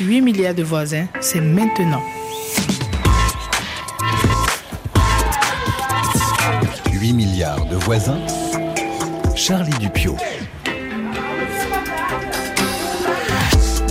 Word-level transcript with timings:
8 0.00 0.20
milliards 0.20 0.54
de 0.54 0.62
voisins, 0.62 1.06
c'est 1.20 1.40
maintenant. 1.40 2.02
8 6.92 7.12
milliards 7.14 7.66
de 7.66 7.74
voisins, 7.74 8.20
Charlie 9.34 9.76
Dupio. 9.80 10.16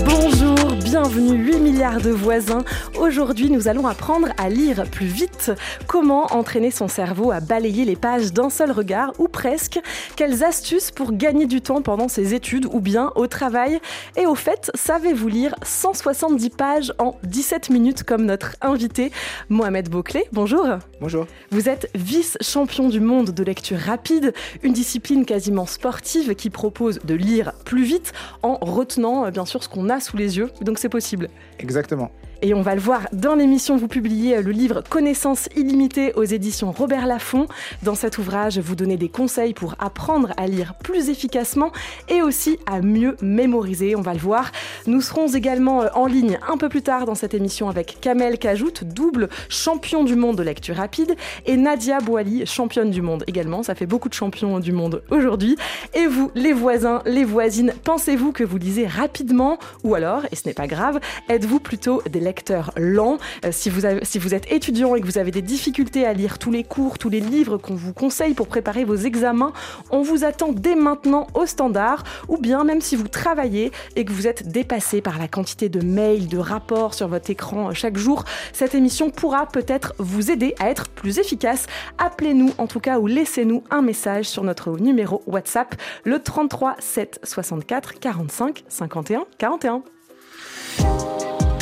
Bonjour, 0.06 0.76
bienvenue 0.82 1.44
8 1.44 1.60
milliards 1.60 2.02
de 2.02 2.12
voisins. 2.12 2.64
Aujourd'hui, 3.00 3.52
nous 3.52 3.68
allons 3.68 3.86
apprendre 3.86 4.30
à 4.38 4.50
lire 4.50 4.90
plus 4.90 5.06
vite. 5.06 5.52
Comment 5.86 6.34
entraîner 6.34 6.72
son 6.72 6.88
cerveau 6.88 7.32
à 7.32 7.40
balayer 7.40 7.86
les 7.86 7.96
pages 7.96 8.34
d'un 8.34 8.50
seul 8.50 8.72
regard 8.72 9.14
ou 9.20 9.28
presque? 9.28 9.80
Quelles 10.16 10.44
astuces 10.44 10.90
pour 10.90 11.14
gagner 11.14 11.46
du 11.46 11.62
temps 11.62 11.84
pendant 11.84 12.08
ses 12.08 12.34
études 12.34 12.66
ou 12.66 12.80
bien 12.80 13.12
au 13.16 13.28
travail? 13.28 13.80
Et 14.16 14.26
au 14.26 14.34
fait, 14.34 14.72
savez-vous 14.74 15.28
lire 15.28 15.56
170 15.64 16.50
pages 16.50 16.94
en 16.98 17.16
17 17.24 17.70
minutes 17.70 18.02
comme 18.02 18.26
notre 18.26 18.56
invité 18.62 19.12
Mohamed 19.50 19.90
Bouclé 19.90 20.26
Bonjour. 20.32 20.66
Bonjour. 21.00 21.28
Vous 21.52 21.70
êtes 21.70 21.92
vice-champion 21.94 22.90
du 22.90 23.00
monde 23.00 23.30
de 23.30 23.44
lecture 23.44 23.78
rapide, 23.78 24.34
une 24.64 24.74
discipline 24.74 25.24
quasiment 25.26 25.68
sportive 25.68 26.34
qui 26.34 26.50
propose 26.50 26.98
de 27.04 27.14
lire 27.14 27.54
plus 27.64 27.84
vite 27.84 28.12
en 28.42 28.56
retenant 28.56 29.26
euh, 29.26 29.32
bien 29.32 29.46
sûr 29.46 29.64
ce 29.64 29.70
qu'on 29.70 29.90
a 29.90 30.00
sous 30.00 30.18
les 30.18 30.38
yeux. 30.38 30.50
Donc 30.62 30.80
c'est 30.80 30.90
possible. 30.90 31.30
Exactement. 31.60 32.10
Et 32.44 32.54
on 32.54 32.62
va 32.62 32.76
le 32.76 32.82
voir 32.82 33.08
dans 33.14 33.34
l'émission, 33.34 33.78
vous 33.78 33.88
publiez 33.88 34.44
le 34.44 34.52
livre 34.52 34.84
Connaissances 34.88 35.50
illimitées 35.56 36.14
aux 36.14 36.24
éditions 36.24 36.72
Robert 36.72 37.08
Laffont. 37.08 37.48
Dans 37.82 37.96
cet 37.96 38.20
ouvrage, 38.20 38.60
vous 38.60 38.76
donnez 38.76 38.96
des 38.96 39.10
conseils 39.10 39.56
pour 39.56 39.74
apprendre 39.80 40.34
à 40.38 40.46
lire 40.46 40.76
plus 40.76 41.10
efficacement 41.10 41.72
et 42.10 42.22
aussi 42.22 42.60
à 42.68 42.82
mieux 42.82 43.16
mémoriser, 43.24 43.96
on 43.96 44.02
va 44.02 44.14
le 44.14 44.20
voir. 44.20 44.52
Nous 44.86 45.02
serons 45.02 45.28
également 45.30 45.82
euh, 45.82 45.88
en 45.96 46.06
ligne 46.06 46.38
un 46.48 46.58
peu 46.58 46.70
plus 46.70 46.84
tard 46.84 47.06
dans 47.06 47.16
cette 47.16 47.34
émission 47.34 47.70
avec 47.70 47.98
Kamel 48.02 48.38
Kajout, 48.38 48.84
double 48.84 49.30
champion 49.50 50.04
du 50.04 50.16
monde 50.16 50.38
de 50.38 50.44
lecture 50.44 50.76
rapide, 50.76 51.16
et 51.48 51.58
Nadia 51.58 52.00
Boali, 52.02 52.46
championne 52.46 52.92
du 52.92 53.02
monde 53.02 53.24
également. 53.26 53.64
Ça 53.64 53.74
fait 53.74 53.88
beaucoup 53.88 54.10
de 54.10 54.14
champions 54.14 54.60
du 54.60 54.74
monde 54.74 55.02
aujourd'hui. 55.10 55.56
Et 55.96 56.06
vous, 56.06 56.30
les 56.36 56.54
voisins, 56.54 57.02
les 57.08 57.24
voisines, 57.24 57.74
pensez-vous 57.84 58.32
que 58.32 58.44
vous 58.44 58.58
lisez 58.58 58.86
rapidement? 58.86 59.58
Ou 59.84 59.96
alors, 59.96 60.22
et 60.32 60.36
ce 60.36 60.48
n'est 60.48 60.54
pas 60.54 60.68
grave, 60.68 61.00
êtes-vous 61.30 61.60
plutôt 61.60 62.04
des 62.08 62.27
lecteur 62.28 62.72
lent. 62.76 63.18
Euh, 63.46 63.52
si, 63.52 63.70
vous 63.70 63.82
si 64.04 64.20
vous 64.20 64.34
êtes 64.34 64.52
étudiant 64.52 64.96
et 64.96 65.02
que 65.02 65.06
vous 65.06 65.18
avez 65.18 65.32
des 65.32 65.42
difficultés 65.42 66.06
à 66.06 66.14
lire 66.14 66.40
tous 66.40 66.52
les 66.52 66.64
cours, 66.64 66.98
tous 66.98 67.10
les 67.10 67.22
livres 67.22 67.58
qu'on 67.58 67.76
vous 67.76 67.94
conseille 67.94 68.34
pour 68.34 68.48
préparer 68.48 68.84
vos 68.84 68.96
examens, 68.96 69.54
on 69.92 70.02
vous 70.02 70.26
attend 70.26 70.52
dès 70.52 70.76
maintenant 70.76 71.28
au 71.34 71.46
standard. 71.46 72.04
Ou 72.28 72.38
bien 72.38 72.64
même 72.64 72.82
si 72.82 72.96
vous 72.96 73.08
travaillez 73.08 73.72
et 73.96 74.04
que 74.04 74.12
vous 74.12 74.28
êtes 74.28 74.50
dépassé 74.50 75.02
par 75.02 75.18
la 75.18 75.28
quantité 75.28 75.70
de 75.70 75.82
mails, 75.82 76.28
de 76.28 76.38
rapports 76.38 76.94
sur 76.94 77.08
votre 77.08 77.30
écran 77.30 77.74
chaque 77.74 77.98
jour, 77.98 78.26
cette 78.52 78.76
émission 78.76 79.10
pourra 79.10 79.46
peut-être 79.46 79.94
vous 80.00 80.32
aider 80.32 80.54
à 80.60 80.70
être 80.70 80.90
plus 80.90 81.20
efficace. 81.20 81.68
Appelez-nous 81.98 82.52
en 82.58 82.68
tout 82.68 82.82
cas 82.82 83.00
ou 83.00 83.08
laissez-nous 83.08 83.64
un 83.70 83.82
message 83.82 84.26
sur 84.26 84.44
notre 84.44 84.78
numéro 84.78 85.24
WhatsApp, 85.28 85.76
le 86.04 86.20
33 86.20 86.76
7 86.80 87.20
64 87.24 88.00
45 88.00 88.64
51 88.68 89.26
41. 89.38 89.84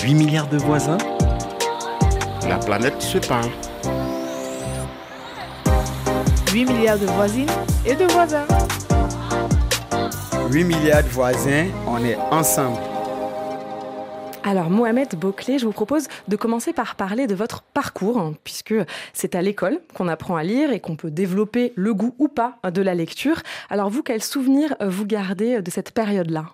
8 0.06 0.14
milliards 0.14 0.50
de 0.50 0.58
voisins 0.58 1.00
La 2.48 2.60
planète 2.60 3.02
se 3.02 3.18
parle. 3.18 3.50
8 6.54 6.66
milliards 6.66 7.00
de 7.00 7.08
voisines 7.08 7.50
et 7.88 7.96
de 7.96 8.06
voisins. 8.14 8.46
8 10.52 10.64
milliards 10.64 11.02
de 11.02 11.10
voisins, 11.10 11.66
on 11.88 12.06
est 12.06 12.18
ensemble. 12.30 12.78
Alors 14.44 14.70
Mohamed 14.70 15.16
Bouclé, 15.16 15.58
je 15.58 15.66
vous 15.66 15.72
propose 15.72 16.08
de 16.28 16.36
commencer 16.36 16.72
par 16.72 16.94
parler 16.98 17.26
de 17.26 17.34
votre 17.34 17.64
parcours, 17.64 18.20
hein, 18.20 18.36
puisque 18.44 18.76
c'est 19.12 19.34
à 19.34 19.42
l'école 19.42 19.80
qu'on 19.96 20.08
apprend 20.08 20.36
à 20.36 20.44
lire 20.44 20.72
et 20.72 20.80
qu'on 20.80 20.96
peut 20.96 21.10
développer 21.10 21.74
le 21.76 21.96
goût 21.96 22.14
ou 22.20 22.28
pas 22.28 22.60
de 22.64 22.82
la 22.84 22.94
lecture. 22.94 23.42
Alors 23.72 23.90
vous, 23.90 24.04
quels 24.04 24.22
souvenirs 24.22 24.76
vous 24.86 25.08
gardez 25.08 25.64
de 25.64 25.72
cette 25.72 25.94
période-là? 25.94 26.46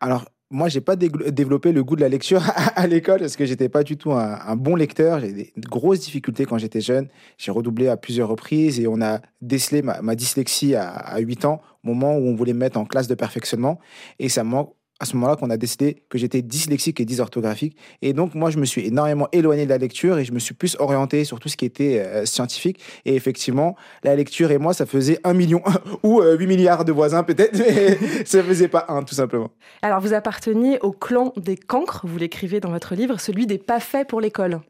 Alors, 0.00 0.26
moi, 0.50 0.68
j'ai 0.68 0.80
pas 0.80 0.96
développé 0.96 1.72
le 1.72 1.84
goût 1.84 1.94
de 1.94 2.00
la 2.00 2.08
lecture 2.08 2.42
à 2.76 2.86
l'école 2.86 3.20
parce 3.20 3.36
que 3.36 3.44
j'étais 3.44 3.68
pas 3.68 3.82
du 3.82 3.98
tout 3.98 4.12
un, 4.12 4.56
bon 4.56 4.76
lecteur. 4.76 5.20
J'ai 5.20 5.32
des 5.32 5.52
grosses 5.58 6.00
difficultés 6.00 6.46
quand 6.46 6.56
j'étais 6.56 6.80
jeune. 6.80 7.08
J'ai 7.36 7.50
redoublé 7.50 7.88
à 7.88 7.96
plusieurs 7.98 8.28
reprises 8.28 8.80
et 8.80 8.86
on 8.86 9.02
a 9.02 9.20
décelé 9.42 9.82
ma, 9.82 10.14
dyslexie 10.14 10.74
à, 10.74 10.88
à 10.88 11.18
8 11.18 11.44
ans, 11.44 11.60
moment 11.82 12.16
où 12.16 12.26
on 12.26 12.34
voulait 12.34 12.54
me 12.54 12.60
mettre 12.60 12.78
en 12.78 12.86
classe 12.86 13.08
de 13.08 13.14
perfectionnement. 13.14 13.78
Et 14.18 14.30
ça 14.30 14.42
m'a 14.42 14.66
à 15.00 15.04
ce 15.04 15.14
moment-là 15.14 15.36
qu'on 15.36 15.50
a 15.50 15.56
décidé 15.56 16.02
que 16.08 16.18
j'étais 16.18 16.42
dyslexique 16.42 17.00
et 17.00 17.04
dysorthographique. 17.04 17.76
Et 18.02 18.12
donc, 18.12 18.34
moi, 18.34 18.50
je 18.50 18.58
me 18.58 18.64
suis 18.64 18.86
énormément 18.86 19.28
éloigné 19.32 19.64
de 19.64 19.70
la 19.70 19.78
lecture 19.78 20.18
et 20.18 20.24
je 20.24 20.32
me 20.32 20.38
suis 20.38 20.54
plus 20.54 20.76
orienté 20.80 21.24
sur 21.24 21.38
tout 21.38 21.48
ce 21.48 21.56
qui 21.56 21.64
était 21.64 22.00
euh, 22.00 22.26
scientifique. 22.26 22.80
Et 23.04 23.14
effectivement, 23.14 23.76
la 24.02 24.16
lecture 24.16 24.50
et 24.50 24.58
moi, 24.58 24.72
ça 24.72 24.86
faisait 24.86 25.20
un 25.22 25.34
million 25.34 25.62
ou 26.02 26.20
euh, 26.20 26.36
8 26.36 26.46
milliards 26.46 26.84
de 26.84 26.92
voisins 26.92 27.22
peut-être, 27.22 27.56
mais 27.56 27.98
ça 28.24 28.42
faisait 28.42 28.68
pas 28.68 28.86
un, 28.88 29.02
tout 29.02 29.14
simplement. 29.14 29.50
Alors 29.82 30.00
vous 30.00 30.14
apparteniez 30.14 30.78
au 30.80 30.92
clan 30.92 31.32
des 31.36 31.56
cancres, 31.56 32.04
vous 32.04 32.18
l'écrivez 32.18 32.60
dans 32.60 32.70
votre 32.70 32.94
livre, 32.94 33.20
celui 33.20 33.46
des 33.46 33.58
pas 33.58 33.80
faits 33.80 34.08
pour 34.08 34.20
l'école. 34.20 34.60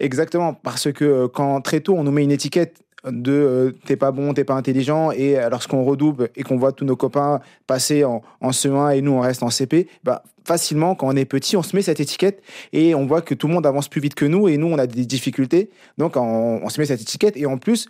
Exactement, 0.00 0.54
parce 0.54 0.92
que 0.92 1.04
euh, 1.04 1.28
quand 1.28 1.60
très 1.60 1.80
tôt 1.80 1.94
on 1.96 2.04
nous 2.04 2.12
met 2.12 2.24
une 2.24 2.32
étiquette 2.32 2.82
de 3.04 3.32
euh, 3.32 3.72
t'es 3.86 3.96
pas 3.96 4.12
bon, 4.12 4.32
t'es 4.34 4.44
pas 4.44 4.54
intelligent, 4.54 5.10
et 5.10 5.38
euh, 5.38 5.48
lorsqu'on 5.48 5.84
redouble 5.84 6.30
et 6.36 6.42
qu'on 6.42 6.56
voit 6.56 6.72
tous 6.72 6.84
nos 6.84 6.96
copains 6.96 7.40
passer 7.66 8.04
en, 8.04 8.22
en 8.40 8.50
CE1 8.50 8.96
et 8.96 9.02
nous 9.02 9.12
on 9.12 9.20
reste 9.20 9.42
en 9.42 9.50
CP, 9.50 9.88
bah, 10.04 10.22
facilement 10.44 10.94
quand 10.94 11.08
on 11.08 11.16
est 11.16 11.24
petit 11.24 11.56
on 11.56 11.62
se 11.62 11.74
met 11.74 11.82
cette 11.82 12.00
étiquette 12.00 12.42
et 12.72 12.94
on 12.94 13.06
voit 13.06 13.22
que 13.22 13.34
tout 13.34 13.48
le 13.48 13.54
monde 13.54 13.66
avance 13.66 13.88
plus 13.88 14.00
vite 14.00 14.14
que 14.14 14.24
nous 14.24 14.48
et 14.48 14.56
nous 14.56 14.68
on 14.68 14.78
a 14.78 14.86
des 14.86 15.06
difficultés, 15.06 15.70
donc 15.98 16.16
on, 16.16 16.60
on 16.62 16.68
se 16.68 16.80
met 16.80 16.86
cette 16.86 17.02
étiquette 17.02 17.36
et 17.36 17.46
en 17.46 17.58
plus 17.58 17.88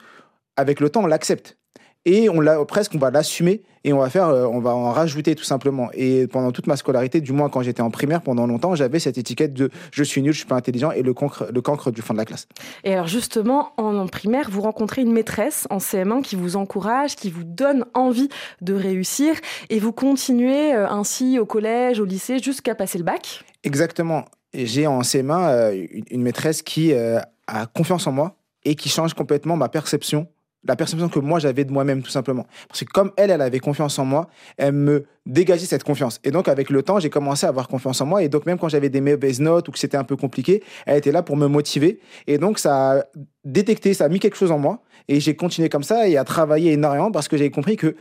avec 0.57 0.81
le 0.81 0.89
temps 0.89 1.05
on 1.05 1.07
l'accepte. 1.07 1.57
Et 2.05 2.29
on 2.29 2.41
l'a 2.41 2.65
presque, 2.65 2.93
on 2.95 2.99
va 2.99 3.11
l'assumer 3.13 3.63
et 3.85 3.93
on 3.93 3.99
va 3.99 4.11
faire, 4.11 4.29
euh, 4.29 4.45
on 4.47 4.59
va 4.61 4.75
en 4.75 4.91
rajouter 4.91 5.35
tout 5.37 5.45
simplement. 5.45 5.89
Et 5.95 6.27
pendant 6.27 6.51
toute 6.51 6.67
ma 6.67 6.77
scolarité, 6.77 7.21
du 7.21 7.33
moins 7.33 7.49
quand 7.49 7.63
j'étais 7.63 7.81
en 7.83 7.91
primaire, 7.91 8.23
pendant 8.23 8.47
longtemps, 8.47 8.75
j'avais 8.75 8.99
cette 8.99 9.19
étiquette 9.19 9.53
de 9.55 9.71
je 9.93 10.03
suis 10.03 10.21
nul, 10.21 10.33
je 10.33 10.39
suis 10.39 10.47
pas 10.47 10.57
intelligent 10.57 10.91
et 10.91 11.03
le 11.03 11.15
cancre, 11.15 11.47
le 11.53 11.61
cancre 11.61 11.93
du 11.93 12.03
fond 12.03 12.13
de 12.15 12.19
la 12.19 12.25
classe. 12.25 12.49
Et 12.83 12.93
alors 12.93 13.07
justement, 13.07 13.73
en, 13.77 13.97
en 13.97 14.07
primaire, 14.09 14.49
vous 14.51 14.63
rencontrez 14.63 15.03
une 15.03 15.13
maîtresse 15.13 15.67
en 15.71 15.79
CM1 15.79 16.23
qui 16.23 16.35
vous 16.35 16.57
encourage, 16.57 17.15
qui 17.15 17.31
vous 17.31 17.45
donne 17.45 17.85
envie 17.95 18.29
de 18.63 18.75
réussir, 18.75 19.35
et 19.71 19.79
vous 19.79 19.93
continuez 19.93 20.75
euh, 20.75 20.89
ainsi 20.89 21.39
au 21.39 21.47
collège, 21.47 22.01
au 22.01 22.05
lycée, 22.05 22.39
jusqu'à 22.41 22.75
passer 22.75 22.99
le 22.99 23.05
bac? 23.05 23.45
Exactement. 23.63 24.25
J'ai 24.55 24.87
en 24.89 25.01
CM1 25.03 25.49
euh, 25.51 25.87
une- 26.11 26.23
maîtresse 26.23 26.63
qui 26.63 26.93
a 26.95 27.67
confiance 27.75 28.07
en 28.07 28.13
moi 28.13 28.37
et 28.65 28.75
qui 28.75 28.89
change 28.89 29.15
complètement 29.15 29.57
ma 29.57 29.69
perception, 29.69 30.27
la 30.65 30.77
perception 30.77 31.09
que 31.09 31.19
moi 31.19 31.39
j'avais 31.39 31.65
de 31.65 31.73
moi-même 31.73 32.03
tout 32.03 32.11
simplement. 32.11 32.47
Parce 32.69 32.81
que 32.81 32.93
comme 32.93 33.13
elle, 33.17 33.31
elle 33.31 33.41
avait 33.41 33.59
confiance 33.59 33.99
en 33.99 34.05
moi, 34.05 34.29
elle 34.57 34.73
me 34.73 35.05
dégageait 35.27 35.67
cette 35.67 35.85
confiance. 35.85 36.21
Et 36.25 36.31
donc 36.31 36.49
avec 36.49 36.71
le 36.71 36.83
temps, 36.83 37.01
j'ai 37.01 37.11
commencé 37.11 37.47
à 37.47 37.49
avoir 37.49 37.69
confiance 37.69 38.01
en 38.01 38.07
moi. 38.07 38.23
Et 38.23 38.29
donc 38.29 38.47
même 38.47 38.59
quand 38.59 38.69
j'avais 38.69 38.89
des 38.89 39.01
mauvaises 39.01 39.41
notes 39.41 39.69
ou 39.69 39.73
que 39.73 39.79
c'était 39.79 39.97
un 39.97 40.05
peu 40.05 40.17
compliqué, 40.17 40.63
elle 40.87 40.99
était 40.99 41.13
là 41.13 41.23
pour 41.23 41.37
me 41.37 41.47
motiver. 41.47 42.01
Et 42.27 42.39
donc 42.39 42.59
ça 42.59 42.93
a 42.93 43.05
détecté, 43.45 43.95
ça 43.95 44.05
a 44.05 44.09
mis 44.09 44.21
quelque 44.21 44.37
chose 44.37 44.53
en 44.53 44.59
moi. 44.59 44.83
Et 45.09 45.21
j'ai 45.21 45.35
continué 45.35 45.69
comme 45.69 45.83
ça 45.83 46.09
et 46.09 46.17
à 46.17 46.25
travailler 46.25 46.73
énormément 46.73 47.11
parce 47.11 47.29
que 47.29 47.37
j'avais 47.37 47.51
compris 47.51 47.77
que 47.77 47.97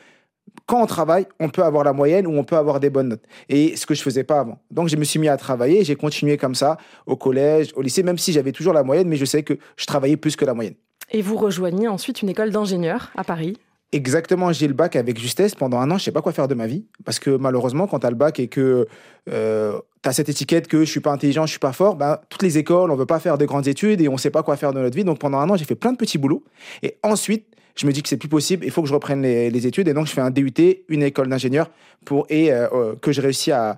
quand 0.65 0.81
on 0.81 0.85
travaille, 0.85 1.25
on 1.39 1.49
peut 1.49 1.63
avoir 1.63 1.83
la 1.83 1.93
moyenne 1.93 2.27
ou 2.27 2.31
on 2.37 2.43
peut 2.43 2.57
avoir 2.57 2.79
des 2.79 2.89
bonnes 2.89 3.09
notes. 3.09 3.23
Et 3.49 3.75
ce 3.75 3.85
que 3.85 3.93
je 3.93 4.01
faisais 4.01 4.23
pas 4.23 4.39
avant. 4.39 4.59
Donc 4.69 4.87
je 4.89 4.95
me 4.95 5.03
suis 5.03 5.19
mis 5.19 5.29
à 5.29 5.37
travailler 5.37 5.83
j'ai 5.83 5.95
continué 5.95 6.37
comme 6.37 6.55
ça 6.55 6.77
au 7.05 7.15
collège, 7.15 7.71
au 7.75 7.81
lycée, 7.81 8.03
même 8.03 8.17
si 8.17 8.33
j'avais 8.33 8.51
toujours 8.51 8.73
la 8.73 8.83
moyenne, 8.83 9.07
mais 9.07 9.15
je 9.15 9.25
sais 9.25 9.43
que 9.43 9.57
je 9.77 9.85
travaillais 9.85 10.17
plus 10.17 10.35
que 10.35 10.45
la 10.45 10.53
moyenne. 10.53 10.75
Et 11.11 11.21
vous 11.21 11.35
rejoignez 11.35 11.87
ensuite 11.87 12.21
une 12.21 12.29
école 12.29 12.51
d'ingénieur 12.51 13.11
à 13.15 13.23
Paris. 13.23 13.57
Exactement, 13.93 14.53
j'ai 14.53 14.67
le 14.67 14.73
bac 14.73 14.95
avec 14.95 15.19
justesse. 15.19 15.53
Pendant 15.53 15.77
un 15.79 15.91
an, 15.91 15.97
je 15.97 16.05
sais 16.05 16.11
pas 16.13 16.21
quoi 16.21 16.31
faire 16.31 16.47
de 16.47 16.55
ma 16.55 16.65
vie. 16.65 16.85
Parce 17.03 17.19
que 17.19 17.31
malheureusement, 17.31 17.87
quand 17.87 17.99
tu 17.99 18.07
as 18.07 18.09
le 18.09 18.15
bac 18.15 18.39
et 18.39 18.47
que 18.47 18.87
euh, 19.29 19.77
tu 20.01 20.09
as 20.09 20.13
cette 20.13 20.29
étiquette 20.29 20.67
que 20.69 20.85
je 20.85 20.89
suis 20.89 21.01
pas 21.01 21.11
intelligent, 21.11 21.45
je 21.45 21.51
suis 21.51 21.59
pas 21.59 21.73
fort, 21.73 21.97
ben, 21.97 22.17
toutes 22.29 22.41
les 22.41 22.57
écoles, 22.57 22.89
on 22.89 22.95
veut 22.95 23.05
pas 23.05 23.19
faire 23.19 23.37
de 23.37 23.45
grandes 23.45 23.67
études 23.67 23.99
et 23.99 24.07
on 24.07 24.17
sait 24.17 24.29
pas 24.29 24.43
quoi 24.43 24.55
faire 24.55 24.71
de 24.73 24.79
notre 24.79 24.95
vie. 24.95 25.03
Donc 25.03 25.19
pendant 25.19 25.39
un 25.39 25.49
an, 25.49 25.57
j'ai 25.57 25.65
fait 25.65 25.75
plein 25.75 25.91
de 25.91 25.97
petits 25.97 26.17
boulots. 26.17 26.45
Et 26.83 26.97
ensuite, 27.03 27.47
je 27.75 27.87
me 27.87 27.91
dis 27.91 28.01
que 28.01 28.09
c'est 28.09 28.17
plus 28.17 28.29
possible, 28.29 28.65
il 28.65 28.71
faut 28.71 28.81
que 28.81 28.87
je 28.87 28.93
reprenne 28.93 29.21
les, 29.21 29.49
les 29.49 29.67
études. 29.67 29.87
Et 29.87 29.93
donc, 29.93 30.07
je 30.07 30.11
fais 30.11 30.21
un 30.21 30.31
DUT, 30.31 30.53
une 30.89 31.03
école 31.03 31.29
d'ingénieur, 31.29 31.69
pour 32.05 32.25
et 32.29 32.51
euh, 32.51 32.67
euh, 32.73 32.95
que 32.95 33.11
je 33.11 33.21
réussis 33.21 33.51
à, 33.51 33.77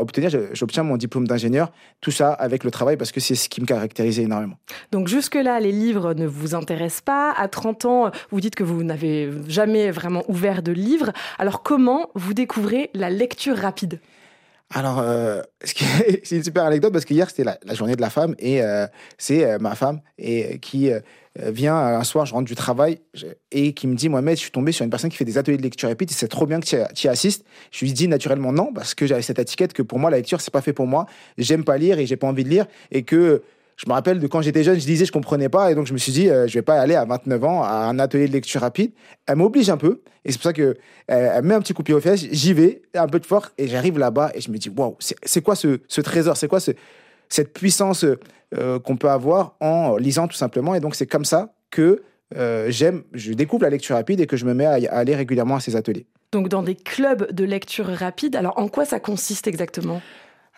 obtenir. 0.00 0.30
J'obtiens 0.52 0.82
mon 0.82 0.96
diplôme 0.96 1.26
d'ingénieur. 1.26 1.72
Tout 2.00 2.10
ça 2.10 2.32
avec 2.32 2.64
le 2.64 2.70
travail, 2.70 2.96
parce 2.96 3.12
que 3.12 3.20
c'est 3.20 3.34
ce 3.34 3.48
qui 3.48 3.60
me 3.60 3.66
caractérisait 3.66 4.22
énormément. 4.22 4.56
Donc 4.90 5.08
jusque-là, 5.08 5.60
les 5.60 5.72
livres 5.72 6.14
ne 6.14 6.26
vous 6.26 6.54
intéressent 6.54 7.02
pas. 7.02 7.32
À 7.32 7.48
30 7.48 7.84
ans, 7.84 8.10
vous 8.30 8.40
dites 8.40 8.54
que 8.54 8.64
vous 8.64 8.82
n'avez 8.82 9.30
jamais 9.48 9.90
vraiment 9.90 10.24
ouvert 10.28 10.62
de 10.62 10.72
livre. 10.72 11.12
Alors 11.38 11.62
comment 11.62 12.10
vous 12.14 12.34
découvrez 12.34 12.90
la 12.94 13.10
lecture 13.10 13.56
rapide? 13.56 14.00
Alors, 14.74 15.00
euh, 15.00 15.42
c'est 15.62 16.36
une 16.36 16.44
super 16.44 16.64
anecdote 16.64 16.92
parce 16.92 17.04
que 17.04 17.14
hier, 17.14 17.28
c'était 17.28 17.44
la, 17.44 17.58
la 17.64 17.74
journée 17.74 17.96
de 17.96 18.00
la 18.00 18.10
femme 18.10 18.34
et 18.38 18.62
euh, 18.62 18.86
c'est 19.18 19.44
euh, 19.44 19.58
ma 19.58 19.74
femme 19.74 20.00
et, 20.18 20.58
qui, 20.58 20.90
vient 21.38 21.76
un 21.76 22.04
soir, 22.04 22.26
je 22.26 22.34
rentre 22.34 22.44
du 22.46 22.54
travail 22.54 23.00
et 23.50 23.72
qui 23.72 23.86
me 23.86 23.94
dit 23.94 24.08
Mohamed, 24.08 24.36
je 24.36 24.42
suis 24.42 24.50
tombé 24.50 24.70
sur 24.72 24.84
une 24.84 24.90
personne 24.90 25.10
qui 25.10 25.16
fait 25.16 25.24
des 25.24 25.38
ateliers 25.38 25.56
de 25.56 25.62
lecture 25.62 25.88
rapide 25.88 26.10
et 26.10 26.14
c'est 26.14 26.28
trop 26.28 26.46
bien 26.46 26.60
que 26.60 26.66
tu 26.66 27.06
y- 27.06 27.08
assistes. 27.08 27.44
Je 27.70 27.84
lui 27.84 27.92
dis 27.92 28.06
naturellement 28.08 28.52
non 28.52 28.72
parce 28.72 28.94
que 28.94 29.06
j'avais 29.06 29.22
cette 29.22 29.38
étiquette 29.38 29.72
que 29.72 29.82
pour 29.82 29.98
moi 29.98 30.10
la 30.10 30.18
lecture 30.18 30.40
c'est 30.40 30.52
pas 30.52 30.60
fait 30.60 30.72
pour 30.74 30.86
moi. 30.86 31.06
J'aime 31.38 31.64
pas 31.64 31.78
lire 31.78 31.98
et 31.98 32.06
j'ai 32.06 32.16
pas 32.16 32.26
envie 32.26 32.44
de 32.44 32.50
lire 32.50 32.66
et 32.90 33.02
que 33.02 33.42
je 33.76 33.88
me 33.88 33.94
rappelle 33.94 34.20
de 34.20 34.26
quand 34.26 34.42
j'étais 34.42 34.62
jeune, 34.62 34.78
je 34.78 34.84
disais 34.84 35.06
je 35.06 35.12
comprenais 35.12 35.48
pas 35.48 35.72
et 35.72 35.74
donc 35.74 35.86
je 35.86 35.94
me 35.94 35.98
suis 35.98 36.12
dit 36.12 36.28
euh, 36.28 36.46
je 36.46 36.52
vais 36.54 36.62
pas 36.62 36.78
aller 36.78 36.94
à 36.94 37.04
29 37.06 37.42
ans 37.44 37.62
à 37.62 37.70
un 37.86 37.98
atelier 37.98 38.28
de 38.28 38.32
lecture 38.32 38.60
rapide. 38.60 38.92
Elle 39.26 39.36
m'oblige 39.36 39.70
un 39.70 39.78
peu 39.78 40.02
et 40.26 40.30
c'est 40.32 40.38
pour 40.38 40.44
ça 40.44 40.52
que 40.52 40.76
euh, 41.10 41.42
met 41.42 41.54
un 41.54 41.60
petit 41.60 41.72
coup 41.72 41.82
de 41.82 41.86
pied 41.86 41.94
aux 41.94 42.00
fesses. 42.00 42.26
J'y 42.30 42.52
vais 42.52 42.82
un 42.94 43.06
peu 43.06 43.18
de 43.18 43.26
force 43.26 43.50
et 43.56 43.68
j'arrive 43.68 43.98
là-bas 43.98 44.32
et 44.34 44.40
je 44.42 44.50
me 44.50 44.58
dis 44.58 44.68
waouh 44.68 44.96
c'est 45.00 45.40
quoi 45.40 45.56
ce, 45.56 45.80
ce 45.88 46.00
trésor? 46.02 46.36
C'est 46.36 46.48
quoi 46.48 46.60
ce, 46.60 46.72
cette 47.32 47.52
puissance 47.52 48.04
euh, 48.04 48.78
qu'on 48.78 48.96
peut 48.96 49.10
avoir 49.10 49.56
en 49.60 49.96
lisant 49.96 50.28
tout 50.28 50.36
simplement. 50.36 50.74
Et 50.74 50.80
donc, 50.80 50.94
c'est 50.94 51.06
comme 51.06 51.24
ça 51.24 51.54
que 51.70 52.02
euh, 52.36 52.66
j'aime, 52.70 53.02
je 53.12 53.32
découvre 53.32 53.62
la 53.62 53.70
lecture 53.70 53.96
rapide 53.96 54.20
et 54.20 54.26
que 54.26 54.36
je 54.36 54.44
me 54.44 54.54
mets 54.54 54.66
à, 54.66 54.78
aller 54.92 55.14
régulièrement 55.14 55.56
à 55.56 55.60
ces 55.60 55.76
ateliers. 55.76 56.06
Donc 56.32 56.48
dans 56.48 56.62
des 56.62 56.74
clubs 56.74 57.30
de 57.32 57.44
lecture 57.44 57.86
rapide. 57.86 58.36
Alors 58.36 58.58
en 58.58 58.68
quoi 58.68 58.84
ça 58.84 59.00
consiste 59.00 59.46
exactement? 59.46 60.00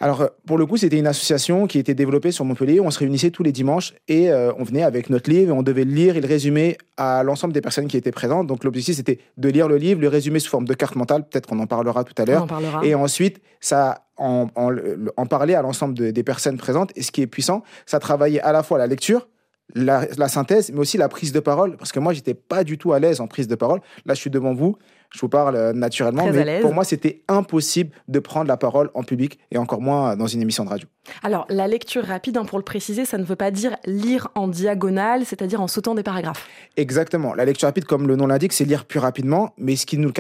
Alors, 0.01 0.23
euh, 0.23 0.27
pour 0.47 0.59
le 0.59 0.67
coup, 0.67 0.77
c'était 0.77 0.99
une 0.99 1.07
association 1.07 1.67
qui 1.67 1.79
était 1.79 1.95
développée 1.95 2.33
sur 2.33 2.45
Montpellier. 2.45 2.81
On 2.81 2.91
se 2.91 2.99
réunissait 2.99 3.31
tous 3.31 3.45
les 3.45 3.53
dimanches 3.53 3.95
et 4.09 4.31
euh, 4.31 4.53
on 4.59 4.65
venait 4.65 4.83
avec 4.83 5.09
notre 5.09 5.31
livre 5.31 5.51
et 5.51 5.53
on 5.53 5.63
devait 5.63 5.85
le 5.85 5.93
lire 5.93 6.17
et 6.17 6.21
le 6.21 6.27
résumer 6.27 6.77
à 6.97 7.23
l'ensemble 7.23 7.55
des 7.55 7.61
personnes 7.61 7.87
qui 7.87 7.97
étaient 7.97 8.11
présentes. 8.11 8.49
Donc, 8.49 8.65
l'objectif, 8.65 8.97
c'était 8.97 9.21
de 9.37 9.49
lire 9.49 9.69
le 9.69 9.77
livre, 9.77 10.01
le 10.01 10.09
résumer 10.09 10.41
sous 10.41 10.51
forme 10.51 10.67
de 10.67 10.75
carte 10.75 10.97
mentale. 10.97 11.27
Peut-être 11.29 11.47
qu'on 11.47 11.61
en 11.61 11.67
parlera 11.67 12.03
tout 12.03 12.15
à 12.19 12.23
On 12.23 12.27
l'heure. 12.27 12.43
en 12.43 12.47
parlera. 12.49 12.85
Et 12.85 12.95
ensuite, 12.95 13.41
ça 13.61 14.04
en, 14.17 14.47
en, 14.55 14.71
en 15.17 15.27
parler 15.27 15.55
à 15.55 15.63
l'ensemble 15.63 15.95
de- 15.95 16.11
des 16.11 16.23
personnes 16.23 16.57
présentes. 16.57 16.91
Et 16.97 17.03
ce 17.03 17.11
qui 17.13 17.23
est 17.23 17.27
puissant, 17.27 17.63
ça 17.87 17.99
travaillait 17.99 18.41
à 18.41 18.53
la 18.53 18.63
fois 18.63 18.79
la 18.79 18.87
lecture, 18.87 19.29
la, 19.75 20.07
la 20.19 20.29
synthèse, 20.29 20.71
mais 20.73 20.79
aussi 20.81 20.99
la 20.99 21.09
prise 21.09 21.33
de 21.33 21.41
parole. 21.41 21.77
Parce 21.77 21.91
que 21.93 21.99
moi, 22.01 22.13
j'étais 22.13 22.35
pas 22.35 22.65
du 22.65 22.79
tout 22.79 22.93
à 22.93 22.99
l'aise 22.99 23.21
en 23.21 23.27
prise 23.27 23.49
de 23.49 23.55
parole. 23.55 23.81
Là, 24.05 24.15
je 24.15 24.21
suis 24.21 24.31
devant 24.31 24.53
vous, 24.55 24.77
je 25.11 25.19
vous 25.21 25.29
parle 25.29 25.57
euh, 25.57 25.73
naturellement. 25.73 26.27
Très 26.29 26.45
mais 26.45 26.61
pour 26.61 26.75
moi, 26.75 26.85
c'était 26.85 27.23
impossible 27.29 27.91
de 28.09 28.19
prendre 28.19 28.47
la 28.49 28.57
parole 28.57 28.91
en 28.95 29.03
public 29.05 29.39
et 29.51 29.59
encore 29.59 29.81
moins 29.81 30.17
dans 30.17 30.27
une 30.27 30.43
émission 30.43 30.65
de 30.65 30.71
radio. 30.71 30.87
Alors 31.23 31.47
la 31.49 31.67
lecture 31.67 32.05
rapide, 32.05 32.37
hein, 32.37 32.45
pour 32.45 32.59
le 32.59 32.65
préciser, 32.65 33.05
ça 33.05 33.17
ne 33.17 33.25
veut 33.25 33.37
pas 33.37 33.51
dire 33.51 33.77
lire 33.87 34.29
en 34.35 34.49
diagonale, 34.49 35.25
c'est-à-dire 35.25 35.61
en 35.63 35.69
sautant 35.69 35.95
des 35.95 36.03
paragraphes. 36.03 36.47
Exactement. 36.77 37.33
La 37.35 37.45
lecture 37.45 37.67
rapide, 37.69 37.85
comme 37.87 38.07
le 38.07 38.17
nom 38.17 38.27
l'indique, 38.27 38.53
c'est 38.53 38.65
lire 38.65 38.85
plus 38.85 38.99
rapidement. 39.01 39.55
Mais 39.57 39.77
ce 39.77 39.87
qui 39.87 39.99
nous 39.99 40.13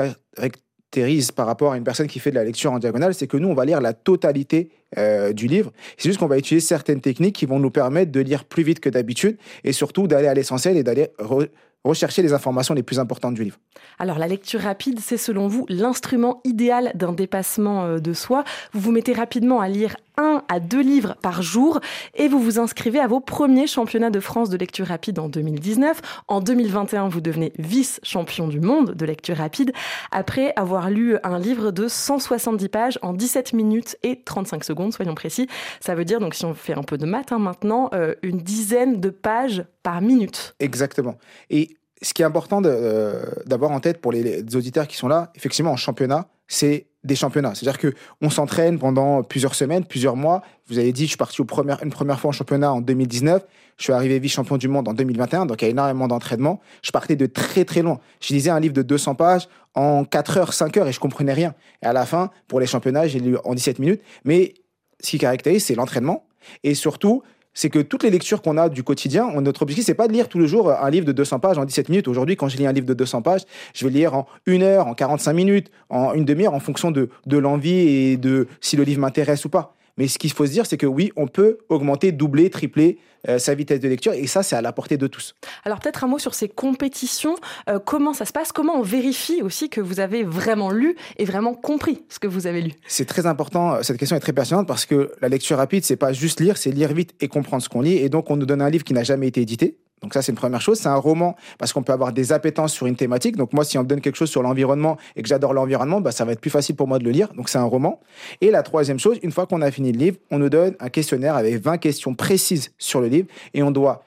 par 1.35 1.46
rapport 1.46 1.73
à 1.73 1.76
une 1.76 1.85
personne 1.85 2.06
qui 2.06 2.19
fait 2.19 2.31
de 2.31 2.37
la 2.37 2.44
lecture 2.44 2.73
en 2.73 2.79
diagonale, 2.79 3.14
c'est 3.14 3.26
que 3.26 3.37
nous, 3.37 3.49
on 3.49 3.55
va 3.55 3.64
lire 3.64 3.81
la 3.81 3.93
totalité 3.93 4.70
euh, 4.99 5.32
du 5.32 5.46
livre. 5.46 5.73
C'est 5.96 6.08
juste 6.08 6.19
qu'on 6.20 6.26
va 6.26 6.38
utiliser 6.38 6.67
certaines 6.67 7.00
techniques 7.00 7.35
qui 7.37 7.46
vont 7.46 7.58
nous 7.58 7.70
permettre 7.70 8.12
de 8.12 8.20
lire 8.20 8.44
plus 8.44 8.62
vite 8.62 8.81
que 8.81 8.88
d'habitude 8.88 9.37
et 9.64 9.73
surtout 9.73 10.06
d'aller 10.06 10.29
à 10.29 10.35
l'essentiel 10.35 10.76
et 10.76 10.82
d'aller 10.82 11.08
re- 11.19 11.49
rechercher 11.85 12.23
les 12.23 12.32
informations 12.32 12.75
les 12.75 12.82
plus 12.82 12.99
importantes 12.99 13.35
du 13.35 13.44
livre. 13.44 13.58
Alors 13.99 14.19
la 14.19 14.26
lecture 14.26 14.61
rapide, 14.61 15.00
c'est 15.00 15.19
selon 15.19 15.49
vous 15.49 15.67
l'instrument 15.69 16.41
idéal 16.44 16.93
d'un 16.94 17.12
dépassement 17.12 17.85
euh, 17.85 17.99
de 17.99 18.12
soi. 18.12 18.44
Vous 18.73 18.81
vous 18.81 18.93
mettez 18.93 19.12
rapidement 19.12 19.61
à 19.61 19.69
lire 19.69 19.96
un 20.17 20.43
à 20.49 20.61
deux 20.61 20.83
livres 20.83 21.17
par 21.23 21.43
jour 21.43 21.81
et 22.15 22.29
vous 22.29 22.41
vous 22.41 22.59
inscrivez 22.59 23.01
à 23.01 23.07
vos 23.07 23.21
premiers 23.21 23.67
championnats 23.67 24.11
de 24.11 24.21
France 24.21 24.51
de 24.51 24.57
lecture 24.57 24.87
rapide 24.87 25.19
en 25.19 25.29
2019. 25.29 26.01
En 26.29 26.41
2021, 26.41 27.09
vous 27.09 27.21
devenez 27.21 27.53
vice-champion 27.59 28.49
du 28.49 28.61
monde 28.61 28.95
de 28.95 29.07
lecture 29.07 29.37
rapide 29.37 29.73
après 30.11 30.53
avoir 30.57 30.91
lu 30.91 31.17
un 31.23 31.39
livre 31.39 31.71
de 31.71 31.89
170 31.89 32.69
pages 32.69 32.99
en 33.03 33.13
17 33.13 33.53
minutes 33.53 33.97
et 34.03 34.23
35 34.23 34.65
secondes, 34.65 34.93
soyons 34.93 35.15
précis. 35.15 35.49
Ça 35.81 35.95
veut 35.95 36.05
dire, 36.05 36.21
donc 36.21 36.35
si 36.35 36.45
on 36.45 36.55
fait 36.55 36.75
un 36.75 36.83
peu 36.83 36.99
de 36.99 37.07
maths 37.07 37.33
hein, 37.33 37.39
maintenant, 37.39 37.91
euh, 37.95 38.15
une 38.23 38.39
dizaine 38.39 39.01
de 39.01 39.11
pages 39.11 39.65
par 39.83 40.01
minute. 40.01 40.55
Exactement. 40.61 41.19
Et 41.51 41.77
ce 42.03 42.15
qui 42.15 42.23
est 42.23 42.25
important 42.25 42.63
euh, 42.65 43.25
d'avoir 43.47 43.71
en 43.71 43.81
tête 43.81 44.01
pour 44.01 44.13
les, 44.13 44.23
les 44.23 44.57
auditeurs 44.57 44.87
qui 44.87 44.97
sont 44.97 45.09
là, 45.09 45.33
effectivement, 45.35 45.73
en 45.73 45.77
championnat, 45.77 46.29
c'est 46.47 46.87
des 47.05 47.15
championnats. 47.15 47.55
C'est-à-dire 47.55 47.79
que 47.79 47.95
on 48.21 48.31
s'entraîne 48.31 48.79
pendant 48.79 49.23
plusieurs 49.23 49.55
semaines, 49.55 49.85
plusieurs 49.85 50.17
mois. 50.17 50.43
Vous 50.69 50.79
avez 50.79 50.93
dit, 50.93 51.03
je 51.03 51.09
suis 51.09 51.17
parti 51.17 51.41
au 51.41 51.47
une 51.83 51.91
première 51.91 52.19
fois 52.19 52.31
en 52.31 52.33
championnat 52.33 52.73
en 52.73 52.81
2019. 52.81 53.45
Je 53.77 53.85
suis 53.85 53.93
arrivé 53.93 54.19
vice-champion 54.19 54.56
du 54.56 54.69
monde 54.69 54.89
en 54.89 54.95
2021, 54.95 55.47
donc 55.47 55.61
il 55.61 55.65
y 55.65 55.69
a 55.69 55.71
énormément 55.71 56.09
d'entraînement. 56.09 56.61
Je 56.83 56.91
partais 56.91 57.17
de 57.17 57.27
très 57.27 57.65
très 57.65 57.83
loin. 57.83 58.01
Je 58.21 58.33
lisais 58.33 58.51
un 58.51 58.61
livre 58.61 58.75
de 58.75 58.83
200 58.83 59.15
pages 59.17 59.49
en 59.75 60.05
4 60.05 60.39
heures, 60.39 60.53
5 60.53 60.77
heures 60.77 60.89
et 60.89 60.93
je 60.93 61.01
comprenais 61.01 61.33
rien. 61.33 61.55
Et 61.83 61.87
à 61.87 61.93
la 61.93 62.06
fin, 62.06 62.31
pour 62.49 62.61
les 62.61 62.67
championnats, 62.67 63.06
j'ai 63.06 63.21
lu 63.21 63.37
en 63.45 63.55
17 63.55 63.79
minutes. 63.79 64.03
Mais 64.25 64.55
ce 65.01 65.11
qui 65.11 65.19
caractérise, 65.19 65.65
c'est 65.65 65.75
l'entraînement. 65.75 66.27
Et 66.62 66.75
surtout, 66.75 67.23
c'est 67.55 67.71
que 67.71 67.79
toutes 67.79 68.03
les 68.03 68.11
lectures 68.11 68.43
qu'on 68.43 68.59
a 68.59 68.69
du 68.69 68.83
quotidien, 68.83 69.31
notre 69.41 69.62
objectif, 69.62 69.87
c'est 69.87 69.95
pas 69.95 70.09
de 70.09 70.12
lire 70.12 70.29
tous 70.29 70.39
les 70.39 70.49
jours 70.49 70.71
un 70.71 70.91
livre 70.91 71.06
de 71.06 71.12
200 71.12 71.39
pages 71.39 71.56
en 71.56 71.65
17 71.65 71.89
minutes. 71.89 72.09
Aujourd'hui, 72.09 72.37
quand 72.37 72.49
je 72.49 72.56
lis 72.56 72.67
un 72.67 72.73
livre 72.73 72.87
de 72.87 72.95
200 72.95 73.23
pages, 73.23 73.43
je 73.75 73.87
vais 73.87 73.93
lire 73.93 74.15
en 74.15 74.27
une 74.47 74.62
heure, 74.62 74.87
en 74.87 74.95
45 74.95 75.33
minutes, 75.33 75.71
en 75.89 76.12
une 76.15 76.25
demi-heure, 76.25 76.55
en 76.55 76.61
fonction 76.61 76.91
de, 76.91 77.09
de 77.27 77.39
l'envie 77.39 77.79
et 77.79 78.17
de 78.17 78.49
si 78.61 78.77
le 78.77 78.83
livre 78.83 79.01
m'intéresse 79.01 79.45
ou 79.45 79.49
pas. 79.49 79.77
Mais 79.97 80.09
ce 80.09 80.19
qu'il 80.19 80.33
faut 80.33 80.45
se 80.45 80.51
dire, 80.51 80.67
c'est 80.67 80.77
que 80.77 80.87
oui, 80.87 81.12
on 81.17 81.29
peut 81.29 81.59
augmenter, 81.69 82.11
doubler, 82.11 82.51
tripler 82.51 82.99
euh, 83.29 83.38
sa 83.38 83.55
vitesse 83.55 83.81
de 83.81 83.88
lecture, 83.88 84.12
et 84.12 84.26
ça, 84.26 84.43
c'est 84.43 84.56
à 84.56 84.62
la 84.62 84.73
portée 84.73 84.97
de 84.97 85.06
tous. 85.06 85.35
Alors 85.65 85.81
peut-être 85.81 86.05
un 86.05 86.06
mot 86.06 86.19
sur 86.19 86.35
ces 86.35 86.49
compétitions. 86.49 87.37
Euh, 87.69 87.79
comment 87.79 88.12
ça 88.12 88.25
se 88.25 88.32
passe? 88.32 88.53
Comment 88.53 88.76
on 88.76 88.82
vérifie 88.82 89.43
aussi 89.43 89.69
que 89.69 89.81
vous 89.81 90.00
avez 90.00 90.25
vraiment 90.25 90.71
lu 90.71 90.97
et 91.17 91.25
vraiment 91.25 91.55
compris 91.55 92.05
ce 92.09 92.19
que 92.19 92.26
vous 92.26 92.47
avez 92.47 92.62
lu? 92.62 92.73
C'est 92.87 93.06
très 93.06 93.26
important, 93.26 93.75
euh, 93.75 93.82
cette 93.82 93.99
question 93.99 94.17
est 94.17 94.21
très 94.21 94.32
pertinente 94.32 94.67
parce 94.67 94.87
que 94.87 95.12
la 95.21 95.29
lecture 95.29 95.56
rapide, 95.56 95.85
c'est 95.85 95.97
pas 95.97 96.12
juste 96.12 96.41
lire, 96.41 96.56
c'est 96.56 96.71
lire 96.71 96.93
vite 96.93 97.15
et 97.21 97.29
comprendre 97.29 97.62
ce 97.62 97.69
qu'on 97.69 97.81
lit. 97.81 97.97
Et 97.97 98.09
donc, 98.09 98.31
on 98.31 98.37
nous 98.37 98.47
donne 98.47 98.62
un 98.62 98.71
livre 98.71 98.85
qui 98.85 98.94
n'a 98.94 99.05
jamais 99.05 99.29
été 99.29 99.41
édité. 99.41 99.77
Donc 100.05 100.12
ça, 100.12 100.21
c'est 100.21 100.33
une 100.33 100.37
première 100.37 100.61
chose. 100.61 100.79
C'est 100.79 100.89
un 100.89 100.97
roman 100.97 101.35
parce 101.59 101.73
qu'on 101.73 101.83
peut 101.83 101.95
avoir 101.95 102.12
des 102.12 102.33
appétences 102.33 102.75
sur 102.75 102.87
une 102.87 102.95
thématique. 102.95 103.37
Donc 103.37 103.55
moi, 103.55 103.65
si 103.65 103.79
on 103.79 103.83
me 103.83 103.89
donne 103.89 104.03
quelque 104.03 104.17
chose 104.17 104.29
sur 104.29 104.43
l'environnement 104.43 104.99
et 105.17 105.23
que 105.23 105.29
j'adore 105.29 105.55
l'environnement, 105.55 106.03
bah, 106.03 106.12
ça 106.12 106.27
va 106.27 106.33
être 106.33 106.43
plus 106.43 106.51
facile 106.51 106.77
pour 106.77 106.87
moi 106.87 106.99
de 106.99 107.05
le 107.05 107.11
lire. 107.11 107.33
Donc 107.33 107.49
c'est 107.49 107.56
un 107.56 107.65
roman. 107.65 108.01
Et 108.43 108.51
la 108.51 108.62
troisième 108.62 108.99
chose, 108.99 109.19
une 109.23 109.33
fois 109.33 109.47
qu'on 109.47 109.62
a 109.62 109.71
fini 109.71 109.93
le 109.93 109.99
livre, 109.99 110.19
on 110.31 110.39
nous 110.39 110.51
donne 110.51 110.75
un 110.79 110.91
questionnaire 110.91 111.37
avec 111.37 111.56
20 111.56 111.79
questions 111.79 112.15
précises 112.15 112.73
sur 112.77 113.01
le 113.01 113.09
livre 113.09 113.29
et 113.55 113.62
on 113.62 113.71
doit 113.71 114.05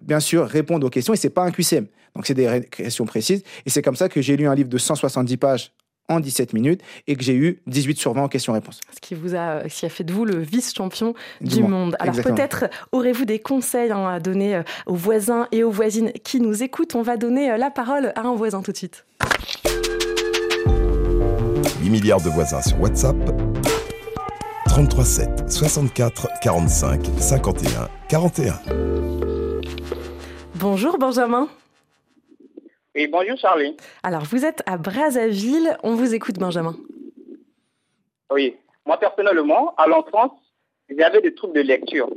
bien 0.00 0.18
sûr 0.18 0.46
répondre 0.46 0.86
aux 0.86 0.90
questions 0.90 1.12
et 1.12 1.18
c'est 1.18 1.28
pas 1.28 1.42
un 1.42 1.50
QCM. 1.50 1.88
Donc 2.16 2.26
c'est 2.26 2.32
des 2.32 2.66
questions 2.70 3.04
précises 3.04 3.42
et 3.66 3.70
c'est 3.70 3.82
comme 3.82 3.96
ça 3.96 4.08
que 4.08 4.22
j'ai 4.22 4.38
lu 4.38 4.48
un 4.48 4.54
livre 4.54 4.70
de 4.70 4.78
170 4.78 5.36
pages 5.36 5.72
en 6.08 6.20
17 6.20 6.52
minutes 6.52 6.80
et 7.06 7.16
que 7.16 7.22
j'ai 7.22 7.34
eu 7.34 7.60
18 7.66 7.98
sur 7.98 8.12
20 8.12 8.24
en 8.24 8.28
questions-réponses. 8.28 8.80
Ce 8.94 9.00
qui 9.00 9.14
vous 9.14 9.34
a, 9.34 9.68
ce 9.68 9.80
qui 9.80 9.86
a 9.86 9.88
fait 9.88 10.04
de 10.04 10.12
vous 10.12 10.24
le 10.24 10.38
vice-champion 10.38 11.14
Du 11.40 11.56
du 11.56 11.62
monde. 11.62 11.70
monde. 11.70 11.96
Alors 11.98 12.14
peut-être 12.16 12.66
aurez-vous 12.92 13.24
des 13.24 13.38
conseils 13.38 13.90
hein, 13.90 14.06
à 14.06 14.20
donner 14.20 14.56
euh, 14.56 14.62
aux 14.86 14.94
voisins 14.94 15.48
et 15.52 15.64
aux 15.64 15.70
voisines 15.70 16.12
qui 16.24 16.40
nous 16.40 16.62
écoutent? 16.62 16.94
On 16.94 17.02
va 17.02 17.16
donner 17.16 17.50
euh, 17.50 17.56
la 17.56 17.70
parole 17.70 18.12
à 18.16 18.22
un 18.22 18.34
voisin 18.34 18.62
tout 18.62 18.72
de 18.72 18.76
suite. 18.76 19.04
8 21.82 21.90
milliards 21.90 22.20
de 22.22 22.30
voisins 22.30 22.62
sur 22.62 22.80
WhatsApp. 22.80 23.16
33 24.66 25.04
7 25.04 25.28
64 25.52 26.28
45 26.42 27.00
51 27.18 27.88
41. 28.08 28.60
Bonjour 30.56 30.98
Benjamin. 30.98 31.48
Oui, 32.96 33.08
bonjour 33.08 33.36
Charlie. 33.36 33.76
Alors 34.04 34.22
vous 34.22 34.44
êtes 34.44 34.62
à 34.66 34.78
Brazzaville. 34.78 35.76
On 35.82 35.96
vous 35.96 36.14
écoute 36.14 36.38
Benjamin. 36.38 36.76
Oui, 38.30 38.56
moi 38.86 38.98
personnellement, 38.98 39.74
à 39.76 39.88
l'enfance, 39.88 40.30
j'avais 40.88 41.20
des 41.20 41.34
troubles 41.34 41.54
de 41.54 41.62
lecture 41.62 42.08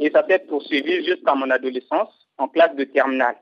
et 0.00 0.10
ça 0.10 0.26
s'est 0.26 0.40
poursuivi 0.40 1.04
jusqu'à 1.04 1.36
mon 1.36 1.48
adolescence 1.50 2.28
en 2.36 2.48
classe 2.48 2.74
de 2.74 2.82
terminale. 2.82 3.36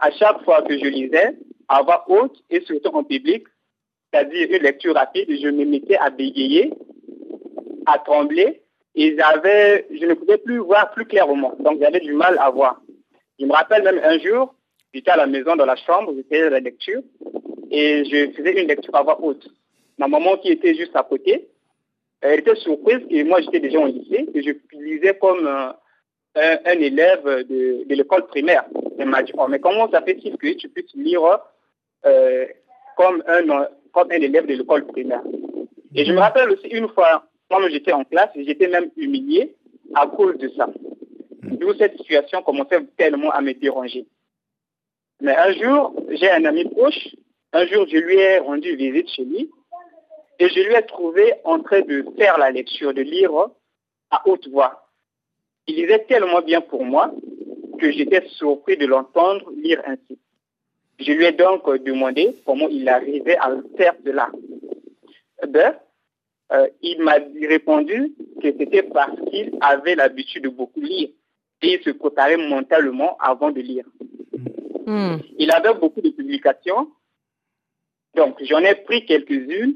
À 0.00 0.10
chaque 0.10 0.42
fois 0.42 0.62
que 0.62 0.76
je 0.76 0.86
lisais, 0.86 1.38
à 1.68 1.82
voix 1.82 2.04
haute 2.08 2.36
et 2.50 2.62
surtout 2.62 2.88
en 2.88 3.04
public, 3.04 3.44
c'est-à-dire 4.12 4.48
une 4.50 4.64
lecture 4.64 4.94
rapide, 4.94 5.28
je 5.30 5.48
me 5.48 5.64
mettais 5.64 5.98
à 5.98 6.10
bégayer, 6.10 6.74
à 7.86 8.00
trembler 8.00 8.60
et 8.96 9.16
j'avais, 9.16 9.86
je 9.92 10.04
ne 10.04 10.14
pouvais 10.14 10.38
plus 10.38 10.58
voir 10.58 10.90
plus 10.90 11.04
clairement. 11.04 11.54
Donc 11.60 11.78
j'avais 11.80 12.00
du 12.00 12.12
mal 12.12 12.36
à 12.40 12.50
voir. 12.50 12.80
Je 13.38 13.46
me 13.46 13.52
rappelle 13.52 13.84
même 13.84 14.00
un 14.02 14.18
jour, 14.18 14.52
j'étais 14.96 15.10
à 15.10 15.16
la 15.16 15.26
maison 15.26 15.54
dans 15.56 15.66
la 15.66 15.76
chambre, 15.76 16.12
j'étais 16.16 16.48
la 16.48 16.60
lecture 16.60 17.02
et 17.70 18.04
je 18.04 18.32
faisais 18.32 18.60
une 18.60 18.68
lecture 18.68 18.94
à 18.96 19.02
voix 19.02 19.18
haute. 19.22 19.46
Ma 19.98 20.08
maman 20.08 20.36
qui 20.38 20.48
était 20.48 20.74
juste 20.74 20.96
à 20.96 21.02
côté, 21.02 21.48
elle 22.22 22.40
était 22.40 22.54
surprise 22.56 23.00
que 23.08 23.22
moi 23.24 23.40
j'étais 23.42 23.60
déjà 23.60 23.78
au 23.78 23.86
lycée 23.86 24.26
et 24.34 24.42
je 24.42 24.52
lisais 24.72 25.16
comme 25.18 25.46
euh, 25.46 25.68
un, 26.34 26.56
un 26.64 26.78
élève 26.80 27.24
de, 27.24 27.84
de 27.88 27.94
l'école 27.94 28.26
primaire. 28.26 28.64
Elle 28.98 29.08
m'a 29.08 29.22
dit, 29.22 29.32
oh, 29.36 29.46
mais 29.48 29.60
comment 29.60 29.90
ça 29.90 30.00
fait-il 30.00 30.36
que 30.38 30.52
tu 30.54 30.68
puisses 30.70 30.94
lire 30.94 31.22
euh, 32.06 32.46
comme, 32.96 33.22
un, 33.26 33.66
comme 33.92 34.10
un 34.10 34.20
élève 34.28 34.46
de 34.46 34.54
l'école 34.54 34.86
primaire? 34.86 35.22
Et 35.94 36.04
je 36.06 36.12
me 36.12 36.18
rappelle 36.18 36.50
aussi 36.50 36.68
une 36.68 36.88
fois, 36.88 37.24
quand 37.50 37.60
j'étais 37.68 37.92
en 37.92 38.04
classe, 38.04 38.30
j'étais 38.34 38.68
même 38.68 38.90
humilié 38.96 39.54
à 39.94 40.06
cause 40.06 40.38
de 40.38 40.48
ça. 40.56 40.68
D'où 41.42 41.74
cette 41.74 41.96
situation 41.98 42.42
commençait 42.42 42.80
tellement 42.96 43.30
à 43.30 43.40
me 43.40 43.52
déranger. 43.52 44.06
Mais 45.20 45.34
un 45.34 45.52
jour, 45.52 45.94
j'ai 46.10 46.30
un 46.30 46.44
ami 46.44 46.64
proche, 46.64 47.08
un 47.52 47.66
jour 47.66 47.86
je 47.88 47.96
lui 47.96 48.16
ai 48.16 48.38
rendu 48.38 48.76
visite 48.76 49.08
chez 49.08 49.24
lui 49.24 49.50
et 50.38 50.48
je 50.48 50.60
lui 50.60 50.74
ai 50.74 50.82
trouvé 50.82 51.32
en 51.44 51.60
train 51.60 51.80
de 51.80 52.04
faire 52.18 52.38
la 52.38 52.50
lecture, 52.50 52.92
de 52.92 53.02
lire 53.02 53.32
à 54.10 54.22
haute 54.28 54.48
voix. 54.48 54.88
Il 55.66 55.76
lisait 55.76 56.04
tellement 56.04 56.42
bien 56.42 56.60
pour 56.60 56.84
moi 56.84 57.12
que 57.78 57.90
j'étais 57.90 58.26
surpris 58.28 58.76
de 58.76 58.86
l'entendre 58.86 59.50
lire 59.56 59.82
ainsi. 59.86 60.18
Je 60.98 61.12
lui 61.12 61.24
ai 61.24 61.32
donc 61.32 61.68
demandé 61.82 62.36
comment 62.44 62.68
il 62.68 62.88
arrivait 62.88 63.36
à 63.36 63.54
faire 63.76 63.94
cela. 64.04 64.30
Ben, 65.48 65.74
euh, 66.52 66.68
il 66.80 67.02
m'a 67.02 67.16
répondu 67.48 68.12
que 68.40 68.52
c'était 68.56 68.82
parce 68.82 69.18
qu'il 69.30 69.56
avait 69.60 69.94
l'habitude 69.94 70.44
de 70.44 70.48
beaucoup 70.48 70.80
lire 70.80 71.08
et 71.62 71.74
il 71.74 71.82
se 71.82 71.90
préparait 71.90 72.36
mentalement 72.36 73.16
avant 73.18 73.50
de 73.50 73.60
lire. 73.60 73.84
Hmm. 74.86 75.16
Il 75.38 75.50
avait 75.50 75.74
beaucoup 75.74 76.00
de 76.00 76.10
publications, 76.10 76.88
donc 78.14 78.36
j'en 78.44 78.60
ai 78.60 78.74
pris 78.76 79.04
quelques-unes 79.04 79.74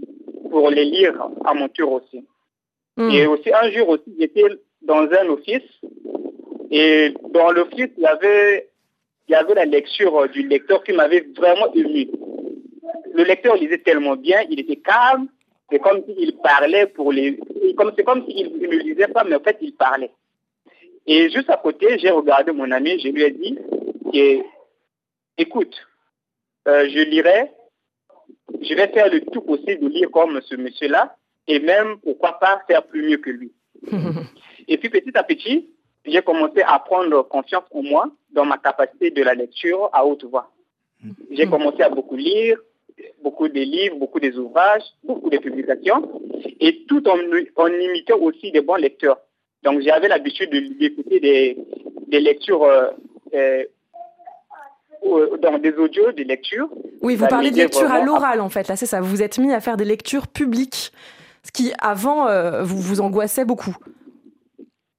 pour 0.50 0.70
les 0.70 0.84
lire 0.84 1.20
à 1.44 1.52
mon 1.54 1.68
tour 1.68 1.92
aussi. 1.92 2.24
Hmm. 2.96 3.10
Et 3.10 3.26
aussi 3.26 3.52
un 3.52 3.70
jour 3.72 3.88
aussi, 3.88 4.14
j'étais 4.18 4.44
dans 4.82 5.02
un 5.20 5.28
office 5.28 5.68
et 6.70 7.12
dans 7.30 7.50
l'office, 7.50 7.90
il 7.96 8.02
y 8.02 8.06
avait, 8.06 8.68
il 9.28 9.32
y 9.32 9.34
avait 9.34 9.54
la 9.54 9.64
lecture 9.64 10.28
du 10.28 10.46
lecteur 10.46 10.82
qui 10.84 10.92
m'avait 10.92 11.26
vraiment 11.36 11.72
ému. 11.74 12.08
Le 13.12 13.24
lecteur 13.24 13.56
lisait 13.56 13.78
tellement 13.78 14.16
bien, 14.16 14.42
il 14.48 14.60
était 14.60 14.76
calme, 14.76 15.26
c'est 15.70 15.80
comme 15.80 16.02
s'il 16.04 16.36
parlait 16.36 16.86
pour 16.86 17.12
les... 17.12 17.38
comme- 17.76 17.92
C'est 17.96 18.04
comme 18.04 18.24
s'il 18.26 18.56
ne 18.58 18.66
lisait 18.68 19.08
pas, 19.08 19.24
mais 19.24 19.36
en 19.36 19.40
fait, 19.40 19.58
il 19.60 19.74
parlait. 19.74 20.10
Et 21.06 21.28
juste 21.30 21.50
à 21.50 21.56
côté, 21.56 21.98
j'ai 21.98 22.10
regardé 22.10 22.52
mon 22.52 22.70
ami, 22.70 22.98
je 23.00 23.08
lui 23.08 23.22
ai 23.24 23.30
dit, 23.32 23.58
que, 24.12 24.42
écoute, 25.40 25.76
euh, 26.68 26.88
je 26.88 27.00
lirai, 27.00 27.50
je 28.60 28.74
vais 28.74 28.88
faire 28.88 29.10
le 29.10 29.20
tout 29.22 29.40
possible 29.42 29.80
de 29.84 29.88
lire 29.88 30.10
comme 30.10 30.40
ce 30.42 30.54
monsieur-là, 30.54 31.16
et 31.46 31.58
même, 31.58 31.98
pourquoi 32.00 32.38
pas, 32.38 32.62
faire 32.68 32.86
plus 32.86 33.02
mieux 33.08 33.16
que 33.18 33.30
lui. 33.30 33.52
Et 34.68 34.76
puis 34.78 34.88
petit 34.90 35.16
à 35.16 35.22
petit, 35.24 35.70
j'ai 36.04 36.22
commencé 36.22 36.62
à 36.62 36.78
prendre 36.78 37.22
confiance 37.22 37.64
en 37.72 37.82
moi, 37.82 38.10
dans 38.30 38.44
ma 38.44 38.58
capacité 38.58 39.10
de 39.10 39.22
la 39.22 39.34
lecture 39.34 39.88
à 39.92 40.06
haute 40.06 40.24
voix. 40.24 40.50
J'ai 41.30 41.46
commencé 41.48 41.82
à 41.82 41.88
beaucoup 41.88 42.14
lire, 42.16 42.58
beaucoup 43.22 43.48
de 43.48 43.58
livres, 43.60 43.96
beaucoup 43.96 44.20
des 44.20 44.36
ouvrages, 44.36 44.82
beaucoup 45.02 45.30
de 45.30 45.38
publications, 45.38 46.20
et 46.60 46.84
tout 46.86 47.02
en, 47.08 47.16
en 47.56 47.66
imitant 47.68 48.18
aussi 48.18 48.52
des 48.52 48.60
bons 48.60 48.76
lecteurs. 48.76 49.18
Donc 49.62 49.80
j'avais 49.80 50.08
l'habitude 50.08 50.50
de- 50.50 50.78
d'écouter 50.78 51.18
des, 51.20 51.56
des 52.06 52.20
lectures, 52.20 52.62
euh, 52.64 52.90
euh, 53.34 53.64
dans 55.02 55.58
des 55.58 55.72
audios, 55.72 56.12
des 56.12 56.24
lectures. 56.24 56.68
Oui, 57.02 57.16
vous 57.16 57.26
parlez 57.26 57.50
de 57.50 57.56
lecture 57.56 57.90
à 57.90 58.02
l'oral, 58.04 58.40
en 58.40 58.48
fait. 58.48 58.68
Là, 58.68 58.76
c'est 58.76 58.86
ça. 58.86 59.00
Vous 59.00 59.08
vous 59.08 59.22
êtes 59.22 59.38
mis 59.38 59.52
à 59.52 59.60
faire 59.60 59.76
des 59.76 59.84
lectures 59.84 60.28
publiques, 60.28 60.92
ce 61.42 61.52
qui, 61.52 61.72
avant, 61.80 62.28
euh, 62.28 62.62
vous 62.62 62.78
vous 62.78 63.00
angoissait 63.00 63.44
beaucoup. 63.44 63.76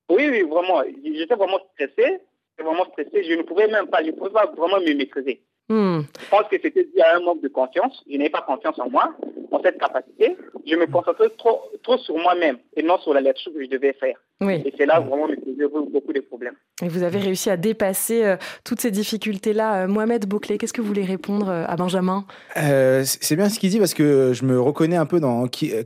Oui, 0.10 0.28
oui, 0.30 0.42
vraiment. 0.42 0.82
J'étais 1.04 1.36
vraiment 1.36 1.60
stressé. 1.74 2.20
J'étais 2.58 2.64
vraiment 2.64 2.86
stressé. 2.92 3.24
Je 3.24 3.34
ne 3.34 3.44
pouvais 3.44 3.68
même 3.68 3.88
pas, 3.88 4.04
je 4.04 4.08
ne 4.08 4.12
pouvais 4.12 4.32
pas 4.32 4.48
vraiment 4.58 4.80
me 4.80 4.94
maîtriser. 4.94 5.42
Hmm. 5.70 6.02
Je 6.20 6.30
pense 6.30 6.48
que 6.50 6.58
c'était 6.62 6.84
dû 6.84 7.00
à 7.00 7.16
un 7.16 7.22
manque 7.22 7.42
de 7.42 7.48
confiance. 7.48 8.04
Je 8.10 8.18
n'avais 8.18 8.30
pas 8.30 8.42
confiance 8.42 8.78
en 8.80 8.90
moi, 8.90 9.14
en 9.52 9.62
cette 9.62 9.80
capacité. 9.80 10.36
Je 10.66 10.76
me 10.76 10.86
concentrais 10.86 11.30
trop, 11.38 11.62
trop 11.82 11.98
sur 11.98 12.18
moi-même 12.18 12.58
et 12.76 12.84
non 12.84 12.98
sur 13.00 13.14
la 13.14 13.22
lecture 13.22 13.54
que 13.54 13.64
je 13.64 13.70
devais 13.70 13.94
faire. 13.94 14.18
Oui. 14.42 14.62
Et 14.66 14.74
c'est 14.78 14.86
là 14.86 15.00
vraiment 15.00 15.28
me 15.28 15.36
posait 15.36 15.68
beaucoup 15.92 16.14
de 16.14 16.20
problèmes. 16.20 16.56
Et 16.82 16.88
vous 16.88 17.04
avez 17.04 17.20
réussi 17.20 17.50
à 17.50 17.58
dépasser 17.58 18.26
euh, 18.26 18.38
toutes 18.66 18.82
ces 18.82 18.92
difficultés-là. 18.92 19.84
Euh, 19.84 19.88
Mohamed 19.88 20.26
Bouclé, 20.26 20.58
qu'est-ce 20.58 20.74
que 20.74 20.82
vous 20.82 20.88
voulez 20.88 21.06
répondre 21.06 21.48
euh, 21.50 21.64
à 21.68 21.76
Benjamin? 21.76 22.26
Euh, 22.58 23.04
c'est 23.06 23.36
bien 23.36 23.50
ce 23.50 23.60
qu'il 23.60 23.70
dit 23.70 23.80
parce 23.80 23.94
que 23.94 24.34
je 24.34 24.44
me 24.44 24.60
reconnais 24.60 24.98
un 24.98 25.06
peu 25.06 25.20
dans 25.20 25.48
qui, 25.48 25.74
euh, 25.74 25.84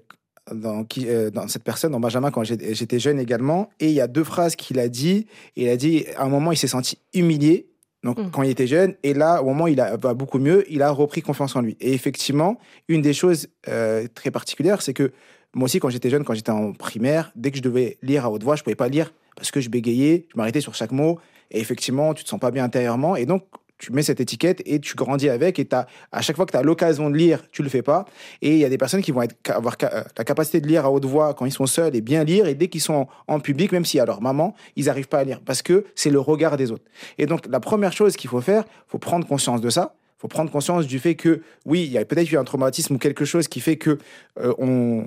dans, 0.52 0.84
qui, 0.84 1.10
euh, 1.10 1.30
dans 1.30 1.48
cette 1.48 1.64
personne, 1.64 1.92
dans 1.92 2.00
Benjamin, 2.00 2.32
quand 2.32 2.44
j'étais 2.44 3.00
jeune 3.00 3.20
également. 3.20 3.70
Et 3.80 3.88
il 3.88 3.94
y 3.94 4.02
a 4.02 4.08
deux 4.08 4.24
phrases 4.24 4.56
qu'il 4.56 4.80
a 4.80 4.88
dit. 4.88 5.28
Il 5.56 5.70
a 5.70 5.76
dit, 5.76 6.06
à 6.18 6.24
un 6.24 6.30
moment, 6.30 6.52
il 6.52 6.58
s'est 6.58 6.68
senti 6.68 6.98
humilié. 7.14 7.68
Donc, 8.06 8.20
Mm. 8.20 8.30
quand 8.32 8.44
il 8.44 8.52
était 8.52 8.68
jeune, 8.68 8.96
et 9.04 9.14
là, 9.14 9.42
au 9.42 9.48
moment 9.48 9.66
où 9.66 9.68
il 9.68 9.82
a, 9.82 9.98
va 9.98 10.14
beaucoup 10.14 10.40
mieux, 10.40 10.64
il 10.72 10.82
a 10.82 10.92
repris 10.92 11.22
confiance 11.22 11.56
en 11.56 11.62
lui. 11.62 11.76
Et 11.82 11.94
effectivement, 11.94 12.58
une 12.88 13.02
des 13.02 13.14
choses 13.14 13.48
euh, 13.68 14.08
très 14.14 14.32
particulières, 14.32 14.82
c'est 14.82 14.94
que 14.94 15.12
moi 15.54 15.66
aussi, 15.66 15.80
quand 15.80 15.90
j'étais 15.90 16.10
jeune, 16.10 16.24
quand 16.24 16.36
j'étais 16.36 16.52
en 16.52 16.72
primaire, 16.74 17.32
dès 17.36 17.50
que 17.50 17.58
je 17.58 17.64
devais 17.64 17.98
lire 18.04 18.24
à 18.26 18.30
haute 18.30 18.44
voix, 18.44 18.56
je 18.56 18.64
pouvais 18.64 18.76
pas 18.76 18.90
lire 18.90 19.12
parce 19.36 19.52
que 19.52 19.60
je 19.60 19.70
bégayais, 19.70 20.28
je 20.32 20.38
m'arrêtais 20.38 20.62
sur 20.62 20.76
chaque 20.76 20.92
mot. 20.92 21.20
Et 21.52 21.60
effectivement, 21.60 22.14
tu 22.14 22.24
te 22.24 22.30
sens 22.30 22.40
pas 22.40 22.52
bien 22.52 22.64
intérieurement. 22.64 23.16
Et 23.16 23.26
donc, 23.26 23.44
tu 23.78 23.92
mets 23.92 24.04
cette 24.04 24.20
étiquette 24.20 24.62
et 24.66 24.80
tu 24.80 24.96
grandis 24.96 25.30
avec. 25.30 25.60
Et 25.60 25.68
à 26.12 26.22
chaque 26.22 26.36
fois 26.36 26.46
que 26.46 26.52
tu 26.52 26.58
as 26.58 26.64
l'occasion 26.64 27.10
de 27.10 27.16
lire, 27.16 27.44
tu 27.52 27.64
le 27.64 27.70
fais 27.70 27.82
pas. 27.82 28.06
Et 28.42 28.52
il 28.52 28.58
y 28.58 28.66
a 28.66 28.70
des 28.70 28.78
personnes 28.78 29.02
qui 29.02 29.12
vont 29.12 29.22
être, 29.22 29.36
avoir 29.50 29.76
euh, 29.84 30.04
la 30.18 30.24
capacité 30.24 30.62
de 30.62 30.68
lire 30.68 30.86
à 30.86 30.92
haute 30.92 31.06
voix 31.06 31.34
quand 31.34 31.46
ils 31.46 31.52
sont 31.52 31.66
seuls 31.66 31.96
et 31.96 32.02
bien 32.02 32.24
lire. 32.24 32.48
Et 32.48 32.56
dès 32.56 32.68
qu'ils 32.68 32.82
sont 32.82 33.08
en, 33.28 33.36
en 33.36 33.40
public, 33.40 33.72
même 33.72 33.86
si 33.86 34.00
à 34.00 34.06
leur 34.06 34.22
maman, 34.22 34.56
ils 34.76 34.86
n'arrivent 34.86 35.08
pas 35.08 35.20
à 35.20 35.24
lire 35.24 35.42
parce 35.46 35.62
que 35.62 35.86
c'est 35.96 36.10
le 36.10 36.20
regard 36.20 36.58
des 36.58 36.72
autres. 36.72 36.86
Et 37.18 37.26
donc, 37.26 37.46
la 37.50 37.60
première 37.60 37.94
chose 37.94 38.16
qu'il 38.16 38.30
faut 38.30 38.42
faire, 38.42 38.64
faut 38.88 39.00
prendre 39.00 39.28
conscience 39.28 39.62
de 39.62 39.70
ça. 39.70 39.96
faut 40.18 40.28
prendre 40.28 40.50
conscience 40.50 40.88
du 40.88 41.00
fait 41.00 41.16
que, 41.16 41.42
oui, 41.66 41.84
il 41.84 41.92
y 41.92 41.98
a 41.98 42.06
peut-être 42.06 42.32
eu 42.32 42.38
un 42.38 42.44
traumatisme 42.44 42.96
ou 42.96 42.98
quelque 42.98 43.26
chose 43.26 43.48
qui 43.48 43.60
fait 43.60 43.76
que 43.78 43.98
euh, 44.40 44.54
on 44.58 45.06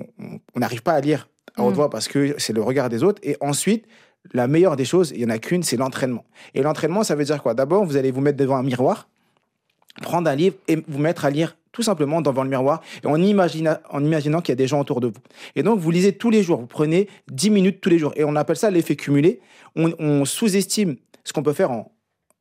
n'arrive 0.55 0.83
pas 0.83 0.93
à 0.93 1.01
lire 1.01 1.27
à 1.55 1.63
haute 1.63 1.73
Mm. 1.73 1.75
voix 1.75 1.89
parce 1.89 2.07
que 2.07 2.35
c'est 2.37 2.53
le 2.53 2.61
regard 2.61 2.89
des 2.89 3.03
autres. 3.03 3.19
Et 3.23 3.35
ensuite, 3.41 3.85
la 4.33 4.47
meilleure 4.47 4.75
des 4.75 4.85
choses, 4.85 5.11
il 5.15 5.21
y 5.21 5.25
en 5.25 5.29
a 5.29 5.39
qu'une, 5.39 5.63
c'est 5.63 5.77
l'entraînement. 5.77 6.25
Et 6.53 6.61
l'entraînement, 6.61 7.03
ça 7.03 7.15
veut 7.15 7.23
dire 7.23 7.41
quoi? 7.41 7.53
D'abord, 7.53 7.85
vous 7.85 7.97
allez 7.97 8.11
vous 8.11 8.21
mettre 8.21 8.37
devant 8.37 8.57
un 8.57 8.63
miroir, 8.63 9.07
prendre 10.01 10.29
un 10.29 10.35
livre 10.35 10.55
et 10.67 10.77
vous 10.87 10.99
mettre 10.99 11.25
à 11.25 11.29
lire 11.29 11.55
tout 11.71 11.83
simplement 11.83 12.21
devant 12.21 12.43
le 12.43 12.49
miroir 12.49 12.81
et 13.03 13.07
en, 13.07 13.15
imagina- 13.17 13.81
en 13.91 14.03
imaginant 14.03 14.41
qu'il 14.41 14.51
y 14.51 14.53
a 14.53 14.55
des 14.55 14.67
gens 14.67 14.79
autour 14.79 15.01
de 15.01 15.07
vous. 15.07 15.21
Et 15.55 15.63
donc, 15.63 15.79
vous 15.79 15.91
lisez 15.91 16.13
tous 16.13 16.29
les 16.29 16.43
jours, 16.43 16.59
vous 16.59 16.67
prenez 16.67 17.07
10 17.31 17.49
minutes 17.49 17.81
tous 17.81 17.89
les 17.89 17.99
jours. 17.99 18.13
Et 18.15 18.23
on 18.23 18.35
appelle 18.35 18.55
ça 18.57 18.71
l'effet 18.71 18.95
cumulé. 18.95 19.39
On, 19.75 19.93
on 19.99 20.25
sous-estime 20.25 20.95
ce 21.23 21.33
qu'on 21.33 21.43
peut 21.43 21.53
faire 21.53 21.71
en, 21.71 21.91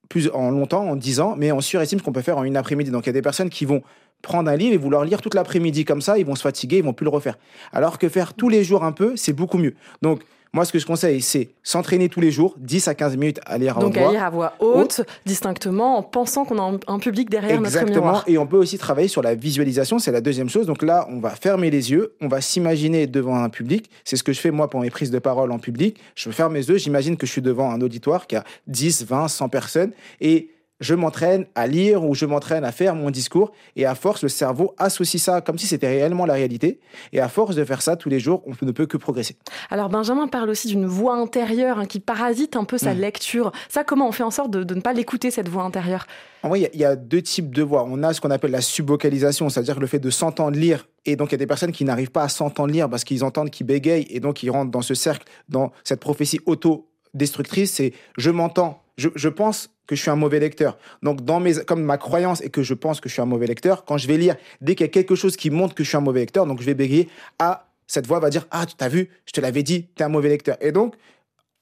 plus, 0.09 0.31
en 0.33 0.51
longtemps, 0.51 0.89
en 0.89 0.97
10 0.97 1.21
ans, 1.21 1.35
mais 1.37 1.53
on 1.53 1.61
surestime 1.61 1.99
ce 1.99 2.05
qu'on 2.05 2.13
peut 2.13 2.23
faire 2.23 2.39
en 2.39 2.45
une 2.45 2.57
après-midi. 2.57 2.91
Donc, 2.91 3.05
il 3.05 3.09
y 3.09 3.11
a 3.11 3.13
des 3.15 3.23
personnes 3.23 3.51
qui 3.51 3.65
vont 3.65 3.83
prendre 4.23 4.51
un 4.51 4.57
livre 4.57 4.75
et 4.75 4.79
vouloir 4.79 5.05
lire 5.05 5.21
toute 5.21 5.35
l'après-midi 5.35 5.85
comme 5.85 6.01
ça, 6.01 6.19
ils 6.19 6.27
vont 6.27 6.35
se 6.35 6.43
fatiguer, 6.43 6.79
ils 6.79 6.85
vont 6.85 6.93
plus 6.93 7.05
le 7.05 7.11
refaire. 7.11 7.39
Alors 7.73 7.99
que 7.99 8.09
faire 8.09 8.35
tous 8.35 8.49
les 8.49 8.65
jours 8.65 8.83
un 8.83 8.93
peu, 8.93 9.15
c'est 9.17 9.33
beaucoup 9.33 9.59
mieux. 9.59 9.75
Donc, 10.03 10.23
moi, 10.53 10.65
ce 10.65 10.73
que 10.73 10.79
je 10.79 10.87
conseille, 10.87 11.21
c'est 11.21 11.51
s'entraîner 11.63 12.09
tous 12.09 12.21
les 12.21 12.31
jours, 12.31 12.55
10 12.59 12.89
à 12.89 12.95
15 12.95 13.17
minutes 13.17 13.41
à 13.45 13.59
lire 13.59 13.79
à 13.79 13.81
Donc 13.81 13.91
haute 13.91 13.99
à 13.99 14.03
voix. 14.03 14.13
lire 14.13 14.25
à 14.25 14.31
voix 14.31 14.53
haute, 14.61 15.03
distinctement, 15.27 15.99
en 15.99 16.03
pensant 16.03 16.45
qu'on 16.45 16.59
a 16.59 16.79
un, 16.87 16.99
public 16.99 17.31
derrière 17.31 17.61
notre 17.61 17.77
Exactement. 17.77 18.07
miroir. 18.07 18.25
Et 18.27 18.39
on 18.39 18.47
peut 18.47 18.57
aussi 18.57 18.79
travailler 18.79 19.09
sur 19.09 19.23
la 19.23 19.35
visualisation, 19.35 19.99
c'est 19.99 20.13
la 20.13 20.21
deuxième 20.21 20.49
chose. 20.49 20.67
Donc 20.67 20.83
là, 20.83 21.07
on 21.11 21.21
va 21.21 21.31
fermer 21.31 21.71
les 21.71 21.91
yeux, 21.91 22.15
on 22.21 22.29
va 22.29 22.41
s'imaginer 22.41 23.07
devant 23.07 23.37
un 23.37 23.49
public. 23.49 23.91
C'est 24.05 24.17
ce 24.17 24.23
que 24.23 24.33
je 24.33 24.41
fais 24.41 24.51
moi 24.51 24.69
pour 24.69 24.81
mes 24.81 24.91
prises 24.91 25.11
de 25.11 25.19
parole 25.19 25.53
en 25.53 25.59
public. 25.59 25.99
Je 26.15 26.31
ferme 26.31 26.55
mes 26.55 26.67
yeux, 26.67 26.79
j'imagine 26.79 27.17
que 27.17 27.27
je 27.27 27.33
suis 27.33 27.43
devant 27.43 27.71
un 27.71 27.81
auditoire 27.81 28.27
qui 28.27 28.37
a 28.37 28.45
10, 28.67 29.07
20, 29.07 29.29
100 29.29 29.49
personnes 29.49 29.93
et 30.21 30.51
je 30.81 30.95
m'entraîne 30.95 31.47
à 31.55 31.67
lire 31.67 32.05
ou 32.05 32.15
je 32.15 32.25
m'entraîne 32.27 32.65
à 32.65 32.73
faire 32.73 32.95
mon 32.95 33.11
discours. 33.11 33.53
Et 33.77 33.85
à 33.87 33.95
force, 33.95 34.23
le 34.23 34.29
cerveau 34.29 34.75
associe 34.79 35.21
ça 35.23 35.41
comme 35.41 35.59
si 35.59 35.67
c'était 35.67 35.89
réellement 35.89 36.25
la 36.27 36.35
réalité. 36.35 36.79
Et 37.13 37.21
à 37.21 37.29
force 37.29 37.57
de 37.57 37.65
faire 37.65 37.83
ça 37.83 37.97
tous 37.97 38.09
les 38.09 38.21
jours, 38.21 38.43
on 38.47 38.53
ne 38.65 38.71
peut 38.73 38.87
que 38.87 38.97
progresser. 38.97 39.37
Alors 39.71 39.89
Benjamin 39.89 40.29
parle 40.29 40.51
aussi 40.51 40.69
d'une 40.69 40.87
voix 40.87 41.17
intérieure 41.17 41.79
hein, 41.81 41.87
qui 41.87 42.01
parasite 42.01 42.55
un 42.57 42.65
peu 42.65 42.79
sa 42.79 42.95
Mm. 42.95 42.99
lecture. 43.01 43.53
Ça, 43.69 43.83
comment 43.85 44.09
on 44.09 44.13
fait 44.13 44.23
en 44.23 44.31
sorte 44.31 44.51
de, 44.51 44.63
de 44.65 44.75
ne 44.75 44.81
pas 44.81 44.93
l'écouter, 44.93 45.31
cette 45.31 45.49
voix 45.49 45.65
intérieure? 45.65 46.07
En 46.45 46.51
vrai, 46.51 46.61
il 46.61 46.63
y 46.63 46.67
a- 46.67 46.71
il 46.75 46.81
y, 46.81 46.85
a 46.85 46.95
deux 46.95 47.23
types 47.23 47.53
de 47.53 47.63
voix. 47.65 47.85
On 47.89 48.03
a 48.05 48.13
ce 48.13 48.21
qu'on 48.21 48.31
appelle 48.31 48.53
la 48.53 48.61
subvocalisation, 48.61 49.49
c'est-à-dire 49.49 49.81
le 49.81 49.87
fait 49.89 49.99
de 49.99 50.11
s'entendre 50.11 50.57
lire. 50.57 50.87
Et 51.05 51.17
donc, 51.17 51.31
il 51.31 51.33
y 51.33 51.35
a 51.35 51.39
des 51.39 51.47
personnes 51.49 51.73
qui 51.73 51.85
n'arrivent 51.85 52.13
pas 52.13 52.23
à 52.23 52.29
s'entendre 52.29 52.73
lire 52.73 52.89
parce 52.89 53.03
qu'ils 53.03 53.25
entendent 53.25 53.51
qu'ils 53.51 53.67
bégayent 53.67 54.07
et 54.11 54.21
donc 54.21 54.43
ils 54.45 54.51
rentrent 54.51 54.71
dans 54.71 54.83
ce 54.83 54.95
cercle, 54.95 55.27
dans 55.49 55.73
cette 55.83 55.99
prophétie 56.01 56.39
auto-destructrice. 56.47 57.73
C'est 57.75 57.93
je 58.17 58.31
m'entends, 58.31 58.83
je, 58.99 59.29
pense 59.29 59.71
que 59.87 59.95
je 59.95 60.03
suis 60.03 60.11
un 60.11 60.17
mauvais 60.17 60.41
lecteur. 60.41 60.77
Donc, 61.03 61.25
dans 61.25 61.41
mes, 61.41 61.55
comme 61.65 61.83
ma 61.83 61.97
croyance 61.97 62.41
est 62.41 62.51
que 62.51 62.63
je 62.63 62.75
pense 62.75 63.01
que 63.01 63.09
je 63.09 63.15
suis 63.15 63.23
un 63.23 63.27
mauvais 63.27 63.47
lecteur, 63.47 63.85
quand 63.85 63.97
je 63.97 64.07
vais 64.09 64.19
lire, 64.19 64.37
dès 64.61 64.75
qu'il 64.75 64.85
y 64.85 64.89
a 64.89 64.93
quelque 64.93 65.15
chose 65.15 65.37
qui 65.37 65.51
montre 65.51 65.75
que 65.75 65.85
je 65.85 65.89
suis 65.89 65.97
un 65.97 66.03
mauvais 66.03 66.21
lecteur, 66.21 66.47
donc 66.47 66.61
je 66.61 66.67
vais 66.67 66.75
bégayer, 66.75 67.09
ah, 67.39 67.69
cette 67.87 68.07
voix 68.07 68.19
va 68.19 68.29
dire, 68.29 68.47
ah, 68.51 68.67
tu 68.67 68.75
t'as 68.75 68.89
vu, 68.89 69.09
je 69.25 69.33
te 69.33 69.41
l'avais 69.41 69.63
dit, 69.63 69.87
tu 69.95 70.03
es 70.03 70.05
un 70.05 70.09
mauvais 70.09 70.29
lecteur. 70.29 70.57
Et 70.61 70.73
donc, 70.73 70.95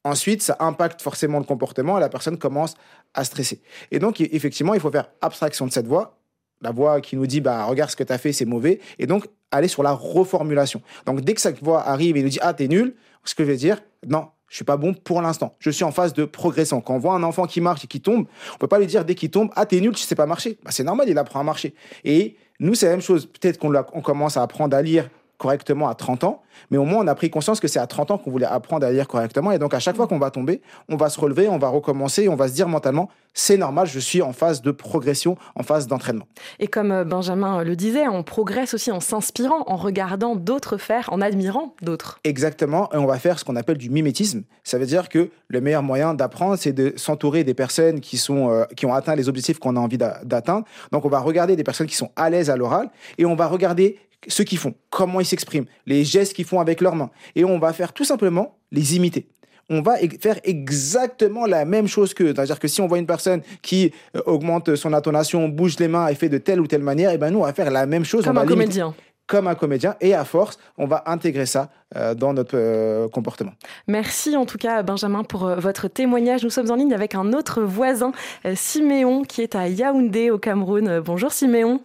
Ensuite, 0.06 0.40
ça 0.40 0.56
impacte 0.60 1.02
forcément 1.02 1.40
le 1.40 1.44
comportement 1.44 1.98
et 1.98 2.00
la 2.00 2.08
personne 2.08 2.38
commence 2.38 2.74
à 3.12 3.24
stresser. 3.24 3.60
Et 3.90 3.98
donc, 3.98 4.20
effectivement, 4.20 4.72
il 4.72 4.78
faut 4.78 4.92
faire 4.92 5.10
abstraction 5.20 5.66
de 5.66 5.72
cette 5.72 5.88
voix, 5.88 6.16
la 6.62 6.70
voix 6.70 7.00
qui 7.00 7.16
nous 7.16 7.26
dit, 7.26 7.40
bah, 7.40 7.64
regarde 7.64 7.90
ce 7.90 7.96
que 7.96 8.04
tu 8.04 8.12
as 8.12 8.18
fait, 8.18 8.32
c'est 8.32 8.44
mauvais, 8.44 8.78
et 9.00 9.08
donc 9.08 9.26
aller 9.50 9.66
sur 9.66 9.82
la 9.82 9.90
reformulation. 9.90 10.80
Donc, 11.06 11.22
dès 11.22 11.34
que 11.34 11.40
cette 11.40 11.60
voix 11.60 11.82
arrive 11.82 12.16
et 12.16 12.22
nous 12.22 12.28
dit, 12.28 12.38
ah, 12.40 12.54
t'es 12.54 12.68
nul, 12.68 12.94
ce 13.24 13.34
que 13.34 13.42
je 13.42 13.50
vais 13.50 13.56
dire, 13.56 13.82
non, 14.06 14.28
je 14.48 14.56
suis 14.56 14.64
pas 14.64 14.76
bon 14.76 14.94
pour 14.94 15.22
l'instant. 15.22 15.56
Je 15.58 15.70
suis 15.70 15.84
en 15.84 15.90
phase 15.90 16.12
de 16.14 16.24
progression. 16.24 16.80
Quand 16.80 16.94
on 16.94 16.98
voit 16.98 17.14
un 17.14 17.22
enfant 17.22 17.46
qui 17.46 17.60
marche 17.60 17.84
et 17.84 17.86
qui 17.86 18.00
tombe, 18.00 18.26
on 18.54 18.58
peut 18.58 18.68
pas 18.68 18.78
lui 18.78 18.86
dire 18.86 19.04
dès 19.04 19.14
qu'il 19.14 19.30
tombe, 19.30 19.50
ah, 19.56 19.66
t'es 19.66 19.80
nul, 19.80 19.92
tu 19.92 20.02
sais 20.02 20.14
pas 20.14 20.26
marcher. 20.26 20.58
Bah, 20.62 20.70
c'est 20.72 20.84
normal, 20.84 21.08
il 21.08 21.18
apprend 21.18 21.40
à 21.40 21.42
marcher. 21.42 21.74
Et 22.04 22.36
nous, 22.60 22.74
c'est 22.74 22.86
la 22.86 22.92
même 22.92 23.02
chose. 23.02 23.26
Peut-être 23.26 23.58
qu'on 23.58 24.02
commence 24.02 24.36
à 24.36 24.42
apprendre 24.42 24.76
à 24.76 24.82
lire 24.82 25.10
correctement 25.38 25.88
à 25.88 25.94
30 25.94 26.24
ans, 26.24 26.42
mais 26.70 26.78
au 26.78 26.84
moins 26.84 27.04
on 27.04 27.06
a 27.06 27.14
pris 27.14 27.30
conscience 27.30 27.60
que 27.60 27.68
c'est 27.68 27.78
à 27.78 27.86
30 27.86 28.10
ans 28.12 28.18
qu'on 28.18 28.30
voulait 28.30 28.46
apprendre 28.46 28.86
à 28.86 28.90
lire 28.90 29.06
correctement. 29.08 29.52
Et 29.52 29.58
donc 29.58 29.74
à 29.74 29.78
chaque 29.78 29.96
fois 29.96 30.06
qu'on 30.06 30.18
va 30.18 30.30
tomber, 30.30 30.62
on 30.88 30.96
va 30.96 31.08
se 31.08 31.20
relever, 31.20 31.48
on 31.48 31.58
va 31.58 31.68
recommencer, 31.68 32.28
on 32.28 32.36
va 32.36 32.48
se 32.48 32.54
dire 32.54 32.68
mentalement, 32.68 33.08
c'est 33.36 33.58
normal, 33.58 33.86
je 33.86 34.00
suis 34.00 34.22
en 34.22 34.32
phase 34.32 34.62
de 34.62 34.70
progression, 34.70 35.36
en 35.54 35.62
phase 35.62 35.86
d'entraînement. 35.86 36.26
Et 36.58 36.68
comme 36.68 36.90
euh, 36.90 37.04
Benjamin 37.04 37.62
le 37.62 37.76
disait, 37.76 38.08
on 38.08 38.22
progresse 38.22 38.72
aussi 38.72 38.90
en 38.90 39.00
s'inspirant, 39.00 39.62
en 39.66 39.76
regardant 39.76 40.34
d'autres 40.34 40.78
faire, 40.78 41.12
en 41.12 41.20
admirant 41.20 41.74
d'autres. 41.82 42.18
Exactement, 42.24 42.90
et 42.94 42.96
on 42.96 43.06
va 43.06 43.18
faire 43.18 43.38
ce 43.38 43.44
qu'on 43.44 43.56
appelle 43.56 43.76
du 43.76 43.90
mimétisme. 43.90 44.42
Ça 44.64 44.78
veut 44.78 44.86
dire 44.86 45.10
que 45.10 45.30
le 45.48 45.60
meilleur 45.60 45.82
moyen 45.82 46.14
d'apprendre, 46.14 46.56
c'est 46.56 46.72
de 46.72 46.94
s'entourer 46.96 47.44
des 47.44 47.54
personnes 47.54 48.00
qui, 48.00 48.16
sont, 48.16 48.50
euh, 48.50 48.64
qui 48.74 48.86
ont 48.86 48.94
atteint 48.94 49.14
les 49.14 49.28
objectifs 49.28 49.58
qu'on 49.58 49.76
a 49.76 49.80
envie 49.80 49.98
d'atteindre. 49.98 50.64
Donc 50.90 51.04
on 51.04 51.10
va 51.10 51.20
regarder 51.20 51.56
des 51.56 51.64
personnes 51.64 51.86
qui 51.86 51.96
sont 51.96 52.10
à 52.16 52.30
l'aise 52.30 52.48
à 52.48 52.56
l'oral, 52.56 52.88
et 53.18 53.26
on 53.26 53.36
va 53.36 53.46
regarder 53.48 53.98
ce 54.28 54.42
qu'ils 54.42 54.58
font, 54.58 54.74
comment 54.90 55.20
ils 55.20 55.26
s'expriment, 55.26 55.66
les 55.86 56.04
gestes 56.04 56.34
qu'ils 56.34 56.44
font 56.44 56.60
avec 56.60 56.80
leurs 56.80 56.94
mains. 56.94 57.10
Et 57.34 57.44
on 57.44 57.58
va 57.58 57.72
faire 57.72 57.92
tout 57.92 58.04
simplement 58.04 58.58
les 58.72 58.96
imiter. 58.96 59.28
On 59.68 59.82
va 59.82 59.96
faire 60.20 60.38
exactement 60.44 61.44
la 61.44 61.64
même 61.64 61.88
chose 61.88 62.14
qu'eux. 62.14 62.32
C'est-à-dire 62.34 62.60
que 62.60 62.68
si 62.68 62.80
on 62.80 62.86
voit 62.86 62.98
une 62.98 63.06
personne 63.06 63.42
qui 63.62 63.92
euh, 64.14 64.20
augmente 64.26 64.76
son 64.76 64.92
intonation, 64.92 65.48
bouge 65.48 65.76
les 65.80 65.88
mains 65.88 66.06
et 66.06 66.14
fait 66.14 66.28
de 66.28 66.38
telle 66.38 66.60
ou 66.60 66.68
telle 66.68 66.82
manière, 66.82 67.10
et 67.10 67.14
eh 67.14 67.18
ben 67.18 67.30
nous, 67.30 67.40
on 67.40 67.44
va 67.44 67.52
faire 67.52 67.70
la 67.70 67.86
même 67.86 68.04
chose. 68.04 68.24
Comme 68.24 68.38
un 68.38 68.46
comédien 68.46 68.94
comme 69.28 69.48
un 69.48 69.56
comédien 69.56 69.96
et 70.00 70.14
à 70.14 70.24
force, 70.24 70.56
on 70.78 70.86
va 70.86 71.02
intégrer 71.06 71.46
ça 71.46 71.68
euh, 71.96 72.14
dans 72.14 72.32
notre 72.32 72.54
euh, 72.54 73.08
comportement. 73.08 73.50
Merci 73.88 74.36
en 74.36 74.46
tout 74.46 74.56
cas 74.56 74.84
Benjamin 74.84 75.24
pour 75.24 75.48
votre 75.56 75.88
témoignage. 75.88 76.44
Nous 76.44 76.50
sommes 76.50 76.70
en 76.70 76.76
ligne 76.76 76.94
avec 76.94 77.16
un 77.16 77.32
autre 77.32 77.62
voisin, 77.62 78.12
Siméon, 78.54 79.24
qui 79.24 79.42
est 79.42 79.56
à 79.56 79.66
Yaoundé 79.66 80.30
au 80.30 80.38
Cameroun. 80.38 81.00
Bonjour 81.00 81.32
Siméon. 81.32 81.80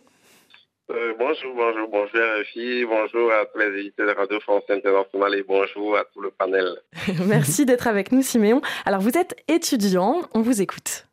Euh, 0.93 1.13
bonjour, 1.17 1.55
bonjour, 1.55 1.87
bonjour 1.87 2.19
RFI, 2.41 2.83
bonjour 2.83 3.31
à 3.31 3.45
tous 3.45 3.59
les 3.59 3.79
éditeurs 3.79 4.07
de 4.07 4.13
Radio 4.13 4.39
France 4.41 4.63
Internationale 4.67 5.35
et 5.35 5.43
bonjour 5.43 5.95
à 5.95 6.03
tout 6.03 6.19
le 6.19 6.31
panel. 6.31 6.67
Merci 7.27 7.65
d'être 7.65 7.87
avec 7.87 8.11
nous 8.11 8.21
Siméon. 8.21 8.61
Alors 8.85 8.99
vous 8.99 9.17
êtes 9.17 9.41
étudiant, 9.47 10.21
on 10.33 10.41
vous 10.41 10.61
écoute. 10.61 11.07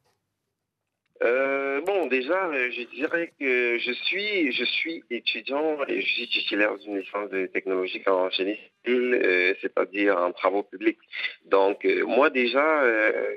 Euh, 1.23 1.81
bon, 1.83 2.07
déjà, 2.07 2.47
euh, 2.47 2.71
je 2.73 2.83
dirais 2.97 3.33
que 3.39 3.79
je 3.79 3.93
suis, 3.93 4.51
je 4.51 4.65
suis 4.65 5.05
étudiant 5.11 5.79
et 5.87 6.01
je 6.01 6.07
suis 6.07 6.29
titulaire 6.29 6.77
d'une 6.79 6.99
licence 6.99 7.31
de 7.31 7.47
technologie 7.47 8.03
en 8.07 8.31
génie 8.31 8.59
civil, 8.85 9.57
c'est-à-dire 9.61 10.17
en 10.17 10.33
travaux 10.33 10.65
publics. 10.65 10.99
Donc, 11.45 11.87
moi 12.07 12.31
déjà, 12.31 12.83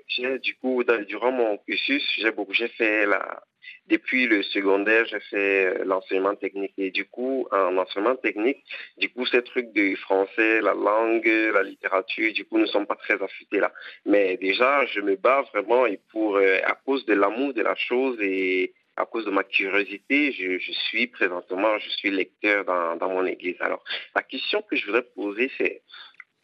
j'ai 0.07 0.39
du 0.39 0.55
coup, 0.55 0.83
durant 1.07 1.31
mon 1.31 1.57
cursus, 1.57 2.03
j'ai 2.17 2.31
beaucoup, 2.31 2.53
j'ai 2.53 2.67
fait 2.67 3.05
la, 3.05 3.43
depuis 3.87 4.27
le 4.27 4.43
secondaire, 4.43 5.05
j'ai 5.05 5.19
fait 5.19 5.65
euh, 5.65 5.83
l'enseignement 5.85 6.35
technique. 6.35 6.73
Et 6.77 6.91
du 6.91 7.05
coup, 7.05 7.47
en 7.51 7.77
enseignement 7.77 8.15
technique, 8.15 8.63
du 8.97 9.09
coup, 9.09 9.25
ces 9.25 9.43
trucs 9.43 9.71
de 9.73 9.95
français, 9.95 10.61
la 10.61 10.73
langue, 10.73 11.25
la 11.53 11.63
littérature, 11.63 12.31
du 12.33 12.45
coup, 12.45 12.57
ne 12.57 12.65
sont 12.65 12.85
pas 12.85 12.95
très 12.95 13.21
affûtés 13.21 13.59
là. 13.59 13.71
Mais 14.05 14.37
déjà, 14.37 14.85
je 14.85 15.01
me 15.01 15.15
bats 15.15 15.43
vraiment 15.53 15.85
et 15.85 15.99
pour, 16.11 16.37
euh, 16.37 16.59
à 16.63 16.75
cause 16.75 17.05
de 17.05 17.13
l'amour 17.13 17.53
de 17.53 17.61
la 17.61 17.75
chose 17.75 18.17
et 18.21 18.73
à 18.97 19.05
cause 19.05 19.25
de 19.25 19.31
ma 19.31 19.43
curiosité, 19.43 20.31
je, 20.31 20.71
suis 20.89 21.07
présentement, 21.07 21.77
je 21.79 21.89
suis 21.89 22.11
lecteur 22.11 22.65
dans, 22.65 22.95
dans 22.97 23.09
mon 23.09 23.25
église. 23.25 23.55
Alors, 23.61 23.83
la 24.15 24.21
question 24.21 24.61
que 24.61 24.75
je 24.75 24.85
voudrais 24.85 25.03
poser, 25.15 25.49
c'est 25.57 25.81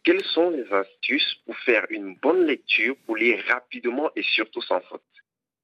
quelles 0.02 0.24
sont 0.24 0.50
les 0.50 0.70
astuces 0.72 1.34
pour 1.44 1.56
faire 1.58 1.86
une 1.90 2.16
bonne 2.16 2.46
lecture, 2.46 2.96
pour 3.04 3.16
lire 3.16 3.44
rapidement 3.48 4.10
et 4.16 4.22
surtout 4.22 4.62
sans 4.62 4.80
faute? 4.80 5.02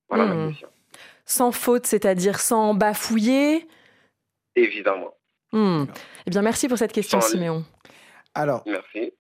Voilà 0.09 0.27
la 0.27 0.35
hmm. 0.35 0.49
question 0.51 0.69
sans 1.25 1.53
faute, 1.53 1.87
c'est-à-dire 1.87 2.41
sans 2.41 2.75
bafouiller 2.75 3.67
Évidemment. 4.57 5.15
Hmm. 5.53 5.85
Eh 6.27 6.31
bien, 6.31 6.43
merci 6.43 6.69
pour 6.69 6.79
cette 6.79 6.93
question, 6.93 7.21
Siméon. 7.21 7.65
Alors, 8.35 8.63
merci. 8.67 9.13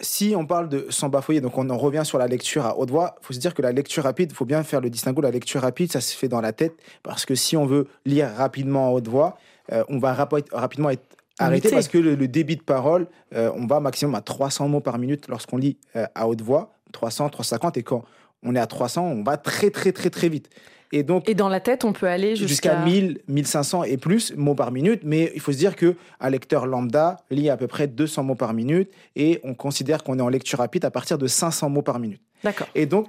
Si 0.00 0.34
on 0.36 0.46
parle 0.46 0.68
de 0.68 0.86
sans 0.90 1.08
bafouiller, 1.08 1.40
donc 1.40 1.56
on 1.56 1.70
en 1.70 1.78
revient 1.78 2.02
sur 2.04 2.18
la 2.18 2.26
lecture 2.26 2.66
à 2.66 2.76
haute 2.78 2.90
voix, 2.90 3.16
il 3.22 3.26
faut 3.26 3.32
se 3.32 3.38
dire 3.38 3.54
que 3.54 3.62
la 3.62 3.72
lecture 3.72 4.04
rapide, 4.04 4.30
il 4.30 4.34
faut 4.34 4.44
bien 4.44 4.62
faire 4.62 4.80
le 4.80 4.90
distinguo. 4.90 5.22
La 5.22 5.30
lecture 5.30 5.62
rapide, 5.62 5.90
ça 5.90 6.00
se 6.00 6.14
fait 6.14 6.28
dans 6.28 6.40
la 6.40 6.52
tête, 6.52 6.74
parce 7.02 7.24
que 7.24 7.34
si 7.34 7.56
on 7.56 7.64
veut 7.64 7.88
lire 8.04 8.28
rapidement 8.28 8.88
à 8.88 8.90
haute 8.90 9.08
voix, 9.08 9.38
euh, 9.72 9.84
on 9.88 9.98
va 9.98 10.12
rapidement 10.12 10.90
être 10.90 11.02
arrêté 11.38 11.70
parce 11.70 11.88
que 11.88 11.98
le, 11.98 12.28
débit 12.28 12.56
de 12.56 12.62
parole, 12.62 13.06
euh, 13.34 13.50
on 13.54 13.66
va 13.66 13.80
maximum 13.80 14.14
à 14.14 14.20
300 14.20 14.68
mots 14.68 14.80
par 14.80 14.98
minute 14.98 15.28
lorsqu'on 15.28 15.56
lit 15.56 15.78
euh, 15.96 16.06
à 16.14 16.28
haute 16.28 16.42
voix, 16.42 16.74
300, 16.92 17.30
350, 17.30 17.76
et 17.78 17.82
quand 17.82 18.04
on 18.42 18.54
est 18.54 18.60
à 18.60 18.66
300, 18.66 19.02
on 19.02 19.22
va 19.22 19.36
très 19.36 19.70
très 19.70 19.92
très 19.92 20.10
très 20.10 20.28
vite. 20.28 20.50
Et 20.92 21.02
donc, 21.02 21.28
et 21.28 21.34
dans 21.34 21.48
la 21.48 21.60
tête, 21.60 21.84
on 21.84 21.92
peut 21.92 22.06
aller 22.06 22.36
jusqu'à 22.36 22.76
1000, 22.84 23.20
1500 23.28 23.84
et 23.84 23.96
plus 23.96 24.34
mots 24.36 24.54
par 24.54 24.70
minute. 24.70 25.00
Mais 25.04 25.32
il 25.34 25.40
faut 25.40 25.52
se 25.52 25.58
dire 25.58 25.76
que 25.76 25.96
un 26.20 26.30
lecteur 26.30 26.66
lambda 26.66 27.18
lit 27.30 27.50
à 27.50 27.56
peu 27.56 27.66
près 27.66 27.86
200 27.86 28.22
mots 28.22 28.34
par 28.34 28.54
minute 28.54 28.90
et 29.14 29.40
on 29.44 29.54
considère 29.54 30.02
qu'on 30.02 30.18
est 30.18 30.22
en 30.22 30.28
lecture 30.28 30.58
rapide 30.58 30.84
à 30.84 30.90
partir 30.90 31.18
de 31.18 31.26
500 31.26 31.70
mots 31.70 31.82
par 31.82 31.98
minute. 31.98 32.20
D'accord. 32.44 32.68
Et 32.74 32.86
donc, 32.86 33.08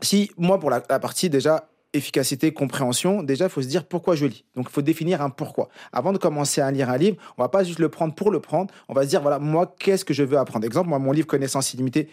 si 0.00 0.30
moi 0.36 0.58
pour 0.58 0.70
la 0.70 0.80
partie 0.80 1.28
déjà 1.28 1.68
efficacité, 1.92 2.52
compréhension, 2.52 3.22
déjà, 3.22 3.46
il 3.46 3.50
faut 3.50 3.62
se 3.62 3.66
dire 3.66 3.84
pourquoi 3.84 4.14
je 4.14 4.26
lis. 4.26 4.44
Donc, 4.54 4.66
il 4.68 4.72
faut 4.72 4.82
définir 4.82 5.22
un 5.22 5.30
pourquoi. 5.30 5.68
Avant 5.92 6.12
de 6.12 6.18
commencer 6.18 6.60
à 6.60 6.70
lire 6.70 6.90
un 6.90 6.98
livre, 6.98 7.16
on 7.36 7.42
va 7.42 7.48
pas 7.48 7.64
juste 7.64 7.78
le 7.78 7.88
prendre 7.88 8.14
pour 8.14 8.30
le 8.30 8.40
prendre. 8.40 8.72
On 8.88 8.94
va 8.94 9.04
se 9.04 9.08
dire, 9.08 9.22
voilà, 9.22 9.38
moi, 9.38 9.74
qu'est-ce 9.78 10.04
que 10.04 10.12
je 10.12 10.22
veux 10.22 10.36
apprendre? 10.36 10.66
Exemple, 10.66 10.88
moi, 10.88 10.98
mon 10.98 11.12
livre 11.12 11.26
Connaissance 11.26 11.72
illimitée, 11.72 12.08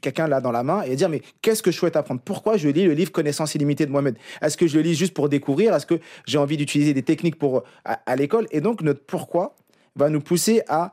quelqu'un 0.00 0.26
l'a 0.26 0.40
dans 0.40 0.52
la 0.52 0.62
main 0.62 0.82
et 0.82 0.96
dire, 0.96 1.08
mais 1.08 1.22
qu'est-ce 1.42 1.62
que 1.62 1.70
je 1.70 1.76
souhaite 1.76 1.96
apprendre? 1.96 2.20
Pourquoi 2.24 2.56
je 2.56 2.68
lis 2.68 2.84
le 2.84 2.92
livre 2.92 3.12
Connaissance 3.12 3.54
illimitée 3.54 3.86
de 3.86 3.92
Mohamed? 3.92 4.16
Est-ce 4.42 4.56
que 4.56 4.66
je 4.66 4.76
le 4.76 4.82
lis 4.82 4.94
juste 4.94 5.14
pour 5.14 5.28
découvrir? 5.28 5.74
Est-ce 5.74 5.86
que 5.86 6.00
j'ai 6.26 6.38
envie 6.38 6.56
d'utiliser 6.56 6.92
des 6.92 7.02
techniques 7.02 7.38
pour, 7.38 7.62
à 7.84 8.16
l'école? 8.16 8.46
Et 8.50 8.60
donc, 8.60 8.82
notre 8.82 9.04
pourquoi 9.04 9.54
va 9.96 10.08
nous 10.08 10.20
pousser 10.20 10.62
à 10.68 10.92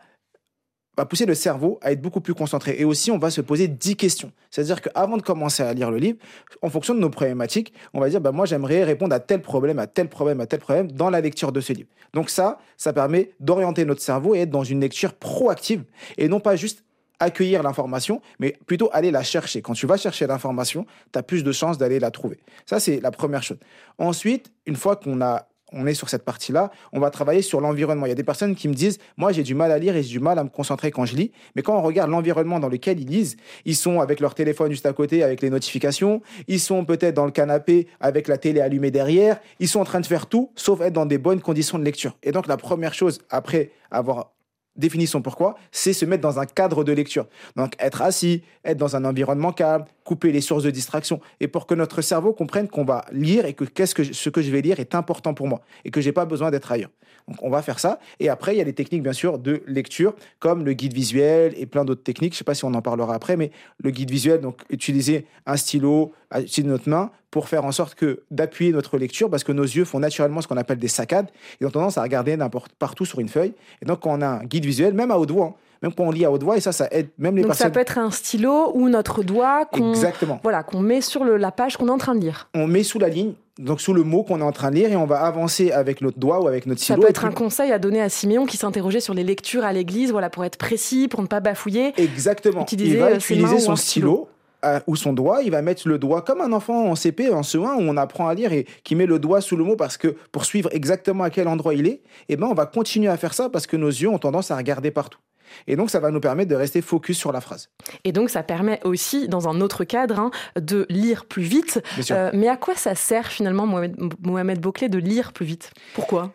va 0.97 1.05
pousser 1.05 1.25
le 1.25 1.35
cerveau 1.35 1.79
à 1.81 1.91
être 1.91 2.01
beaucoup 2.01 2.21
plus 2.21 2.33
concentré. 2.33 2.75
Et 2.79 2.85
aussi, 2.85 3.11
on 3.11 3.19
va 3.19 3.29
se 3.29 3.41
poser 3.41 3.67
10 3.67 3.95
questions. 3.95 4.31
C'est-à-dire 4.49 4.81
qu'avant 4.81 5.17
de 5.17 5.21
commencer 5.21 5.63
à 5.63 5.73
lire 5.73 5.91
le 5.91 5.97
livre, 5.97 6.17
en 6.61 6.69
fonction 6.69 6.95
de 6.95 6.99
nos 6.99 7.09
problématiques, 7.09 7.73
on 7.93 7.99
va 7.99 8.09
dire, 8.09 8.19
bah, 8.19 8.31
moi, 8.31 8.45
j'aimerais 8.45 8.83
répondre 8.83 9.13
à 9.13 9.19
tel 9.19 9.41
problème, 9.41 9.79
à 9.79 9.87
tel 9.87 10.09
problème, 10.09 10.41
à 10.41 10.47
tel 10.47 10.59
problème 10.59 10.91
dans 10.91 11.09
la 11.09 11.21
lecture 11.21 11.51
de 11.51 11.61
ce 11.61 11.73
livre. 11.73 11.89
Donc 12.13 12.29
ça, 12.29 12.59
ça 12.77 12.93
permet 12.93 13.31
d'orienter 13.39 13.85
notre 13.85 14.01
cerveau 14.01 14.33
et 14.33 14.39
être 14.39 14.49
dans 14.49 14.63
une 14.63 14.81
lecture 14.81 15.13
proactive 15.13 15.83
et 16.17 16.27
non 16.27 16.39
pas 16.39 16.55
juste 16.55 16.83
accueillir 17.19 17.63
l'information, 17.63 18.21
mais 18.39 18.55
plutôt 18.65 18.89
aller 18.93 19.11
la 19.11 19.23
chercher. 19.23 19.61
Quand 19.61 19.73
tu 19.73 19.87
vas 19.87 19.97
chercher 19.97 20.27
l'information, 20.27 20.85
tu 21.11 21.19
as 21.19 21.23
plus 21.23 21.43
de 21.43 21.51
chances 21.51 21.77
d'aller 21.77 21.99
la 21.99 22.11
trouver. 22.11 22.37
Ça, 22.65 22.79
c'est 22.79 22.99
la 22.99 23.11
première 23.11 23.43
chose. 23.43 23.57
Ensuite, 23.97 24.51
une 24.65 24.75
fois 24.75 24.95
qu'on 24.95 25.21
a 25.21 25.47
on 25.71 25.85
est 25.85 25.93
sur 25.93 26.09
cette 26.09 26.23
partie-là, 26.23 26.71
on 26.93 26.99
va 26.99 27.09
travailler 27.09 27.41
sur 27.41 27.61
l'environnement. 27.61 28.05
Il 28.05 28.09
y 28.09 28.11
a 28.11 28.15
des 28.15 28.23
personnes 28.23 28.55
qui 28.55 28.67
me 28.67 28.73
disent, 28.73 28.99
moi 29.17 29.31
j'ai 29.31 29.43
du 29.43 29.55
mal 29.55 29.71
à 29.71 29.79
lire 29.79 29.95
et 29.95 30.03
j'ai 30.03 30.09
du 30.09 30.19
mal 30.19 30.39
à 30.39 30.43
me 30.43 30.49
concentrer 30.49 30.91
quand 30.91 31.05
je 31.05 31.15
lis, 31.15 31.31
mais 31.55 31.61
quand 31.61 31.77
on 31.77 31.81
regarde 31.81 32.09
l'environnement 32.09 32.59
dans 32.59 32.69
lequel 32.69 32.99
ils 32.99 33.07
lisent, 33.07 33.37
ils 33.65 33.75
sont 33.75 33.99
avec 33.99 34.19
leur 34.19 34.35
téléphone 34.35 34.71
juste 34.71 34.85
à 34.85 34.93
côté 34.93 35.23
avec 35.23 35.41
les 35.41 35.49
notifications, 35.49 36.21
ils 36.47 36.59
sont 36.59 36.85
peut-être 36.85 37.15
dans 37.15 37.25
le 37.25 37.31
canapé 37.31 37.87
avec 37.99 38.27
la 38.27 38.37
télé 38.37 38.61
allumée 38.61 38.91
derrière, 38.91 39.39
ils 39.59 39.67
sont 39.67 39.79
en 39.79 39.85
train 39.85 39.99
de 39.99 40.05
faire 40.05 40.27
tout 40.27 40.51
sauf 40.55 40.81
être 40.81 40.93
dans 40.93 41.05
des 41.05 41.17
bonnes 41.17 41.41
conditions 41.41 41.77
de 41.79 41.83
lecture. 41.83 42.17
Et 42.23 42.31
donc 42.31 42.47
la 42.47 42.57
première 42.57 42.93
chose, 42.93 43.19
après 43.29 43.71
avoir 43.91 44.31
définit 44.77 45.07
son 45.07 45.21
pourquoi, 45.21 45.55
c'est 45.71 45.93
se 45.93 46.05
mettre 46.05 46.21
dans 46.21 46.39
un 46.39 46.45
cadre 46.45 46.83
de 46.83 46.91
lecture. 46.91 47.27
Donc 47.55 47.73
être 47.79 48.01
assis, 48.01 48.43
être 48.63 48.77
dans 48.77 48.95
un 48.95 49.05
environnement 49.05 49.51
calme, 49.51 49.85
couper 50.03 50.31
les 50.31 50.41
sources 50.41 50.63
de 50.63 50.71
distraction, 50.71 51.19
et 51.39 51.47
pour 51.47 51.65
que 51.65 51.73
notre 51.73 52.01
cerveau 52.01 52.33
comprenne 52.33 52.67
qu'on 52.67 52.85
va 52.85 53.05
lire 53.11 53.45
et 53.45 53.53
que, 53.53 53.63
qu'est-ce 53.65 53.95
que 53.95 54.03
ce 54.03 54.29
que 54.29 54.41
je 54.41 54.51
vais 54.51 54.61
lire 54.61 54.79
est 54.79 54.95
important 54.95 55.33
pour 55.33 55.47
moi 55.47 55.61
et 55.85 55.91
que 55.91 56.01
j'ai 56.01 56.11
pas 56.11 56.25
besoin 56.25 56.51
d'être 56.51 56.71
ailleurs. 56.71 56.91
Donc 57.27 57.37
on 57.41 57.49
va 57.49 57.61
faire 57.61 57.79
ça. 57.79 57.99
Et 58.19 58.29
après, 58.29 58.55
il 58.55 58.57
y 58.57 58.61
a 58.61 58.63
les 58.63 58.73
techniques 58.73 59.03
bien 59.03 59.13
sûr 59.13 59.37
de 59.37 59.61
lecture, 59.67 60.15
comme 60.39 60.63
le 60.63 60.73
guide 60.73 60.93
visuel 60.93 61.53
et 61.57 61.65
plein 61.65 61.83
d'autres 61.83 62.03
techniques. 62.03 62.33
Je 62.33 62.37
sais 62.37 62.43
pas 62.43 62.53
si 62.53 62.63
on 62.65 62.73
en 62.73 62.81
parlera 62.81 63.13
après, 63.15 63.35
mais 63.35 63.51
le 63.83 63.91
guide 63.91 64.09
visuel, 64.09 64.39
donc 64.41 64.61
utiliser 64.69 65.27
un 65.45 65.57
stylo, 65.57 66.13
utiliser 66.33 66.63
notre 66.63 66.87
main 66.89 67.11
pour 67.29 67.49
faire 67.49 67.65
en 67.65 67.73
sorte 67.73 67.95
que 67.95 68.23
d'appuyer 68.31 68.71
notre 68.71 68.97
lecture, 68.97 69.29
parce 69.29 69.43
que 69.43 69.51
nos 69.51 69.63
yeux 69.63 69.83
font 69.83 69.99
naturellement 69.99 70.41
ce 70.41 70.47
qu'on 70.47 70.55
appelle 70.57 70.77
des 70.79 70.87
saccades, 70.87 71.27
et 71.59 71.65
ont 71.65 71.69
tendance 71.69 71.97
à 71.97 72.01
regarder 72.01 72.37
n'importe 72.37 72.71
partout 72.79 73.03
sur 73.05 73.19
une 73.19 73.27
feuille. 73.29 73.53
Et 73.81 73.85
donc 73.85 73.99
quand 73.99 74.17
on 74.17 74.21
a 74.21 74.27
un 74.27 74.43
guide 74.45 74.65
visuel, 74.65 74.93
même 74.93 75.11
à 75.11 75.17
haute 75.19 75.31
voix, 75.31 75.47
hein, 75.47 75.53
même 75.83 75.93
quand 75.93 76.05
on 76.05 76.11
lit 76.11 76.23
à 76.23 76.31
haute 76.31 76.43
voix, 76.43 76.55
et 76.57 76.61
ça, 76.61 76.71
ça 76.71 76.87
aide 76.91 77.09
même 77.17 77.35
les 77.35 77.41
Donc 77.41 77.49
personnes. 77.49 77.65
ça 77.67 77.71
peut 77.71 77.81
être 77.81 77.97
un 77.97 78.09
stylo 78.09 78.71
ou 78.73 78.87
notre 78.89 79.21
doigt 79.23 79.65
qu'on. 79.65 79.93
Voilà, 80.41 80.63
qu'on 80.63 80.79
met 80.79 81.01
sur 81.01 81.23
le, 81.25 81.35
la 81.37 81.51
page 81.51 81.75
qu'on 81.77 81.89
est 81.89 81.91
en 81.91 81.97
train 81.97 82.15
de 82.15 82.21
lire. 82.21 82.49
On 82.55 82.65
met 82.67 82.83
sous 82.83 82.97
la 82.97 83.09
ligne, 83.09 83.33
donc 83.59 83.81
sous 83.81 83.93
le 83.93 84.03
mot 84.03 84.23
qu'on 84.23 84.39
est 84.39 84.43
en 84.43 84.51
train 84.51 84.71
de 84.71 84.75
lire, 84.75 84.91
et 84.91 84.95
on 84.95 85.05
va 85.05 85.21
avancer 85.21 85.71
avec 85.71 86.01
notre 86.01 86.19
doigt 86.19 86.41
ou 86.41 86.47
avec 86.47 86.65
notre 86.65 86.81
stylo. 86.81 87.01
Ça 87.01 87.01
peut 87.01 87.09
être 87.09 87.25
un 87.25 87.31
conseil 87.31 87.71
à 87.71 87.79
donner 87.79 88.01
à 88.01 88.09
Siméon 88.09 88.45
qui 88.45 88.57
s'interrogeait 88.57 88.99
sur 88.99 89.13
les 89.13 89.23
lectures 89.23 89.63
à 89.63 89.73
l'église, 89.73 90.11
voilà, 90.11 90.29
pour 90.29 90.45
être 90.45 90.57
précis, 90.57 91.07
pour 91.07 91.21
ne 91.21 91.27
pas 91.27 91.39
bafouiller. 91.39 91.93
Exactement. 91.97 92.65
il 92.71 92.97
va 92.97 93.07
euh, 93.07 93.15
utiliser 93.15 93.59
son 93.59 93.75
stylo. 93.75 94.29
Euh, 94.65 94.79
ou 94.87 94.95
son 94.95 95.13
doigt, 95.13 95.43
il 95.43 95.51
va 95.51 95.61
mettre 95.61 95.87
le 95.87 95.99
doigt 95.99 96.23
comme 96.23 96.41
un 96.41 96.51
enfant 96.51 96.89
en 96.89 96.95
CP, 96.95 97.29
en 97.29 97.41
CE1, 97.41 97.75
où 97.75 97.81
on 97.81 97.95
apprend 97.95 98.27
à 98.27 98.33
lire 98.33 98.51
et 98.51 98.65
qui 98.83 98.95
met 98.95 99.05
le 99.05 99.19
doigt 99.19 99.39
sous 99.39 99.55
le 99.55 99.63
mot 99.63 99.75
parce 99.75 99.97
que 99.97 100.15
pour 100.31 100.45
suivre 100.45 100.67
exactement 100.73 101.25
à 101.25 101.29
quel 101.29 101.47
endroit 101.47 101.75
il 101.75 101.85
est, 101.85 102.01
eh 102.27 102.37
ben 102.37 102.47
on 102.47 102.55
va 102.55 102.65
continuer 102.65 103.07
à 103.07 103.17
faire 103.17 103.35
ça 103.35 103.49
parce 103.49 103.67
que 103.67 103.77
nos 103.77 103.89
yeux 103.89 104.09
ont 104.09 104.17
tendance 104.17 104.49
à 104.49 104.57
regarder 104.57 104.89
partout. 104.89 105.19
Et 105.67 105.75
donc, 105.75 105.89
ça 105.89 105.99
va 105.99 106.11
nous 106.11 106.19
permettre 106.19 106.49
de 106.49 106.55
rester 106.55 106.81
focus 106.81 107.17
sur 107.17 107.31
la 107.31 107.41
phrase. 107.41 107.69
Et 108.03 108.11
donc, 108.11 108.29
ça 108.29 108.43
permet 108.43 108.79
aussi, 108.83 109.27
dans 109.27 109.47
un 109.47 109.61
autre 109.61 109.83
cadre, 109.83 110.19
hein, 110.19 110.31
de 110.59 110.85
lire 110.89 111.25
plus 111.25 111.43
vite. 111.43 111.81
Euh, 112.11 112.31
mais 112.33 112.47
à 112.47 112.57
quoi 112.57 112.75
ça 112.75 112.95
sert 112.95 113.27
finalement, 113.27 113.65
Mohamed, 113.65 113.95
Mohamed 114.23 114.59
Bouclé, 114.59 114.89
de 114.89 114.97
lire 114.97 115.33
plus 115.33 115.45
vite? 115.45 115.71
Pourquoi? 115.93 116.33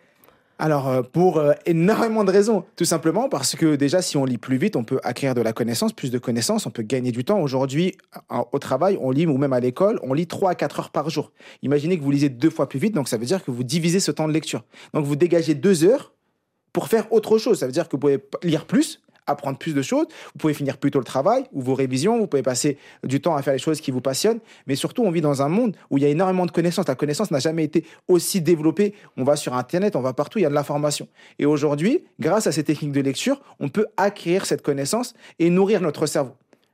Alors, 0.59 0.87
euh, 0.87 1.01
pour 1.01 1.39
euh, 1.39 1.53
énormément 1.65 2.23
de 2.23 2.31
raisons. 2.31 2.63
Tout 2.75 2.85
simplement 2.85 3.27
parce 3.27 3.55
que 3.55 3.75
déjà, 3.75 4.01
si 4.01 4.17
on 4.17 4.23
lit 4.23 4.37
plus 4.37 4.57
vite, 4.57 4.75
on 4.75 4.83
peut 4.83 4.99
acquérir 5.03 5.35
de 5.35 5.41
la 5.41 5.51
connaissance, 5.51 5.93
plus 5.93 6.11
de 6.11 6.17
connaissances, 6.19 6.65
on 6.65 6.69
peut 6.69 6.83
gagner 6.83 7.11
du 7.11 7.25
temps. 7.25 7.41
Aujourd'hui, 7.41 7.97
au 8.51 8.59
travail, 8.59 8.97
on 9.01 9.11
lit, 9.11 9.25
ou 9.25 9.37
même 9.37 9.53
à 9.53 9.59
l'école, 9.59 9.99
on 10.03 10.13
lit 10.13 10.27
3 10.27 10.51
à 10.51 10.55
4 10.55 10.79
heures 10.79 10.89
par 10.91 11.09
jour. 11.09 11.31
Imaginez 11.63 11.97
que 11.97 12.03
vous 12.03 12.11
lisez 12.11 12.29
deux 12.29 12.49
fois 12.49 12.69
plus 12.69 12.79
vite, 12.79 12.93
donc 12.93 13.09
ça 13.09 13.17
veut 13.17 13.25
dire 13.25 13.43
que 13.43 13.51
vous 13.51 13.63
divisez 13.63 13.99
ce 13.99 14.11
temps 14.11 14.27
de 14.27 14.33
lecture. 14.33 14.63
Donc, 14.93 15.05
vous 15.05 15.15
dégagez 15.15 15.55
deux 15.55 15.83
heures 15.83 16.12
pour 16.73 16.87
faire 16.87 17.11
autre 17.13 17.37
chose. 17.37 17.59
Ça 17.59 17.65
veut 17.65 17.71
dire 17.71 17.87
que 17.87 17.91
vous 17.91 17.99
pouvez 17.99 18.19
lire 18.41 18.65
plus, 18.65 19.01
apprendre 19.27 19.57
plus 19.57 19.73
de 19.73 19.81
choses. 19.81 20.07
Vous 20.33 20.39
pouvez 20.39 20.53
finir 20.53 20.77
plus 20.77 20.91
tôt 20.91 20.99
le 20.99 21.05
travail 21.05 21.45
ou 21.53 21.61
vos 21.61 21.75
révisions. 21.75 22.17
Vous 22.19 22.27
pouvez 22.27 22.43
passer 22.43 22.77
du 23.03 23.21
temps 23.21 23.35
à 23.35 23.41
faire 23.41 23.53
les 23.53 23.59
choses 23.59 23.79
qui 23.79 23.91
vous 23.91 24.01
passionnent. 24.01 24.39
Mais 24.67 24.75
surtout, 24.75 25.03
on 25.03 25.11
vit 25.11 25.21
dans 25.21 25.41
un 25.41 25.49
monde 25.49 25.75
où 25.89 25.97
il 25.97 26.03
y 26.03 26.05
a 26.05 26.09
énormément 26.09 26.45
de 26.45 26.51
connaissances. 26.51 26.87
La 26.87 26.95
connaissance 26.95 27.31
n'a 27.31 27.39
jamais 27.39 27.63
été 27.63 27.85
aussi 28.07 28.41
développée. 28.41 28.93
On 29.17 29.23
va 29.23 29.35
sur 29.35 29.53
Internet, 29.53 29.95
on 29.95 30.01
va 30.01 30.13
partout, 30.13 30.39
il 30.39 30.41
y 30.41 30.45
a 30.45 30.49
de 30.49 30.55
l'information. 30.55 31.07
Et 31.39 31.45
aujourd'hui, 31.45 32.03
grâce 32.19 32.47
à 32.47 32.51
ces 32.51 32.63
techniques 32.63 32.91
de 32.91 33.01
lecture, 33.01 33.41
on 33.59 33.69
peut 33.69 33.85
acquérir 33.97 34.45
cette 34.45 34.61
connaissance 34.61 35.13
et 35.39 35.49
nourrir 35.49 35.81
notre 35.81 36.05
cerveau. 36.05 36.33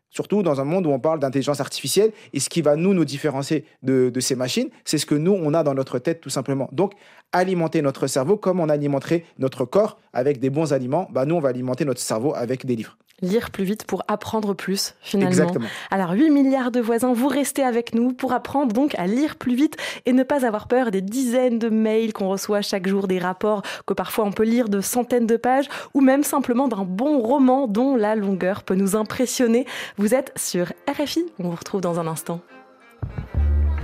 Surtout 0.10 0.44
dans 0.44 0.60
un 0.60 0.64
monde 0.64 0.88
où 0.88 0.92
on 0.92 1.00
parle 1.00 1.20
d'intelligence 1.20 1.60
artificielle. 1.60 2.12
Et 2.34 2.40
ce 2.40 2.50
qui 2.50 2.62
va 2.62 2.76
nous, 2.76 2.94
nous 2.94 3.06
différencier 3.06 3.66
de, 3.84 4.10
de 4.10 4.20
ces 4.20 4.36
machines, 4.36 4.70
c'est 4.86 4.98
ce 4.98 5.06
que 5.06 5.16
nous, 5.16 5.34
on 5.34 5.54
a 5.54 5.64
dans 5.64 5.74
notre 5.74 6.00
tête, 6.00 6.22
tout 6.22 6.30
simplement. 6.30 6.70
Donc, 6.72 6.94
alimenter 7.32 7.82
notre 7.82 8.08
cerveau 8.08 8.38
comme 8.38 8.60
on 8.60 8.70
alimenterait 8.70 9.24
notre 9.38 9.66
corps 9.66 10.00
avec 10.14 10.40
des 10.40 10.50
bons 10.50 10.74
aliments. 10.74 11.08
Bah, 11.12 11.26
nous, 11.26 11.36
on 11.36 11.40
va 11.40 11.50
alimenter 11.50 11.86
notre 11.86 12.02
cerveau 12.02 12.34
avec 12.36 12.66
des 12.66 12.76
livres. 12.76 12.98
Lire 13.22 13.52
plus 13.52 13.66
vite 13.66 13.84
pour 13.84 14.04
apprendre 14.08 14.54
plus, 14.54 14.96
finalement. 15.02 15.32
Exactement. 15.32 15.68
Alors, 15.92 16.12
8 16.12 16.30
milliards 16.30 16.72
de 16.72 16.80
voisins, 16.80 17.12
vous 17.12 17.28
restez 17.28 17.64
avec 17.64 17.94
nous 17.94 18.14
pour 18.14 18.32
apprendre 18.32 18.72
donc 18.72 18.96
à 18.98 19.08
lire 19.08 19.36
plus 19.36 19.56
vite 19.56 19.76
et 20.06 20.14
ne 20.14 20.24
pas 20.24 20.46
avoir 20.46 20.70
peur 20.70 20.90
des 20.90 21.02
dizaines 21.02 21.60
de 21.60 21.68
mails 21.68 22.14
qu'on 22.14 22.30
reçoit 22.30 22.62
chaque 22.62 22.88
jour, 22.88 23.10
des 23.10 23.20
rapports 23.20 23.62
que 23.86 23.94
parfois 23.94 24.24
on 24.24 24.32
peut 24.32 24.44
lire 24.44 24.70
de 24.70 24.80
centaines 24.80 25.28
de 25.28 25.36
pages 25.36 25.68
ou 25.94 26.00
même 26.00 26.24
simplement 26.24 26.70
d'un 26.70 26.86
bon 26.86 27.20
roman 27.20 27.68
dont 27.68 27.98
la 27.98 28.16
longueur 28.16 28.64
peut 28.64 28.76
nous 28.76 28.96
impressionner. 28.96 29.66
Vous 30.00 30.16
êtes 30.16 30.32
sur 30.38 30.72
RFI, 30.88 31.26
on 31.40 31.50
vous 31.50 31.58
retrouve 31.58 31.82
dans 31.82 32.00
un 32.00 32.08
instant. 32.08 32.40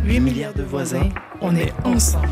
8 0.06 0.21
milliards 0.21 0.54
de 0.54 0.63
voisins, 0.63 1.10
on 1.41 1.54
est 1.58 1.73
ensemble. 1.84 2.30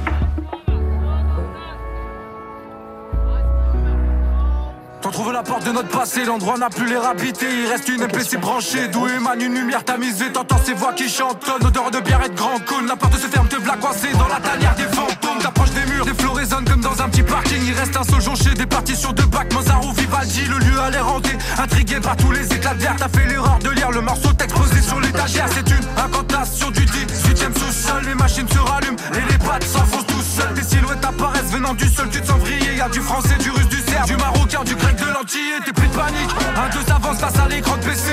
T'en 5.03 5.11
trouves 5.11 5.33
la 5.33 5.43
porte 5.43 5.65
de 5.65 5.73
notre 5.73 5.89
passé, 5.89 6.23
l'endroit 6.23 6.57
n'a 6.57 6.69
plus 6.69 6.87
l'air 6.87 7.05
habité. 7.05 7.45
Il 7.61 7.69
reste 7.69 7.89
une 7.89 8.05
MPC 8.05 8.37
branchée, 8.37 8.87
d'où 8.87 9.05
émane 9.05 9.41
une 9.41 9.53
lumière 9.53 9.83
tamisée. 9.83 10.31
T'entends 10.31 10.61
ces 10.63 10.73
voix 10.73 10.93
qui 10.93 11.09
chantonnent, 11.09 11.67
odeur 11.67 11.91
de 11.91 11.99
bière 11.99 12.21
et 12.25 12.29
de 12.29 12.35
grand 12.35 12.57
cône. 12.65 12.87
La 12.87 12.95
porte 12.95 13.15
se 13.15 13.27
ferme, 13.27 13.49
te 13.49 13.57
v'là 13.57 13.75
coincé 13.75 14.13
dans 14.13 14.29
la 14.29 14.39
tanière 14.39 14.73
des 14.75 14.83
fantômes. 14.83 15.39
T'approches 15.41 15.71
des 15.71 15.91
murs, 15.91 16.05
des 16.05 16.13
flots 16.13 16.31
résonnent 16.31 16.63
comme 16.63 16.79
dans 16.79 17.01
un 17.01 17.09
petit 17.09 17.21
parking. 17.21 17.61
Il 17.67 17.73
reste 17.73 17.97
un 17.97 18.03
seul 18.03 18.21
jonché, 18.21 18.53
des 18.53 18.65
parties 18.65 18.95
sur 18.95 19.11
deux 19.11 19.25
bacs. 19.25 19.53
Mozart 19.53 19.85
ou 19.85 19.91
Vivaldi, 19.91 20.45
le 20.45 20.57
lieu 20.59 20.79
a 20.79 20.89
l'air 20.89 21.05
hanté. 21.05 21.31
Intrigué 21.57 21.99
par 21.99 22.15
tous 22.15 22.31
les 22.31 22.53
éclats 22.53 22.73
de 22.73 22.83
verre, 22.83 22.95
t'as 22.97 23.09
fait 23.09 23.27
l'erreur 23.27 23.59
de 23.59 23.71
lire 23.71 23.91
le 23.91 23.99
morceau 23.99 24.31
texte 24.31 24.55
posé 24.55 24.81
sur 24.81 25.01
l'étagère. 25.01 25.47
C'est 25.53 25.69
une 25.69 25.85
incantation 26.01 26.71
du 26.71 26.85
18ème 26.85 27.53
sous-sol. 27.59 28.03
Les 28.05 28.15
machines 28.15 28.47
se 28.47 28.59
rallument 28.59 28.97
et 29.11 29.31
les 29.33 29.37
pattes 29.37 29.65
s'enfoncent 29.65 30.07
tout 30.07 30.21
seuls. 30.21 30.53
Des 30.53 30.63
silhouettes 30.63 31.03
apparaissent 31.03 31.51
venant 31.51 31.73
du 31.73 31.89
sol, 31.89 32.07
tu 32.09 32.21
te 32.21 32.27
sens 32.27 32.39
vriller. 32.39 32.77
Y'a 32.77 32.87
du 32.87 33.01
français, 33.01 33.35
du 33.39 33.51
russe, 33.51 33.67
du 34.05 34.15
marocain, 34.17 34.63
du 34.63 34.75
grec, 34.75 34.95
de 34.97 35.05
l'antillais. 35.13 35.59
T'es 35.65 35.73
pris 35.73 35.87
de 35.87 35.93
panique. 35.93 36.29
Un 36.55 36.69
deux 36.73 36.85
s'avance 36.85 37.19
face 37.19 37.39
à 37.39 37.47
l'écran 37.47 37.77
de 37.77 37.83
PC. 37.83 38.11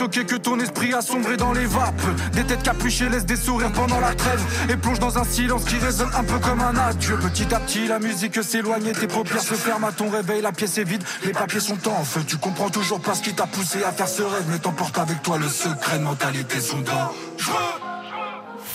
Choqué 0.00 0.24
que 0.24 0.36
ton 0.36 0.58
esprit 0.58 0.94
a 0.94 1.02
sombré 1.02 1.36
dans 1.36 1.52
les 1.52 1.66
vapes. 1.66 2.32
Des 2.32 2.42
têtes 2.44 2.62
capuchées 2.62 3.10
laissent 3.10 3.26
des 3.26 3.36
sourires 3.36 3.72
pendant 3.72 4.00
la 4.00 4.14
trêve. 4.14 4.42
Et 4.70 4.76
plonge 4.78 4.98
dans 4.98 5.18
un 5.18 5.24
silence 5.24 5.64
qui 5.64 5.76
résonne 5.76 6.08
un 6.14 6.24
peu 6.24 6.38
comme 6.38 6.62
un 6.62 6.74
adieu. 6.74 7.18
Petit 7.18 7.54
à 7.54 7.60
petit, 7.60 7.86
la 7.86 7.98
musique 7.98 8.42
s'éloigne 8.42 8.86
et 8.86 8.92
tes 8.92 9.06
paupières 9.06 9.42
se 9.42 9.52
ferment 9.52 9.88
à 9.88 9.92
ton 9.92 10.08
réveil. 10.08 10.40
La 10.40 10.52
pièce 10.52 10.78
est 10.78 10.84
vide, 10.84 11.04
les 11.24 11.32
papiers 11.32 11.60
sont 11.60 11.86
en 11.86 12.02
feu. 12.02 12.22
Tu 12.26 12.38
comprends 12.38 12.70
toujours 12.70 13.00
pas 13.00 13.14
ce 13.14 13.22
qui 13.22 13.34
t'a 13.34 13.46
poussé 13.46 13.84
à 13.84 13.92
faire 13.92 14.08
ce 14.08 14.22
rêve. 14.22 14.46
Mais 14.50 14.58
t'emportes 14.58 14.96
avec 14.96 15.22
toi 15.22 15.36
le 15.36 15.48
secret 15.48 15.98
de 15.98 16.04
mentalité 16.04 16.60
sont 16.60 16.80
dangereux. 16.80 17.89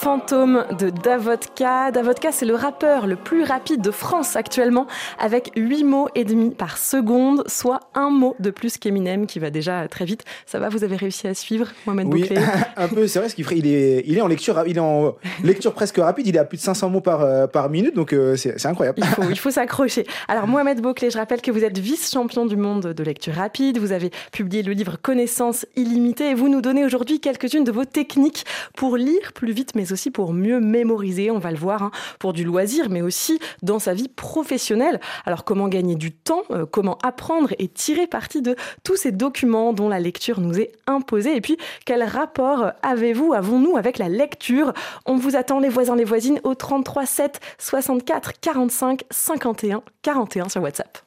Fantôme 0.05 0.65
de 0.77 0.91
Davodka. 0.91 1.89
Davodka, 1.89 2.31
c'est 2.31 2.45
le 2.45 2.53
rappeur 2.53 3.07
le 3.07 3.15
plus 3.15 3.43
rapide 3.43 3.81
de 3.81 3.89
France 3.89 4.35
actuellement, 4.35 4.85
avec 5.17 5.49
8 5.55 5.83
mots 5.83 6.09
et 6.13 6.25
demi 6.25 6.51
par 6.51 6.77
seconde, 6.77 7.43
soit 7.47 7.79
un 7.95 8.11
mot 8.11 8.35
de 8.39 8.51
plus 8.51 8.77
qu'Eminem, 8.77 9.25
qui 9.25 9.39
va 9.39 9.49
déjà 9.49 9.87
très 9.87 10.05
vite. 10.05 10.23
Ça 10.45 10.59
va, 10.59 10.69
vous 10.69 10.83
avez 10.83 10.95
réussi 10.95 11.27
à 11.27 11.33
suivre, 11.33 11.69
Mohamed 11.87 12.13
Oui, 12.13 12.21
Bouclé? 12.21 12.37
un 12.77 12.87
peu, 12.87 13.07
c'est 13.07 13.17
vrai, 13.17 13.29
ce 13.29 13.35
qu'il 13.35 13.51
il 13.51 13.65
est, 13.65 14.03
il 14.05 14.15
est 14.15 14.21
en 14.21 14.27
lecture, 14.27 14.63
il 14.67 14.77
est 14.77 14.79
en 14.79 15.15
lecture 15.43 15.73
presque 15.73 15.97
rapide, 15.97 16.27
il 16.27 16.35
est 16.35 16.39
à 16.39 16.45
plus 16.45 16.57
de 16.57 16.61
500 16.61 16.87
mots 16.91 17.01
par, 17.01 17.21
euh, 17.21 17.47
par 17.47 17.71
minute, 17.71 17.95
donc 17.95 18.13
euh, 18.13 18.35
c'est 18.35 18.59
c'est 18.59 18.67
incroyable. 18.67 18.99
Il 18.99 19.07
faut, 19.07 19.23
il 19.31 19.39
faut 19.39 19.49
s'accrocher. 19.59 20.05
Alors, 20.27 20.45
Mohamed 20.45 20.81
Bouclé, 20.81 21.09
je 21.09 21.17
rappelle 21.17 21.41
que 21.41 21.49
vous 21.49 21.63
êtes 21.63 21.79
vice-champion 21.79 22.45
du 22.45 22.57
monde 22.57 22.93
de 22.93 23.03
lecture 23.03 23.33
rapide. 23.33 23.79
Vous 23.79 23.91
avez 23.91 24.11
publié 24.31 24.61
le 24.61 24.73
livre 24.73 24.97
Connaissance 25.01 25.65
illimitée 25.75 26.29
et 26.29 26.35
vous 26.35 26.47
nous 26.47 26.61
donnez 26.61 26.85
aujourd'hui 26.85 27.19
quelques-unes 27.19 27.63
de 27.63 27.71
vos 27.71 27.85
techniques 27.85 28.45
pour 28.77 28.97
lire 28.97 29.33
plus 29.33 29.51
vite, 29.51 29.71
mais 29.73 29.91
aussi 29.91 29.94
pour 30.11 30.33
mieux 30.33 30.59
mémoriser. 30.59 31.31
On 31.31 31.39
va 31.39 31.51
le 31.51 31.57
voir, 31.57 31.83
hein, 31.83 31.91
pour 32.19 32.33
du 32.33 32.43
loisir, 32.43 32.89
mais 32.89 33.01
aussi 33.01 33.39
dans 33.61 33.79
sa 33.79 33.93
vie 33.93 34.07
professionnelle. 34.07 34.99
Alors, 35.25 35.43
comment 35.43 35.67
gagner 35.67 35.95
du 35.95 36.11
temps, 36.11 36.43
euh, 36.51 36.65
comment 36.65 36.97
apprendre 37.03 37.53
et 37.59 37.67
tirer 37.67 38.07
parti 38.07 38.41
de 38.41 38.55
tous 38.83 38.95
ces 38.95 39.11
documents 39.11 39.73
dont 39.73 39.89
la 39.89 39.99
lecture 39.99 40.39
nous 40.39 40.59
est 40.59 40.71
imposée? 40.87 41.35
Et 41.35 41.41
puis, 41.41 41.57
quel 41.85 42.03
rapport 42.03 42.71
avez-vous, 42.81 43.33
avons-nous 43.33 43.77
avec 43.77 43.97
la 43.97 44.09
lecture? 44.09 44.73
On 45.05 45.15
vous 45.15 45.35
attend, 45.35 45.59
les 45.59 45.69
voisins, 45.69 45.95
les 45.95 46.03
voisines, 46.03 46.39
au 46.43 46.55
33 46.55 47.05
7 47.05 47.39
64 47.57 48.33
45 48.39 49.03
51 49.09 49.81
41 50.01 50.49
sur 50.49 50.61
WhatsApp. 50.61 50.99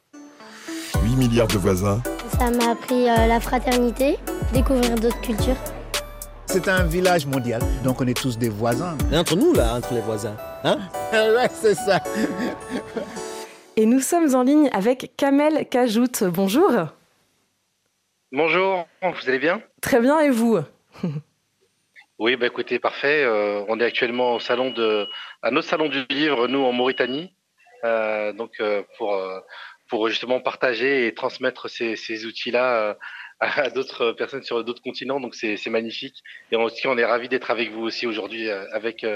8 1.03 1.17
milliards 1.17 1.49
de 1.49 1.59
voisins, 1.59 2.01
Ça 2.39 2.51
m'a 2.51 2.73
appris 2.73 3.09
euh, 3.09 3.27
la 3.27 3.41
fraternité, 3.41 4.19
découvrir 4.53 4.95
d'autres 4.97 5.21
cultures. 5.21 5.57
C'est 6.51 6.67
un 6.69 6.85
village 6.85 7.27
mondial, 7.27 7.61
donc 7.85 8.01
on 8.01 8.07
est 8.07 8.17
tous 8.17 8.39
des 8.39 8.49
voisins. 8.49 8.97
entre 9.13 9.37
nous, 9.37 9.53
là, 9.53 9.75
entre 9.75 9.93
les 9.95 10.01
voisins. 10.01 10.37
Hein? 10.65 10.79
Ouais, 11.13 11.49
c'est 11.53 11.75
ça. 11.75 12.01
Et 13.77 13.87
nous 13.87 14.01
sommes 14.01 14.35
en 14.35 14.43
ligne 14.43 14.69
avec 14.73 15.13
Kamel 15.17 15.69
Kajout. 15.69 16.25
Bonjour. 16.25 16.71
Bonjour, 18.33 18.87
vous 19.03 19.29
allez 19.29 19.39
bien? 19.39 19.61
Très 19.81 20.01
bien, 20.01 20.21
et 20.21 20.31
vous? 20.31 20.59
Oui, 22.21 22.35
bah 22.35 22.47
écoutez, 22.47 22.81
parfait. 22.81 23.23
Euh, 23.23 23.63
on 23.69 23.79
est 23.79 23.85
actuellement 23.85 24.35
au 24.35 24.41
salon 24.41 24.71
de, 24.73 25.07
à 25.41 25.53
notre 25.53 25.69
salon 25.69 25.89
du 25.89 26.05
livre, 26.11 26.49
nous 26.49 26.65
en 26.65 26.73
Mauritanie, 26.73 27.33
Euh, 27.85 28.33
donc 28.33 28.55
euh, 28.59 28.83
pour 28.97 29.15
euh, 29.15 29.39
pour 29.89 30.09
justement 30.09 30.41
partager 30.41 31.07
et 31.07 31.15
transmettre 31.15 31.71
ces, 31.71 31.95
ces 31.95 32.27
outils-là 32.27 32.67
euh, 32.75 32.95
à 33.41 33.71
d'autres 33.71 34.13
personnes 34.13 34.43
sur 34.43 34.63
d'autres 34.65 34.83
continents. 34.83 35.21
Donc 35.21 35.35
c'est 35.35 35.71
magnifique. 35.71 36.23
Et 36.53 36.57
aussi, 36.57 36.87
on 36.87 36.99
est 36.99 37.05
ravis 37.05 37.29
d'être 37.29 37.51
avec 37.51 37.71
vous 37.71 37.83
aussi 37.83 38.07
aujourd'hui 38.07 38.51
avec, 38.51 39.07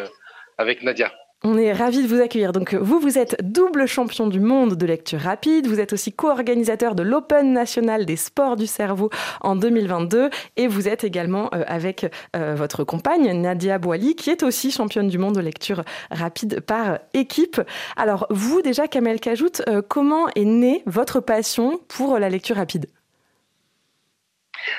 avec 0.59 0.83
Nadia. 0.83 1.13
On 1.45 1.59
est 1.59 1.73
ravis 1.73 2.05
de 2.05 2.07
vous 2.07 2.21
accueillir. 2.21 2.53
Donc, 2.53 2.73
vous, 2.75 3.01
vous 3.01 3.19
êtes 3.19 3.37
double 3.43 3.87
champion 3.87 4.29
du 4.29 4.39
monde 4.39 4.77
de 4.77 4.87
lecture 4.87 5.19
rapide. 5.19 5.67
Vous 5.67 5.81
êtes 5.81 5.93
aussi 5.93 6.13
co-organisateur 6.13 6.95
de 6.95 7.03
l'Open 7.03 7.53
national 7.53 8.07
des 8.07 8.15
sports 8.15 8.55
du 8.55 8.69
cerveau 8.69 9.11
en 9.41 9.57
2022. 9.57 10.31
Et 10.57 10.69
vous 10.69 10.87
êtes 10.87 11.03
également 11.03 11.51
euh, 11.53 11.65
avec 11.67 12.07
euh, 12.37 12.55
votre 12.55 12.85
compagne, 12.85 13.33
Nadia 13.33 13.79
Boili, 13.79 14.15
qui 14.15 14.31
est 14.31 14.45
aussi 14.45 14.71
championne 14.71 15.09
du 15.09 15.19
monde 15.19 15.35
de 15.35 15.41
lecture 15.41 15.83
rapide 16.13 16.61
par 16.61 17.01
équipe. 17.13 17.61
Alors, 17.97 18.29
vous, 18.31 18.63
déjà, 18.63 18.87
Kamel 18.87 19.19
Kajout, 19.19 19.63
euh, 19.69 19.83
comment 19.83 20.29
est 20.37 20.45
née 20.45 20.85
votre 20.87 21.19
passion 21.19 21.81
pour 21.89 22.21
la 22.21 22.29
lecture 22.29 22.55
rapide? 22.55 22.87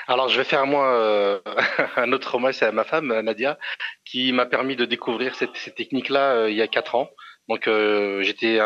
Alors, 0.06 0.28
je 0.28 0.36
vais 0.38 0.44
faire 0.44 0.66
moi 0.66 0.86
euh, 0.86 1.40
un 1.96 2.12
autre 2.12 2.34
hommage 2.34 2.62
à 2.62 2.72
ma 2.72 2.84
femme, 2.84 3.20
Nadia, 3.20 3.58
qui 4.04 4.32
m'a 4.32 4.46
permis 4.46 4.76
de 4.76 4.84
découvrir 4.84 5.34
cette, 5.34 5.56
cette 5.56 5.74
technique-là 5.74 6.34
euh, 6.34 6.50
il 6.50 6.56
y 6.56 6.62
a 6.62 6.68
quatre 6.68 6.94
ans. 6.94 7.10
Donc, 7.48 7.68
euh, 7.68 8.22
j'étais 8.22 8.58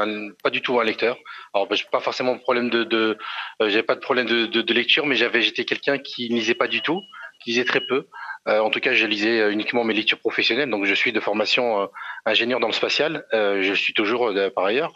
pas 0.42 0.50
du 0.50 0.62
tout 0.62 0.78
un 0.78 0.84
lecteur. 0.84 1.16
Alors, 1.52 1.66
j'ai 1.74 1.84
pas 1.90 2.00
forcément 2.00 2.36
de 2.36 2.40
problème 2.40 2.70
de, 2.70 2.84
de 2.84 3.18
j'avais 3.60 3.82
pas 3.82 3.96
de 3.96 4.00
problème 4.00 4.26
de, 4.26 4.46
de, 4.46 4.62
de 4.62 4.74
lecture, 4.74 5.04
mais 5.04 5.16
j'avais, 5.16 5.42
j'étais 5.42 5.64
quelqu'un 5.64 5.98
qui 5.98 6.30
ne 6.30 6.36
lisait 6.36 6.54
pas 6.54 6.68
du 6.68 6.80
tout, 6.80 7.00
qui 7.42 7.50
lisait 7.50 7.64
très 7.64 7.80
peu. 7.80 8.06
en 8.46 8.70
tout 8.70 8.78
cas, 8.78 8.94
je 8.94 9.04
lisais 9.04 9.52
uniquement 9.52 9.82
mes 9.82 9.94
lectures 9.94 10.20
professionnelles. 10.20 10.70
Donc, 10.70 10.84
je 10.84 10.94
suis 10.94 11.12
de 11.12 11.18
formation 11.18 11.90
ingénieur 12.24 12.60
dans 12.60 12.68
le 12.68 12.72
spatial. 12.72 13.26
je 13.32 13.74
suis 13.74 13.94
toujours 13.94 14.32
par 14.54 14.66
ailleurs. 14.66 14.92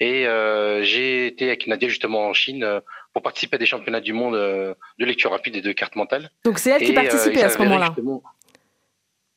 Et 0.00 0.26
j'ai 0.80 1.26
été 1.26 1.48
avec 1.48 1.66
Nadia 1.66 1.90
justement 1.90 2.28
en 2.28 2.32
Chine 2.32 2.80
pour 3.16 3.22
participer 3.22 3.54
à 3.54 3.58
des 3.58 3.64
championnats 3.64 4.02
du 4.02 4.12
monde 4.12 4.34
euh, 4.34 4.74
de 4.98 5.06
lecture 5.06 5.30
rapide 5.30 5.56
et 5.56 5.62
de 5.62 5.72
cartes 5.72 5.96
mentales. 5.96 6.30
Donc 6.44 6.58
c'est 6.58 6.68
elle 6.68 6.82
qui 6.82 6.92
participait 6.92 7.42
à 7.42 7.48
ce 7.48 7.56
moment-là 7.60 7.96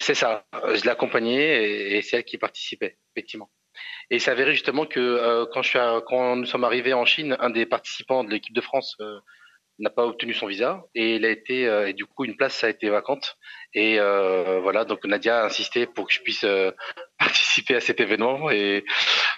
C'est 0.01 0.15
ça, 0.15 0.43
je 0.51 0.85
l'accompagnais 0.85 1.93
et 1.95 2.01
c'est 2.01 2.17
elle 2.17 2.25
qui 2.25 2.37
participait, 2.37 2.97
effectivement. 3.15 3.49
Et 4.09 4.17
il 4.17 4.19
s'avérait 4.19 4.51
justement 4.51 4.85
que 4.85 4.99
euh, 4.99 5.45
quand, 5.53 5.61
je 5.61 5.69
suis 5.69 5.79
quand 6.07 6.35
nous 6.35 6.45
sommes 6.45 6.65
arrivés 6.65 6.91
en 6.91 7.05
Chine, 7.05 7.37
un 7.39 7.49
des 7.49 7.65
participants 7.65 8.25
de 8.25 8.31
l'équipe 8.31 8.53
de 8.53 8.59
France 8.59 8.97
euh, 8.99 9.21
n'a 9.79 9.89
pas 9.89 10.05
obtenu 10.05 10.33
son 10.33 10.47
visa 10.47 10.83
et 10.93 11.15
il 11.15 11.25
a 11.25 11.29
été 11.29 11.63
et 11.87 11.93
du 11.93 12.05
coup 12.05 12.25
une 12.25 12.35
place 12.35 12.63
a 12.63 12.69
été 12.69 12.89
vacante 12.89 13.37
et 13.73 13.97
voilà 13.97 14.83
donc 14.85 15.05
Nadia 15.05 15.41
a 15.41 15.45
insisté 15.45 15.85
pour 15.85 16.07
que 16.07 16.13
je 16.13 16.21
puisse 16.21 16.45
participer 17.19 17.75
à 17.75 17.79
cet 17.79 17.99
événement 17.99 18.49
et 18.51 18.83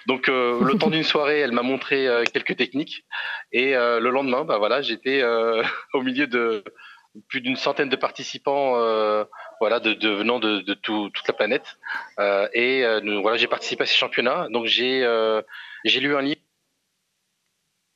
donc 0.06 0.26
le 0.28 0.78
temps 0.78 0.90
d'une 0.90 1.04
soirée 1.04 1.40
elle 1.40 1.52
m'a 1.52 1.62
montré 1.62 2.08
quelques 2.32 2.56
techniques 2.56 3.04
et 3.52 3.76
euh, 3.76 4.00
le 4.00 4.10
lendemain, 4.10 4.44
bah 4.44 4.58
voilà, 4.58 4.82
j'étais 4.82 5.22
euh, 5.22 5.62
au 5.94 6.02
milieu 6.02 6.26
de 6.26 6.64
plus 7.28 7.42
d'une 7.42 7.56
centaine 7.56 7.90
de 7.90 7.96
participants, 7.96 8.80
euh, 8.80 9.24
voilà, 9.60 9.80
de, 9.80 9.92
de, 9.92 10.08
venant 10.08 10.38
de, 10.38 10.60
de 10.60 10.72
tout, 10.72 11.10
toute 11.10 11.28
la 11.28 11.34
planète. 11.34 11.76
et 12.54 12.84
voilà, 13.20 13.36
j'ai 13.36 13.48
participé 13.48 13.82
à 13.82 13.86
ces 13.86 13.96
championnats. 13.96 14.48
Donc 14.48 14.66
j'ai 14.66 15.06
j'ai 15.84 16.00
lu 16.00 16.16
un 16.16 16.22
livre. 16.22 16.40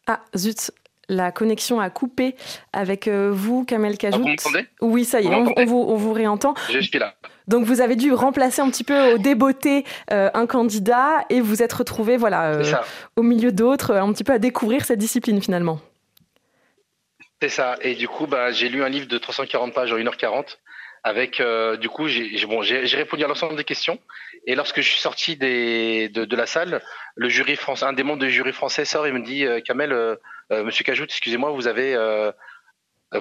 Ah 0.07 0.23
zut, 0.37 0.71
la 1.09 1.33
connexion 1.33 1.81
a 1.81 1.91
coupé 1.91 2.35
avec 2.73 3.09
vous, 3.09 3.65
Kamel 3.65 3.99
Kajout. 3.99 4.25
Ah, 4.27 4.49
vous 4.81 4.89
oui, 4.89 5.05
ça 5.05 5.21
y 5.21 5.27
est, 5.27 5.35
on, 5.35 5.65
vous, 5.65 5.85
on, 5.89 5.97
vous, 5.97 6.13
réentend. 6.13 6.55
Je 6.71 6.81
suis 6.81 6.99
là. 6.99 7.15
Donc 7.49 7.65
vous 7.65 7.81
avez 7.81 7.97
dû 7.97 8.13
remplacer 8.13 8.61
un 8.61 8.71
petit 8.71 8.85
peu 8.85 9.15
au 9.15 9.19
débeauté 9.19 9.85
un 10.11 10.47
candidat 10.47 11.25
et 11.31 11.41
vous 11.41 11.63
êtes 11.63 11.73
retrouvé 11.73 12.17
voilà, 12.17 12.59
au 13.17 13.23
milieu 13.23 13.53
d'autres, 13.53 13.95
un 13.95 14.13
petit 14.13 14.25
peu 14.25 14.33
à 14.33 14.39
découvrir 14.39 14.85
cette 14.85 14.99
discipline 14.99 15.41
finalement. 15.41 15.81
C'est 17.41 17.49
ça. 17.51 17.77
Et 17.83 17.95
du 17.95 18.09
coup, 18.09 18.27
bah, 18.27 18.51
j'ai 18.51 18.69
lu 18.69 18.83
un 18.83 18.89
livre 18.89 19.07
de 19.07 19.19
340 19.19 19.75
pages 19.75 19.93
en 19.93 19.97
1h40. 19.97 20.57
Avec, 21.05 21.41
du 21.81 21.89
coup, 21.89 22.09
j'ai 22.09 22.47
bon, 22.47 22.61
répondu 22.61 23.23
à 23.23 23.29
l'ensemble 23.29 23.55
des 23.55 23.65
questions. 23.65 23.99
Et 24.49 24.57
lorsque 24.57 24.81
je 24.81 24.89
suis 24.89 25.01
sorti 25.01 25.37
des, 25.37 26.09
de, 26.09 26.25
de, 26.25 26.37
la 26.37 26.47
salle, 26.47 26.83
le 27.15 27.29
jury 27.29 27.55
français, 27.55 27.85
un 27.85 27.93
des 27.93 28.03
membres 28.03 28.25
du 28.25 28.31
jury 28.31 28.53
français 28.53 28.85
sort 28.85 29.07
et 29.07 29.13
me 29.13 29.21
dit 29.21 29.45
Kamel, 29.65 30.19
Monsieur 30.51 30.85
Cajout, 30.85 31.05
excusez-moi, 31.05 31.51
vous 31.51 31.67
avez 31.67 31.97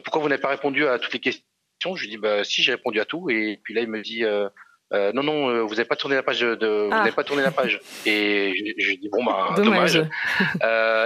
pourquoi 0.03 0.21
vous 0.21 0.29
n'avez 0.29 0.41
pas 0.41 0.49
répondu 0.49 0.87
à 0.87 0.99
toutes 0.99 1.13
les 1.13 1.19
questions? 1.19 1.45
Je 1.95 2.01
lui 2.01 2.09
dis 2.09 2.17
bah 2.17 2.43
si 2.43 2.63
j'ai 2.63 2.71
répondu 2.71 2.99
à 2.99 3.05
tout 3.05 3.29
et 3.29 3.59
puis 3.63 3.73
là 3.73 3.81
il 3.81 3.87
me 3.87 4.01
dit 4.01 4.23
euh, 4.23 4.49
euh, 4.93 5.11
non 5.13 5.21
non 5.21 5.49
euh, 5.49 5.61
vous 5.61 5.75
n'avez 5.75 5.85
pas 5.85 5.95
tourné 5.95 6.15
la 6.15 6.23
page 6.23 6.39
de 6.39 6.87
vous 6.87 6.89
ah. 6.91 6.99
n'avez 6.99 7.11
pas 7.11 7.23
tourné 7.23 7.43
la 7.43 7.51
page 7.51 7.79
et 8.05 8.53
je, 8.79 8.87
lui 8.87 8.97
dis 8.97 9.09
bon 9.09 9.23
bah 9.23 9.53
dommage, 9.55 9.97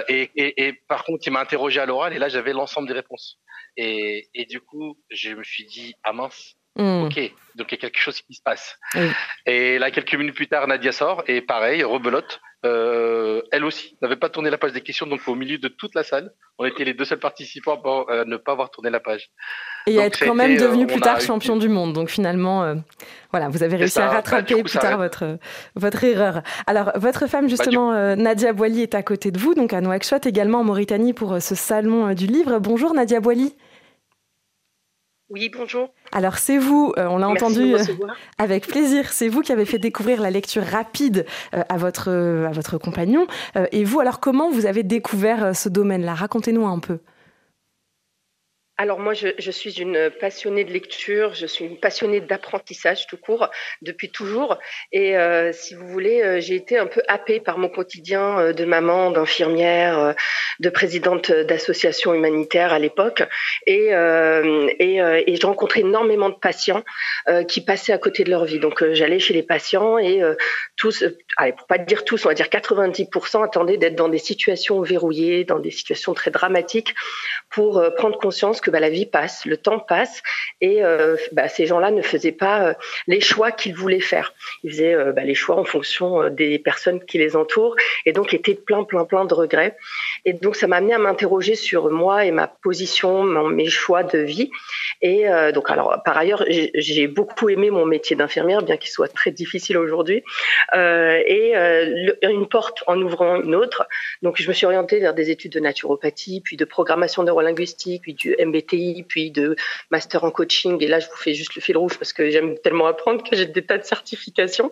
et, 0.08 0.32
et, 0.36 0.68
et, 0.68 0.74
par 0.88 1.04
contre 1.04 1.28
il 1.28 1.34
m'a 1.34 1.42
interrogé 1.42 1.82
à 1.82 1.86
l'oral 1.86 2.14
et 2.14 2.20
là 2.20 2.30
j'avais 2.30 2.54
l'ensemble 2.54 2.88
des 2.88 2.94
réponses 2.94 3.40
et, 3.76 4.30
et 4.34 4.46
du 4.46 4.62
coup 4.62 4.98
je 5.10 5.32
me 5.32 5.44
suis 5.44 5.66
dit 5.66 5.96
ah 6.04 6.14
mince 6.14 6.56
hmm. 6.76 7.04
Ok, 7.04 7.20
donc 7.56 7.72
il 7.72 7.76
y 7.76 7.78
a 7.78 7.78
quelque 7.78 8.00
chose 8.00 8.22
qui 8.22 8.34
se 8.36 8.42
passe. 8.42 8.78
Et 9.46 9.80
là, 9.80 9.92
quelques 9.92 10.14
minutes 10.14 10.36
plus 10.36 10.48
tard, 10.48 10.68
Nadia 10.68 10.92
sort 10.92 11.24
et 11.28 11.42
pareil, 11.42 11.84
rebelote. 11.84 12.40
Euh, 12.66 13.42
elle 13.52 13.64
aussi 13.64 13.98
n'avait 14.02 14.18
pas 14.18 14.28
tourné 14.28 14.50
la 14.50 14.58
page 14.58 14.74
des 14.74 14.82
questions, 14.82 15.08
donc 15.08 15.22
au 15.28 15.36
milieu 15.36 15.58
de 15.58 15.70
toute 15.70 15.96
la 15.96 16.04
salle, 16.04 16.34
on 16.58 16.66
était 16.66 16.84
les 16.84 16.94
deux 16.94 17.06
seuls 17.06 17.20
participants 17.20 17.82
à 18.10 18.26
ne 18.26 18.36
pas 18.36 18.52
avoir 18.52 18.70
tourné 18.70 18.90
la 18.90 19.00
page. 19.00 19.30
Et 19.88 20.00
à 20.00 20.06
être 20.06 20.20
quand 20.20 20.36
même 20.36 20.58
devenu 20.58 20.84
euh, 20.84 20.88
plus 20.88 21.00
tard 21.00 21.22
champion 21.22 21.56
du 21.56 21.70
monde. 21.70 21.94
Donc 21.94 22.10
finalement, 22.10 22.64
euh, 22.64 22.76
voilà, 23.32 23.48
vous 23.48 23.64
avez 23.64 23.78
réussi 23.78 24.00
à 24.00 24.08
bah, 24.08 24.16
rattraper 24.16 24.62
plus 24.62 24.78
tard 24.78 24.98
votre, 24.98 25.38
votre 25.76 26.04
erreur. 26.04 26.42
Alors, 26.68 26.92
votre 26.96 27.28
femme, 27.28 27.46
bah, 27.46 27.50
justement, 27.50 28.16
Nadia 28.16 28.52
Boili, 28.52 28.82
est 28.82 28.96
à 28.96 29.04
côté 29.04 29.32
de 29.32 29.40
vous, 29.40 29.56
donc 29.56 29.72
à 29.72 29.80
Nouakchott, 29.80 30.26
également 30.26 30.60
en 30.60 30.64
Mauritanie 30.66 31.14
pour 31.14 31.42
ce 31.42 31.56
salon 31.56 32.14
du 32.14 32.28
livre. 32.28 32.60
Bonjour 32.60 32.94
Nadia 32.94 33.22
Boili. 33.22 33.56
Oui, 35.30 35.52
bonjour. 35.56 35.94
Alors 36.12 36.40
c'est 36.40 36.58
vous, 36.58 36.92
euh, 36.98 37.06
on 37.06 37.20
l'a 37.20 37.30
entendu 37.30 37.76
euh, 37.76 37.84
avec 38.40 38.66
plaisir, 38.66 39.12
c'est 39.12 39.28
vous 39.28 39.42
qui 39.42 39.52
avez 39.52 39.66
fait 39.66 39.78
découvrir 39.78 40.22
la 40.22 40.32
lecture 40.32 40.64
rapide 40.64 41.28
euh, 41.54 41.62
à, 41.70 41.78
votre, 41.78 42.10
à 42.10 42.52
votre 42.52 42.80
compagnon. 42.80 43.28
et 43.72 43.84
vous, 43.84 44.00
alors 44.00 44.20
comment 44.20 44.50
vous 44.50 44.66
avez 44.66 44.82
découvert 44.82 45.56
ce 45.56 45.70
domaine-là? 45.70 46.16
Racontez-nous 46.16 46.66
un 46.66 46.80
peu. 46.80 46.98
Alors 48.82 48.98
moi, 48.98 49.14
je, 49.14 49.52
suis 49.52 49.82
une 49.82 50.10
passionnée 50.10 50.64
de 50.64 50.72
lecture, 50.72 51.34
je 51.34 51.46
suis 51.46 51.66
une 51.66 51.78
passionnée 51.78 52.22
d'apprentissage 52.22 53.08
tout 53.08 53.18
court 53.18 53.50
depuis 53.82 54.10
toujours. 54.10 54.58
Et 54.94 55.18
euh, 55.18 55.52
si 55.52 55.74
vous 55.74 55.86
voulez, 55.86 56.22
euh, 56.24 56.40
j'ai 56.40 56.56
été 56.56 56.78
un 56.78 56.88
peu 56.88 57.02
happée 57.10 57.42
par 57.42 57.58
mon 57.58 57.68
quotidien 57.68 58.40
euh, 58.40 58.54
de 58.54 58.64
maman, 58.64 59.12
d'infirmière, 59.12 60.16
de 60.62 60.70
présidente 60.70 61.30
d'association 61.30 62.14
humanitaire 62.14 62.72
à 62.72 62.80
l'époque. 62.80 63.24
Et, 63.68 63.90
et, 63.90 64.96
et 65.28 65.36
je 65.36 65.46
rencontrais 65.46 65.82
énormément 65.82 66.30
de 66.30 66.36
patients 66.36 66.84
qui 67.48 67.62
passaient 67.62 67.94
à 67.94 67.98
côté 67.98 68.24
de 68.24 68.30
leur 68.30 68.46
vie. 68.46 68.60
Donc 68.60 68.84
j'allais 68.94 69.20
chez 69.20 69.34
les 69.34 69.44
patients 69.44 69.98
et 69.98 70.22
tous, 70.78 71.04
allez, 71.38 71.54
pour 71.54 71.68
pas 71.68 71.78
dire 71.78 72.06
tous, 72.06 72.26
on 72.26 72.30
va 72.30 72.36
dire 72.36 72.48
90% 72.48 73.44
attendaient 73.44 73.78
d'être 73.78 73.96
dans 73.96 74.10
des 74.10 74.18
situations 74.18 74.82
verrouillées, 74.82 75.44
dans 75.44 75.60
des 75.60 75.72
situations 75.72 76.14
très 76.14 76.32
dramatiques 76.32 76.94
pour 77.50 77.84
prendre 77.98 78.18
conscience 78.18 78.62
que 78.62 78.69
bah, 78.70 78.80
la 78.80 78.90
vie 78.90 79.06
passe, 79.06 79.46
le 79.46 79.58
temps 79.58 79.80
passe, 79.80 80.22
et 80.62 80.84
euh, 80.84 81.16
bah, 81.32 81.48
ces 81.48 81.66
gens-là 81.66 81.92
ne 81.92 82.02
faisaient 82.02 82.32
pas 82.32 82.68
euh, 82.68 82.74
les 83.08 83.22
choix 83.22 83.52
qu'ils 83.52 83.76
voulaient 83.76 84.00
faire. 84.00 84.34
Ils 84.64 84.72
faisaient 84.72 84.94
euh, 84.94 85.12
bah, 85.12 85.24
les 85.24 85.36
choix 85.36 85.58
en 85.58 85.64
fonction 85.64 86.30
des 86.30 86.60
personnes 86.60 87.04
qui 87.04 87.18
les 87.18 87.36
entourent, 87.36 87.76
et 88.06 88.14
donc 88.14 88.34
étaient 88.34 88.56
plein, 88.56 88.84
plein, 88.84 89.06
plein 89.06 89.26
de 89.26 89.34
regrets. 89.34 89.76
Et 90.26 90.34
donc 90.34 90.56
ça 90.56 90.68
m'a 90.68 90.78
amené 90.78 90.94
à 90.94 91.00
m'interroger 91.00 91.56
sur 91.56 91.90
moi 91.90 92.26
et 92.26 92.32
ma 92.32 92.48
position, 92.48 93.24
mes 93.24 93.70
choix 93.70 94.04
de 94.04 94.20
vie. 94.20 94.50
Et 95.02 95.26
donc 95.54 95.70
alors 95.70 96.02
par 96.04 96.18
ailleurs, 96.18 96.44
j'ai 96.48 97.08
beaucoup 97.08 97.50
aimé 97.50 97.70
mon 97.70 97.86
métier 97.86 98.16
d'infirmière, 98.16 98.62
bien 98.62 98.78
qu'il 98.78 98.92
soit 98.92 99.08
très 99.08 99.32
difficile 99.32 99.78
aujourd'hui. 99.78 100.24
et 100.74 101.54
une 102.24 102.48
porte 102.48 102.84
en 102.88 103.02
ouvrant 103.02 103.42
une 103.42 103.56
autre. 103.56 103.88
Donc 104.22 104.42
je 104.42 104.48
me 104.48 104.54
suis 104.54 104.66
orientée 104.66 105.00
vers 105.00 105.14
des 105.14 105.30
études 105.32 105.54
de 105.54 105.60
naturopathie, 105.60 106.42
puis 106.42 106.58
de 106.58 106.66
programmation 106.66 107.24
neurolinguistique, 107.24 108.02
puis 108.02 108.14
du 108.14 108.36
MBA 108.40 108.59
puis 108.62 109.32
de 109.32 109.56
master 109.92 110.24
en 110.24 110.32
coaching. 110.32 110.78
Et 110.82 110.88
là, 110.88 111.00
je 111.00 111.08
vous 111.08 111.16
fais 111.16 111.34
juste 111.34 111.56
le 111.56 111.62
fil 111.62 111.78
rouge 111.78 111.98
parce 111.98 112.14
que 112.14 112.30
j'aime 112.30 112.58
tellement 112.60 112.88
apprendre 112.88 113.24
que 113.24 113.36
j'ai 113.36 113.46
des 113.46 113.66
tas 113.66 113.78
de 113.78 113.84
certifications. 113.84 114.72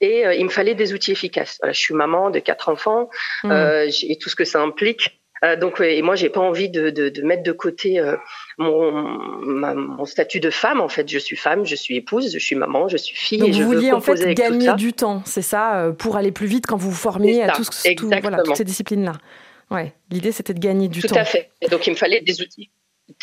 Et 0.00 0.26
euh, 0.26 0.34
il 0.34 0.44
me 0.44 0.50
fallait 0.50 0.74
des 0.74 0.92
outils 0.92 1.12
efficaces. 1.12 1.58
je 1.64 1.78
suis 1.78 1.94
maman 1.94 2.30
de 2.30 2.38
quatre 2.38 2.68
enfants 2.68 3.08
mmh. 3.44 3.50
euh, 3.50 3.90
et 4.08 4.16
tout 4.16 4.28
ce 4.28 4.36
que 4.36 4.44
ça 4.44 4.60
implique. 4.60 5.20
Euh, 5.44 5.54
donc, 5.54 5.80
et 5.80 6.00
moi, 6.00 6.14
j'ai 6.14 6.30
pas 6.30 6.40
envie 6.40 6.70
de, 6.70 6.88
de, 6.88 7.22
mettre 7.22 7.42
de 7.42 7.52
côté 7.52 8.02
mon, 8.56 8.90
mon, 9.42 10.04
statut 10.06 10.40
de 10.40 10.48
femme. 10.48 10.80
En 10.80 10.88
fait, 10.88 11.08
je 11.10 11.18
suis 11.18 11.36
femme, 11.36 11.66
je 11.66 11.74
suis 11.74 11.96
épouse, 11.96 12.32
je 12.32 12.38
suis 12.38 12.56
maman, 12.56 12.88
je 12.88 12.96
suis 12.96 13.14
fille. 13.14 13.38
Donc, 13.38 13.50
vous 13.50 13.62
vouliez 13.62 13.92
en 13.92 14.00
fait 14.00 14.34
gagner 14.34 14.72
du 14.74 14.94
temps, 14.94 15.22
c'est 15.26 15.42
ça, 15.42 15.92
pour 15.98 16.16
aller 16.16 16.32
plus 16.32 16.46
vite 16.46 16.66
quand 16.66 16.78
vous 16.78 16.90
vous 16.90 16.96
formiez 16.96 17.42
à 17.42 17.52
tout, 17.52 17.64
tout, 17.96 18.10
voilà, 18.22 18.42
toutes 18.42 18.56
ces 18.56 18.64
disciplines-là. 18.64 19.12
Ouais, 19.70 19.92
l'idée 20.10 20.32
c'était 20.32 20.54
de 20.54 20.60
gagner 20.60 20.88
du 20.88 21.02
temps. 21.02 21.08
Tout 21.08 21.20
à 21.20 21.24
fait. 21.24 21.50
Et 21.60 21.68
donc, 21.68 21.86
il 21.86 21.90
me 21.90 21.96
fallait 21.96 22.20
des 22.20 22.40
outils 22.40 22.70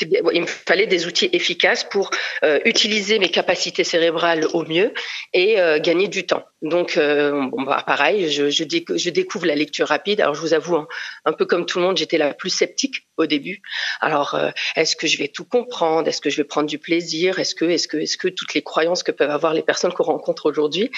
il 0.01 0.41
me 0.41 0.47
fallait 0.47 0.87
des 0.87 1.05
outils 1.07 1.29
efficaces 1.33 1.83
pour 1.83 2.09
euh, 2.43 2.59
utiliser 2.65 3.19
mes 3.19 3.29
capacités 3.29 3.83
cérébrales 3.83 4.45
au 4.53 4.63
mieux 4.63 4.93
et 5.33 5.59
euh, 5.59 5.79
gagner 5.79 6.07
du 6.07 6.25
temps. 6.25 6.45
Donc, 6.63 6.95
euh, 6.95 7.47
bon, 7.49 7.63
bah, 7.63 7.83
pareil, 7.85 8.29
je, 8.31 9.09
découvre 9.09 9.45
la 9.45 9.55
lecture 9.55 9.87
rapide. 9.87 10.21
Alors, 10.21 10.33
je 10.33 10.39
vous 10.39 10.53
avoue, 10.53 10.77
hein, 10.77 10.87
un, 11.25 11.33
peu 11.33 11.45
comme 11.45 11.65
tout 11.65 11.79
le 11.79 11.85
monde, 11.85 11.97
j'étais 11.97 12.17
la 12.17 12.33
plus 12.33 12.49
sceptique 12.49 13.05
au 13.17 13.25
début. 13.25 13.61
Alors, 13.99 14.35
euh, 14.35 14.49
est-ce 14.77 14.95
que 14.95 15.05
je 15.05 15.17
vais 15.17 15.27
tout 15.27 15.43
comprendre? 15.43 16.07
Est-ce 16.07 16.21
que 16.21 16.29
je 16.29 16.37
vais 16.37 16.45
prendre 16.45 16.67
du 16.67 16.79
plaisir? 16.79 17.37
Est-ce 17.37 17.53
que, 17.53 17.65
est-ce 17.65 17.89
que, 17.89 17.97
est-ce 17.97 18.17
que 18.17 18.29
toutes 18.29 18.53
les 18.53 18.61
croyances 18.61 19.03
que 19.03 19.11
peuvent 19.11 19.29
avoir 19.29 19.53
les 19.53 19.61
personnes 19.61 19.91
qu'on 19.91 20.03
rencontre 20.03 20.49
aujourd'hui? 20.49 20.89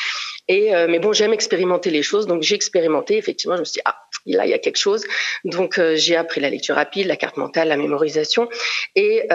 Et 0.48 0.76
euh, 0.76 0.86
mais 0.88 1.00
bon, 1.00 1.14
j'aime 1.14 1.34
expérimenter 1.34 1.90
les 1.90 2.04
choses, 2.04 2.28
donc 2.28 2.44
j'ai 2.44 2.56
expérimenté. 2.56 3.18
Effectivement, 3.18 3.56
je 3.56 3.62
me 3.62 3.66
suis 3.66 3.74
dit, 3.74 3.82
ah, 3.86 3.98
là, 4.28 4.46
il 4.46 4.52
y 4.52 4.54
a 4.54 4.60
quelque 4.60 4.78
chose. 4.78 5.04
Donc, 5.46 5.80
j'ai 5.96 6.16
appris 6.16 6.42
la 6.42 6.52
lecture 6.52 6.76
rapide, 6.76 7.08
la 7.08 7.16
carte 7.16 7.38
mentale, 7.38 7.70
la 7.70 7.78
mémorisation, 7.78 8.48
et, 8.96 9.28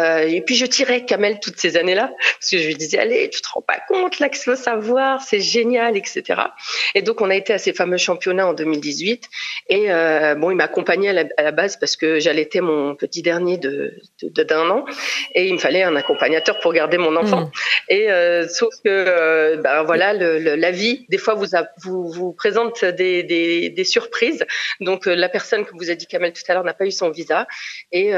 puis 0.47 0.57
je 0.57 0.67
tirais 0.67 1.05
Kamel 1.05 1.41
toutes 1.41 1.59
ces 1.59 1.77
années-là, 1.77 2.13
parce 2.39 2.51
que 2.51 2.59
je 2.59 2.67
lui 2.67 2.75
disais, 2.75 2.99
allez, 2.99 3.29
tu 3.31 3.41
te 3.41 3.49
rends 3.53 3.63
pas 3.63 3.81
compte 3.89 4.19
là 4.19 4.29
que 4.29 4.39
faut 4.39 4.57
savoir, 4.57 5.21
c'est 5.23 5.41
génial, 5.41 5.97
etc. 5.97 6.20
Et 6.95 7.03
donc, 7.03 7.21
on 7.21 7.31
a 7.31 7.37
été 7.37 7.53
à 7.53 7.59
ces 7.59 7.73
fameux 7.73 7.97
championnats 7.97 8.47
en 8.47 8.53
2018. 8.53 9.29
Et 9.69 9.91
euh, 9.91 10.35
bon, 10.35 10.51
il 10.51 10.57
m'a 10.57 10.65
accompagné 10.65 11.11
à 11.11 11.43
la, 11.43 11.53
base 11.53 11.77
parce 11.79 11.97
que 11.97 12.19
j'allaitais 12.21 12.61
mon 12.61 12.95
petit 12.95 13.23
dernier 13.23 13.59
de 13.59 13.95
d'un 14.23 14.71
an 14.71 14.85
et 15.35 15.47
il 15.47 15.55
me 15.55 15.59
fallait 15.59 15.83
un 15.83 15.97
accompagnateur 15.97 16.59
pour 16.61 16.73
garder 16.73 16.99
mon 16.99 17.17
enfant. 17.17 17.43
Mmh. 17.43 17.51
Et 17.89 18.11
euh, 18.11 18.49
sauf 18.49 18.73
que, 18.85 18.89
euh, 18.89 19.57
ben 19.57 19.83
voilà, 19.83 20.13
le, 20.13 20.39
la 20.39 20.71
vie, 20.71 21.07
des 21.09 21.19
fois, 21.19 21.35
vous, 21.35 21.47
vous, 21.83 22.11
vous 22.11 22.33
présente 22.33 22.85
des, 22.85 23.23
des, 23.23 23.71
des, 23.71 23.85
surprises. 23.85 24.45
Donc, 24.81 25.07
la 25.07 25.29
personne 25.29 25.65
que 25.65 25.73
vous 25.79 25.91
a 25.91 25.95
dit 25.95 26.07
Kamel 26.07 26.33
tout 26.33 26.43
à 26.49 26.55
l'heure 26.55 26.65
n'a 26.65 26.75
pas 26.75 26.87
eu 26.87 26.91
son 26.91 27.11
visa. 27.11 27.47
Et, 27.93 28.11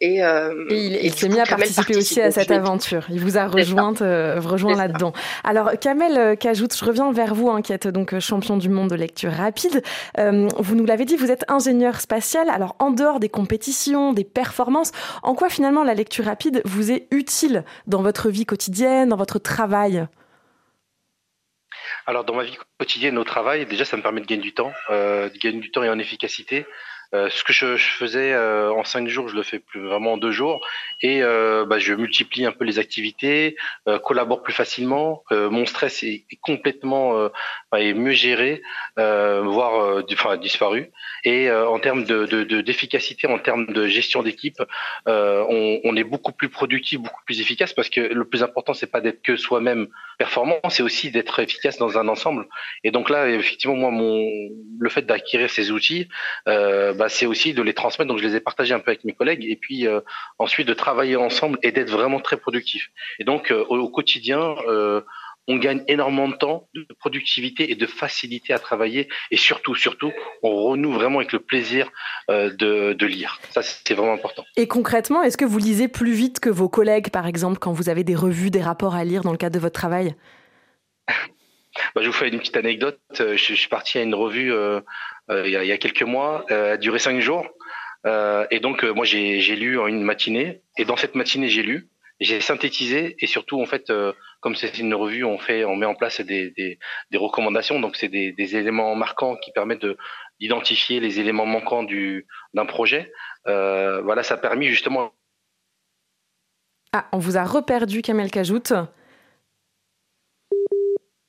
et, 0.00 0.22
il, 0.70 1.14
s'est 1.14 1.28
mis 1.28 1.40
à 1.40 1.44
participer 1.44 1.96
aussi 1.96 2.20
à 2.20 2.30
cette 2.30 2.50
aventure. 2.50 3.06
Il 3.10 3.20
vous 3.20 3.38
a 3.38 3.46
rejointe, 3.46 4.00
rejoint 4.00 4.76
là-dedans. 4.76 5.12
Alors, 5.44 5.70
Kamel 5.80 6.36
Kajout, 6.36 6.68
je 6.76 6.84
reviens 6.84 7.12
vers 7.12 7.34
vous, 7.34 7.37
hein, 7.46 7.62
qui 7.62 7.72
êtes 7.72 7.88
donc 7.88 8.12
euh, 8.12 8.20
champion 8.20 8.56
du 8.56 8.68
monde 8.68 8.90
de 8.90 8.94
lecture 8.94 9.32
rapide. 9.32 9.82
Euh, 10.18 10.48
vous 10.58 10.74
nous 10.74 10.84
l'avez 10.84 11.04
dit, 11.04 11.16
vous 11.16 11.30
êtes 11.30 11.44
ingénieur 11.48 12.00
spatial. 12.00 12.50
Alors, 12.50 12.76
en 12.78 12.90
dehors 12.90 13.20
des 13.20 13.28
compétitions, 13.28 14.12
des 14.12 14.24
performances, 14.24 14.92
en 15.22 15.34
quoi 15.34 15.48
finalement 15.48 15.84
la 15.84 15.94
lecture 15.94 16.24
rapide 16.24 16.60
vous 16.64 16.90
est 16.90 17.06
utile 17.10 17.64
dans 17.86 18.02
votre 18.02 18.28
vie 18.30 18.46
quotidienne, 18.46 19.10
dans 19.10 19.16
votre 19.16 19.38
travail? 19.38 20.06
Alors 22.06 22.24
dans 22.24 22.34
ma 22.34 22.44
vie 22.44 22.56
quotidienne 22.78 23.18
au 23.18 23.24
travail, 23.24 23.66
déjà 23.66 23.84
ça 23.84 23.96
me 23.96 24.02
permet 24.02 24.20
de 24.20 24.26
gagner 24.26 24.42
du 24.42 24.54
temps, 24.54 24.72
euh, 24.90 25.28
de 25.28 25.38
gagner 25.38 25.60
du 25.60 25.70
temps 25.70 25.82
et 25.82 25.90
en 25.90 25.98
efficacité. 25.98 26.66
Euh, 27.14 27.30
ce 27.30 27.42
que 27.42 27.54
je, 27.54 27.76
je 27.76 27.90
faisais 27.92 28.32
euh, 28.34 28.70
en 28.70 28.84
cinq 28.84 29.08
jours, 29.08 29.28
je 29.28 29.34
le 29.34 29.42
fais 29.42 29.58
plus 29.58 29.80
vraiment 29.80 30.14
en 30.14 30.16
deux 30.18 30.30
jours, 30.30 30.60
et 31.00 31.22
euh, 31.22 31.64
bah, 31.64 31.78
je 31.78 31.94
multiplie 31.94 32.44
un 32.44 32.52
peu 32.52 32.64
les 32.64 32.78
activités, 32.78 33.56
collabore 34.04 34.42
plus 34.42 34.52
facilement. 34.52 35.22
mon 35.30 35.64
stress 35.64 36.02
est, 36.02 36.26
est 36.30 36.40
complètement 36.40 37.30
est 37.74 37.94
mieux 37.94 38.12
géré, 38.12 38.62
voire 38.96 40.02
enfin, 40.12 40.36
disparu. 40.36 40.90
Et 41.24 41.50
en 41.50 41.78
termes 41.78 42.04
de 42.04 42.60
d'efficacité, 42.60 43.26
de, 43.26 43.32
en 43.32 43.38
termes 43.38 43.66
de 43.66 43.86
gestion 43.86 44.22
d'équipe, 44.22 44.62
on, 45.06 45.80
on, 45.84 45.96
est 45.96 46.04
beaucoup 46.04 46.32
plus 46.32 46.48
productif, 46.48 47.00
beaucoup 47.00 47.24
plus 47.24 47.40
efficace, 47.40 47.72
parce 47.72 47.88
que 47.88 48.00
le 48.00 48.24
plus 48.24 48.42
important 48.42 48.74
c'est 48.74 48.90
pas 48.90 49.00
d'être 49.00 49.22
que 49.22 49.36
soi-même 49.36 49.88
performant, 50.18 50.60
c'est 50.68 50.82
aussi 50.82 51.10
d'être 51.10 51.38
efficace 51.38 51.78
dans 51.78 51.96
un 51.96 52.08
ensemble. 52.08 52.46
Et 52.84 52.90
donc 52.90 53.08
là, 53.08 53.28
effectivement, 53.28 53.76
moi, 53.76 53.90
mon 53.90 54.28
le 54.80 54.88
fait 54.88 55.02
d'acquérir 55.02 55.50
ces 55.50 55.70
outils. 55.70 56.08
Euh, 56.48 56.92
bah, 56.98 57.08
c'est 57.08 57.26
aussi 57.26 57.54
de 57.54 57.62
les 57.62 57.74
transmettre. 57.74 58.08
Donc 58.08 58.18
je 58.18 58.26
les 58.26 58.34
ai 58.34 58.40
partagés 58.40 58.74
un 58.74 58.80
peu 58.80 58.90
avec 58.90 59.04
mes 59.04 59.14
collègues 59.14 59.44
et 59.44 59.56
puis 59.56 59.86
euh, 59.86 60.00
ensuite 60.38 60.66
de 60.66 60.74
travailler 60.74 61.16
ensemble 61.16 61.58
et 61.62 61.70
d'être 61.72 61.90
vraiment 61.90 62.20
très 62.20 62.36
productif. 62.36 62.90
Et 63.20 63.24
donc 63.24 63.52
euh, 63.52 63.64
au, 63.68 63.88
quotidien, 63.88 64.56
euh, 64.66 65.00
on 65.46 65.56
gagne 65.56 65.82
énormément 65.86 66.28
de 66.28 66.34
temps, 66.34 66.68
de 66.74 66.86
productivité 66.98 67.70
et 67.70 67.76
de 67.76 67.86
facilité 67.86 68.52
à 68.52 68.58
travailler. 68.58 69.08
Et 69.30 69.36
surtout, 69.36 69.76
surtout, 69.76 70.12
on 70.42 70.54
renoue 70.56 70.92
vraiment 70.92 71.20
avec 71.20 71.32
le 71.32 71.38
plaisir 71.38 71.90
de, 72.28 72.92
de 72.92 73.06
lire. 73.06 73.40
Ça, 73.50 73.62
c'est 73.62 73.94
vraiment 73.94 74.12
important. 74.12 74.44
Et 74.56 74.68
concrètement, 74.68 75.22
est-ce 75.22 75.38
que 75.38 75.46
vous 75.46 75.56
lisez 75.56 75.88
plus 75.88 76.12
vite 76.12 76.38
que 76.38 76.50
vos 76.50 76.68
collègues, 76.68 77.08
par 77.08 77.26
exemple, 77.26 77.58
quand 77.58 77.72
vous 77.72 77.88
avez 77.88 78.04
des 78.04 78.14
revues, 78.14 78.50
des 78.50 78.60
rapports 78.60 78.94
à 78.94 79.04
lire 79.04 79.22
dans 79.22 79.32
le 79.32 79.38
cadre 79.38 79.54
de 79.54 79.60
votre 79.60 79.80
travail? 79.80 80.14
Bah, 81.94 82.02
je 82.02 82.06
vous 82.06 82.12
fais 82.12 82.28
une 82.28 82.38
petite 82.38 82.56
anecdote. 82.56 83.00
Je, 83.12 83.36
je 83.36 83.54
suis 83.54 83.68
parti 83.68 83.98
à 83.98 84.02
une 84.02 84.14
revue 84.14 84.52
euh, 85.30 85.46
il, 85.46 85.52
y 85.52 85.56
a, 85.56 85.64
il, 85.64 85.68
y 85.68 85.72
a, 85.72 85.78
quelques 85.78 86.02
mois, 86.02 86.44
euh, 86.50 86.74
a 86.74 86.76
duré 86.76 86.98
cinq 86.98 87.20
jours. 87.20 87.46
Euh, 88.06 88.46
et 88.50 88.60
donc, 88.60 88.84
moi, 88.84 89.04
j'ai 89.04 89.56
lu 89.56 89.78
en 89.78 89.86
une 89.86 90.02
matinée. 90.02 90.62
Et 90.76 90.84
dans 90.84 90.96
cette 90.96 91.14
matinée, 91.14 91.48
j'ai 91.48 91.62
lu, 91.62 91.88
j'ai 92.20 92.40
synthétisé. 92.40 93.16
Et 93.18 93.26
surtout, 93.26 93.60
en 93.60 93.66
fait, 93.66 93.92
comme 94.40 94.54
c'est 94.54 94.78
une 94.78 94.94
revue, 94.94 95.24
on 95.24 95.38
fait, 95.38 95.64
on 95.64 95.76
met 95.76 95.86
en 95.86 95.94
place 95.94 96.20
des, 96.20 96.78
recommandations. 97.14 97.80
Donc, 97.80 97.96
c'est 97.96 98.08
des, 98.08 98.56
éléments 98.56 98.94
marquants 98.94 99.36
qui 99.36 99.52
permettent 99.52 99.82
de 99.82 99.96
d'identifier 100.40 101.00
les 101.00 101.18
éléments 101.18 101.46
manquants 101.46 101.82
du 101.82 102.26
d'un 102.54 102.64
projet. 102.64 103.12
Euh, 103.48 104.00
voilà, 104.02 104.22
ça 104.22 104.34
a 104.34 104.36
permis 104.36 104.68
justement. 104.68 105.12
Ah, 106.92 107.06
on 107.12 107.18
vous 107.18 107.36
a 107.36 107.44
reperdu, 107.44 108.02
Kamel 108.02 108.30
Kajout. 108.30 108.72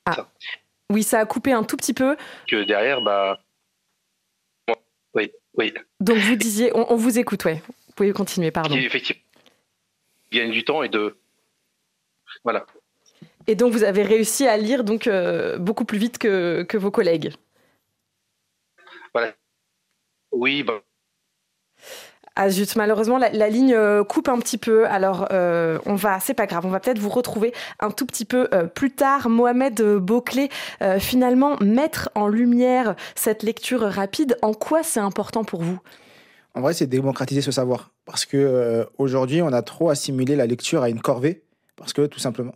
Ah. 0.06 0.28
Oui, 0.90 1.02
ça 1.02 1.20
a 1.20 1.26
coupé 1.26 1.52
un 1.52 1.62
tout 1.62 1.76
petit 1.76 1.94
peu. 1.94 2.16
Que 2.48 2.64
derrière, 2.64 3.00
bah, 3.00 3.40
oui, 5.14 5.30
oui. 5.54 5.74
Donc 6.00 6.18
vous 6.18 6.36
disiez, 6.36 6.72
on, 6.74 6.96
vous 6.96 7.18
écoute, 7.18 7.44
ouais. 7.44 7.62
Vous 7.86 7.92
pouvez 7.94 8.12
continuer, 8.12 8.50
pardon. 8.50 8.74
Effectivement, 8.76 9.22
il 10.30 10.38
gagne 10.38 10.50
du 10.50 10.64
temps 10.64 10.82
et 10.82 10.88
de, 10.88 11.16
voilà. 12.44 12.66
Et 13.46 13.54
donc 13.54 13.72
vous 13.72 13.84
avez 13.84 14.02
réussi 14.02 14.46
à 14.46 14.56
lire 14.56 14.84
donc 14.84 15.06
euh, 15.06 15.58
beaucoup 15.58 15.84
plus 15.84 15.98
vite 15.98 16.18
que, 16.18 16.62
que 16.62 16.76
vos 16.76 16.90
collègues. 16.90 17.32
Voilà. 19.12 19.34
Oui, 20.32 20.62
bah, 20.62 20.82
ah 22.42 22.48
zut, 22.48 22.74
malheureusement 22.76 23.18
la, 23.18 23.48
ligne 23.50 23.74
euh, 23.74 24.02
coupe 24.02 24.26
un 24.28 24.38
petit 24.38 24.56
peu. 24.56 24.86
Alors 24.86 25.28
euh, 25.30 25.78
on 25.84 25.94
va, 25.94 26.20
c'est 26.20 26.32
pas 26.32 26.46
grave, 26.46 26.64
on 26.64 26.70
va 26.70 26.80
peut-être 26.80 26.98
vous 26.98 27.10
retrouver 27.10 27.52
un 27.80 27.90
tout 27.90 28.06
petit 28.06 28.24
peu 28.24 28.48
euh, 28.54 28.64
plus 28.64 28.90
tard. 28.90 29.28
Mohamed 29.28 29.82
Beauclé, 29.82 30.48
finalement 30.98 31.58
mettre 31.60 32.08
en 32.14 32.28
lumière 32.28 32.94
cette 33.14 33.42
lecture 33.42 33.82
rapide. 33.82 34.38
En 34.40 34.54
quoi 34.54 34.82
c'est 34.82 35.00
important 35.00 35.44
pour 35.44 35.62
vous? 35.62 35.78
En 36.54 36.62
vrai, 36.62 36.72
c'est 36.72 36.86
démocratiser 36.86 37.42
ce 37.42 37.52
savoir, 37.52 37.90
parce 38.06 38.24
que 38.24 38.86
aujourd'hui 38.96 39.42
on 39.42 39.52
a 39.52 39.60
trop 39.60 39.90
assimilé 39.90 40.34
la 40.34 40.46
lecture 40.46 40.82
à 40.82 40.88
une 40.88 41.02
corvée, 41.02 41.42
parce 41.76 41.92
que 41.92 42.06
tout 42.06 42.20
simplement. 42.20 42.54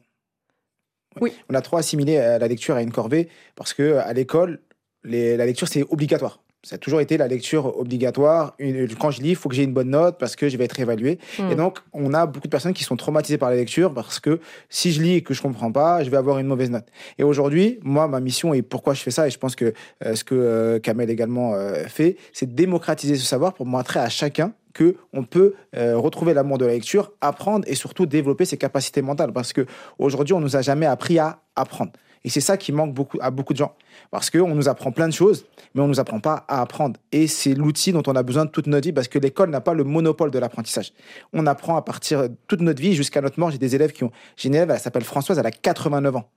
Oui. 1.21 1.33
On 1.51 1.55
a 1.55 1.61
trop 1.61 1.77
assimilé 1.77 2.17
la 2.17 2.49
lecture 2.49 2.75
à 2.75 2.83
une 2.83 2.91
corvée, 2.91 3.29
parce 3.55 3.75
que 3.75 3.99
à 3.99 4.15
l'école, 4.15 4.61
la 5.05 5.45
lecture 5.45 5.69
c'est 5.69 5.85
obligatoire 5.91 6.44
ça 6.65 6.77
a 6.77 6.79
toujours 6.79 7.01
été 7.01 7.17
la 7.17 7.29
lecture 7.29 7.79
obligatoire. 7.79 8.57
quand 8.99 9.11
je 9.11 9.21
lis, 9.21 9.31
il 9.31 9.37
faut 9.37 9.49
que 9.49 9.55
j'ai 9.55 9.63
une 9.63 9.75
bonne 9.75 9.91
note 9.91 10.19
parce 10.19 10.35
que 10.35 10.49
je 10.49 10.57
vais 10.57 10.65
être 10.65 10.81
évalué. 10.81 11.19
Hmm. 11.39 11.51
Et 11.51 11.55
donc, 11.55 11.79
on 11.93 12.15
a 12.15 12.27
beaucoup 12.27 12.47
de 12.47 12.51
personnes 12.51 12.73
qui 12.73 12.85
sont 12.85 12.97
traumatisées 12.97 13.39
par 13.39 13.51
la 13.51 13.57
lecture 13.57 13.93
parce 13.93 14.19
que 14.19 14.41
si 14.71 14.93
je 14.93 15.03
lis 15.03 15.15
et 15.17 15.23
que 15.23 15.35
je 15.35 15.43
comprends 15.43 15.71
pas, 15.71 16.03
je 16.03 16.11
vais 16.11 16.17
avoir 16.17 16.39
une 16.39 16.47
mauvaise 16.47 16.71
note. 16.71 16.87
Et 17.19 17.23
aujourd'hui, 17.23 17.79
moi, 17.83 18.09
ma 18.09 18.21
mission 18.21 18.55
et 18.55 18.63
pourquoi 18.63 18.95
je 18.95 19.03
fais 19.03 19.11
ça, 19.11 19.27
et 19.27 19.31
je 19.31 19.39
pense 19.39 19.55
que 19.55 19.75
euh, 20.05 20.15
ce 20.15 20.25
que 20.25 20.35
euh, 20.35 20.79
Kamel 20.79 21.11
également 21.11 21.55
euh, 21.55 21.85
fait, 21.85 22.17
c'est 22.33 22.47
de 22.47 22.55
démocratiser 22.55 23.17
ce 23.17 23.25
savoir 23.25 23.53
pour 23.53 23.67
montrer 23.67 24.01
à 24.01 24.09
chacun 24.09 24.55
que 24.73 24.97
on 25.13 25.23
peut 25.23 25.55
retrouver 25.73 26.35
l'amour 26.35 26.59
de 26.59 26.67
la 26.67 26.73
lecture, 26.73 27.13
apprendre 27.21 27.65
et 27.69 27.77
surtout 27.77 28.07
développer 28.07 28.45
ses 28.45 28.57
capacités 28.57 29.03
mentales. 29.03 29.33
Parce 29.33 29.53
que 29.53 29.67
aujourd'hui, 30.01 30.35
on 30.35 30.41
nous 30.41 30.57
a 30.57 30.63
jamais 30.63 30.87
appris 30.87 31.17
à 31.21 31.39
apprendre. 31.55 31.93
Et 32.25 32.31
c'est 32.31 32.41
ça 32.41 32.57
qui 32.57 32.73
manque 32.73 32.95
beaucoup, 32.95 33.19
à 33.21 33.31
beaucoup 33.31 33.53
de 33.53 33.59
gens. 33.59 33.75
Parce 34.11 34.31
qu'on 34.31 34.55
nous 34.55 34.69
apprend 34.69 34.93
plein 34.93 35.09
de 35.09 35.13
choses, 35.13 35.47
mais 35.75 35.83
on 35.83 35.85
ne 35.85 35.91
nous 35.91 36.01
apprend 36.01 36.21
pas 36.21 36.45
à 36.49 36.63
apprendre. 36.63 36.99
Et 37.13 37.27
c'est 37.27 37.55
l'outil 37.55 37.93
dont 37.93 38.03
on 38.07 38.17
a 38.17 38.23
besoin 38.23 38.47
de 38.47 38.51
toute 38.51 38.67
notre 38.67 38.87
vie, 38.87 38.93
parce 38.93 39.09
que 39.09 39.19
l'école 39.19 39.51
n'a 39.51 39.61
pas 39.61 39.75
le 39.75 39.85
monopole 39.85 40.31
de 40.31 40.39
l'apprentissage. 40.39 40.93
On 41.35 41.47
apprend 41.47 41.77
à 41.77 41.83
partir 41.83 42.31
de 42.31 42.35
toute 42.49 42.63
notre 42.63 42.81
vie 42.81 42.95
jusqu'à 42.95 43.21
notre 43.21 43.39
mort. 43.39 43.51
J'ai 43.51 43.59
des 43.59 43.75
élèves 43.75 43.93
qui 43.93 44.05
ont... 44.05 44.11
J'ai 44.37 44.49
une 44.49 44.55
élève, 44.55 44.71
elle 44.71 44.81
s'appelle 44.81 45.05
Françoise, 45.05 45.39
elle 45.39 45.47
a 45.47 45.51
89 45.51 46.17
ans. 46.17 46.29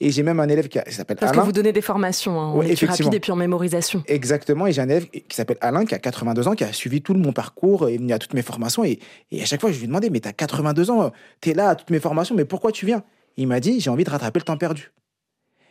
Et 0.00 0.10
j'ai 0.10 0.24
même 0.24 0.40
un 0.40 0.48
élève 0.48 0.68
qui, 0.68 0.78
s'appelle 0.92 1.16
Alain. 1.20 1.30
Parce 1.30 1.32
que 1.32 1.44
vous 1.46 1.52
donnez 1.52 1.72
des 1.72 1.80
formations 1.80 2.40
hein, 2.40 2.46
en 2.46 2.60
lecture 2.60 2.88
rapide 2.88 3.14
et 3.14 3.20
puis 3.20 3.30
en 3.30 3.36
mémorisation. 3.36 4.02
Exactement. 4.06 4.66
Et 4.66 4.72
j'ai 4.72 4.80
un 4.80 4.88
élève 4.88 5.08
qui 5.08 5.36
s'appelle 5.36 5.58
Alain, 5.60 5.84
qui 5.84 5.94
a 5.94 5.98
82 5.98 6.48
ans, 6.48 6.54
qui 6.54 6.64
a 6.64 6.72
suivi 6.72 7.02
tout 7.02 7.14
mon 7.14 7.32
parcours 7.32 7.88
et 7.88 7.96
venu 7.96 8.12
à 8.12 8.18
toutes 8.18 8.34
mes 8.34 8.42
formations. 8.42 8.84
Et, 8.84 8.98
et 9.30 9.42
à 9.42 9.44
chaque 9.44 9.60
fois, 9.60 9.70
je 9.70 9.78
lui 9.78 9.86
demandais, 9.86 10.10
mais 10.10 10.20
tu 10.20 10.28
as 10.28 10.32
82 10.32 10.90
ans, 10.90 11.12
tu 11.40 11.50
es 11.50 11.54
là 11.54 11.70
à 11.70 11.74
toutes 11.76 11.90
mes 11.90 12.00
formations, 12.00 12.34
mais 12.34 12.44
pourquoi 12.44 12.72
tu 12.72 12.84
viens? 12.84 13.02
Il 13.36 13.46
m'a 13.46 13.60
dit, 13.60 13.80
j'ai 13.80 13.90
envie 13.90 14.04
de 14.04 14.10
rattraper 14.10 14.40
le 14.40 14.44
temps 14.44 14.56
perdu. 14.56 14.92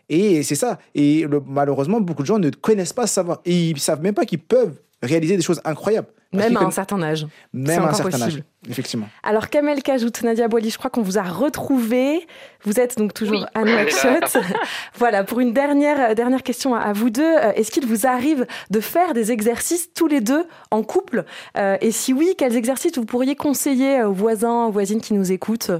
Et 0.09 0.43
c'est 0.43 0.55
ça. 0.55 0.79
Et 0.93 1.25
malheureusement, 1.47 1.99
beaucoup 1.99 2.21
de 2.21 2.27
gens 2.27 2.39
ne 2.39 2.49
connaissent 2.49 2.93
pas 2.93 3.07
ce 3.07 3.13
savoir. 3.13 3.41
Et 3.45 3.69
ils 3.69 3.79
savent 3.79 4.01
même 4.01 4.13
pas 4.13 4.25
qu'ils 4.25 4.39
peuvent 4.39 4.79
réaliser 5.01 5.35
des 5.37 5.43
choses 5.43 5.61
incroyables. 5.65 6.07
Même 6.33 6.57
à 6.57 6.63
un 6.63 6.71
certain 6.71 7.01
âge. 7.01 7.25
Même 7.53 7.83
à 7.83 7.89
un 7.89 7.93
certain 7.93 8.21
âge, 8.21 8.43
effectivement. 8.69 9.07
Alors, 9.23 9.49
Kamel 9.49 9.81
Kajout, 9.81 10.11
Nadia 10.23 10.47
Boili, 10.47 10.69
je 10.69 10.77
crois 10.77 10.89
qu'on 10.89 11.01
vous 11.01 11.17
a 11.17 11.23
retrouvé. 11.23 12.27
Vous 12.63 12.79
êtes 12.79 12.97
donc 12.97 13.13
toujours 13.13 13.45
à 13.53 13.63
Nouakchott. 13.63 14.37
voilà, 14.95 15.23
pour 15.23 15.39
une 15.39 15.53
dernière, 15.53 16.13
dernière 16.13 16.43
question 16.43 16.75
à 16.75 16.91
vous 16.91 17.09
deux. 17.09 17.23
Euh, 17.23 17.53
est-ce 17.53 17.71
qu'il 17.71 17.85
vous 17.85 18.05
arrive 18.05 18.45
de 18.69 18.79
faire 18.81 19.13
des 19.13 19.31
exercices 19.31 19.93
tous 19.93 20.07
les 20.07 20.19
deux 20.19 20.45
en 20.71 20.83
couple? 20.83 21.23
Euh, 21.57 21.77
Et 21.79 21.91
si 21.91 22.11
oui, 22.11 22.33
quels 22.37 22.57
exercices 22.57 22.97
vous 22.97 23.05
pourriez 23.05 23.35
conseiller 23.35 24.03
aux 24.03 24.13
voisins, 24.13 24.65
aux 24.65 24.71
voisines 24.71 24.99
qui 24.99 25.13
nous 25.13 25.31
écoutent? 25.31 25.71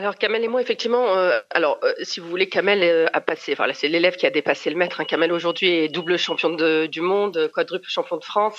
Alors 0.00 0.16
Kamel 0.16 0.42
et 0.42 0.48
moi, 0.48 0.62
effectivement, 0.62 1.14
euh, 1.14 1.40
alors 1.50 1.78
euh, 1.84 1.92
si 2.02 2.20
vous 2.20 2.28
voulez, 2.30 2.48
Kamel 2.48 2.82
euh, 2.82 3.06
a 3.12 3.20
passé, 3.20 3.52
enfin 3.52 3.70
c'est 3.74 3.86
l'élève 3.86 4.16
qui 4.16 4.24
a 4.24 4.30
dépassé 4.30 4.70
le 4.70 4.76
maître. 4.76 4.98
Hein. 4.98 5.04
Kamel 5.04 5.30
aujourd'hui 5.30 5.68
est 5.68 5.88
double 5.88 6.16
champion 6.18 6.48
du 6.48 7.00
monde, 7.02 7.50
quadruple 7.52 7.86
champion 7.86 8.16
de 8.16 8.24
France. 8.24 8.56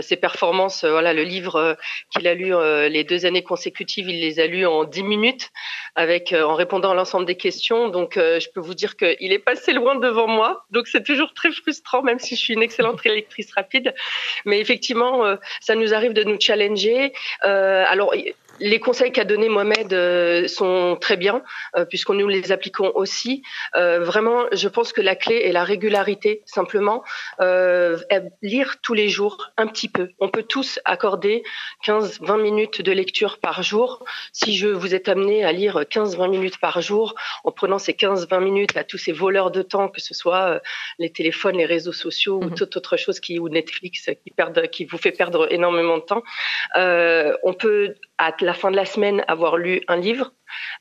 ses 0.00 0.16
performances, 0.16 0.84
voilà, 0.84 1.12
le 1.12 1.22
livre 1.22 1.76
qu'il 2.10 2.26
a 2.26 2.34
lu 2.34 2.52
les 2.90 3.04
deux 3.04 3.24
années 3.24 3.44
consécutives, 3.44 4.08
il 4.08 4.20
les 4.20 4.40
a 4.40 4.48
lus 4.48 4.66
en 4.66 4.82
dix 4.82 5.04
minutes, 5.04 5.50
avec 5.94 6.32
en 6.32 6.54
répondant 6.54 6.90
à 6.90 6.94
l'ensemble 6.94 7.26
des 7.26 7.36
questions. 7.36 7.88
Donc 7.88 8.14
je 8.16 8.48
peux 8.52 8.60
vous 8.60 8.74
dire 8.74 8.96
qu'il 8.96 9.32
est 9.32 9.38
passé 9.38 9.72
loin 9.72 9.94
devant 9.94 10.26
moi. 10.26 10.64
Donc 10.72 10.88
c'est 10.88 11.04
toujours 11.04 11.34
très 11.34 11.52
frustrant, 11.52 12.02
même 12.02 12.18
si 12.18 12.34
je 12.34 12.40
suis 12.40 12.54
une 12.54 12.62
excellente 12.62 13.04
électrice 13.06 13.52
rapide. 13.54 13.94
Mais 14.44 14.58
effectivement, 14.58 15.36
ça 15.60 15.76
nous 15.76 15.94
arrive 15.94 16.14
de 16.14 16.24
nous 16.24 16.40
challenger. 16.40 17.12
alors 17.42 18.12
les 18.60 18.80
conseils 18.80 19.12
qu'a 19.12 19.24
donné 19.24 19.48
Mohamed 19.48 19.92
euh, 19.92 20.48
sont 20.48 20.96
très 21.00 21.16
bien, 21.16 21.42
euh, 21.76 21.84
puisqu'on 21.84 22.14
nous 22.14 22.28
les 22.28 22.52
appliquons 22.52 22.92
aussi. 22.94 23.42
Euh, 23.76 24.00
vraiment, 24.00 24.44
je 24.52 24.68
pense 24.68 24.92
que 24.92 25.00
la 25.00 25.16
clé 25.16 25.36
est 25.44 25.52
la 25.52 25.64
régularité, 25.64 26.42
simplement. 26.46 27.02
lire 28.42 28.76
tous 28.82 28.94
les 28.94 29.08
jours, 29.08 29.50
un 29.56 29.66
petit 29.66 29.88
peu. 29.88 30.10
On 30.18 30.28
peut 30.28 30.42
tous 30.42 30.78
accorder 30.84 31.42
15-20 31.86 32.40
minutes 32.40 32.82
de 32.82 32.92
lecture 32.92 33.38
par 33.38 33.62
jour. 33.62 34.04
Si 34.32 34.56
je 34.56 34.68
vous 34.68 34.94
êtes 34.94 35.08
amené 35.08 35.44
à 35.44 35.52
lire 35.52 35.80
15-20 35.82 36.30
minutes 36.30 36.58
par 36.58 36.80
jour, 36.80 37.14
en 37.44 37.52
prenant 37.52 37.78
ces 37.78 37.92
15-20 37.92 38.42
minutes 38.42 38.76
à 38.76 38.84
tous 38.84 38.98
ces 38.98 39.12
voleurs 39.12 39.50
de 39.50 39.62
temps, 39.62 39.88
que 39.88 40.00
ce 40.00 40.14
soit 40.14 40.60
les 40.98 41.10
téléphones, 41.10 41.56
les 41.56 41.66
réseaux 41.66 41.92
sociaux 41.92 42.36
ou 42.36 42.44
mhm. 42.44 42.54
toute 42.54 42.76
autre 42.76 42.96
chose 42.96 43.20
qui, 43.20 43.38
ou 43.38 43.48
Netflix 43.48 44.10
qui, 44.22 44.30
perdent, 44.30 44.68
qui 44.68 44.84
vous 44.84 44.98
fait 44.98 45.12
perdre 45.12 45.52
énormément 45.52 45.98
de 45.98 46.02
temps, 46.02 46.22
on 46.76 47.54
peut 47.54 47.94
à 48.18 48.32
la 48.44 48.54
fin 48.54 48.70
de 48.70 48.76
la 48.76 48.84
semaine 48.84 49.24
avoir 49.26 49.56
lu 49.56 49.82
un 49.88 49.96
livre, 49.96 50.32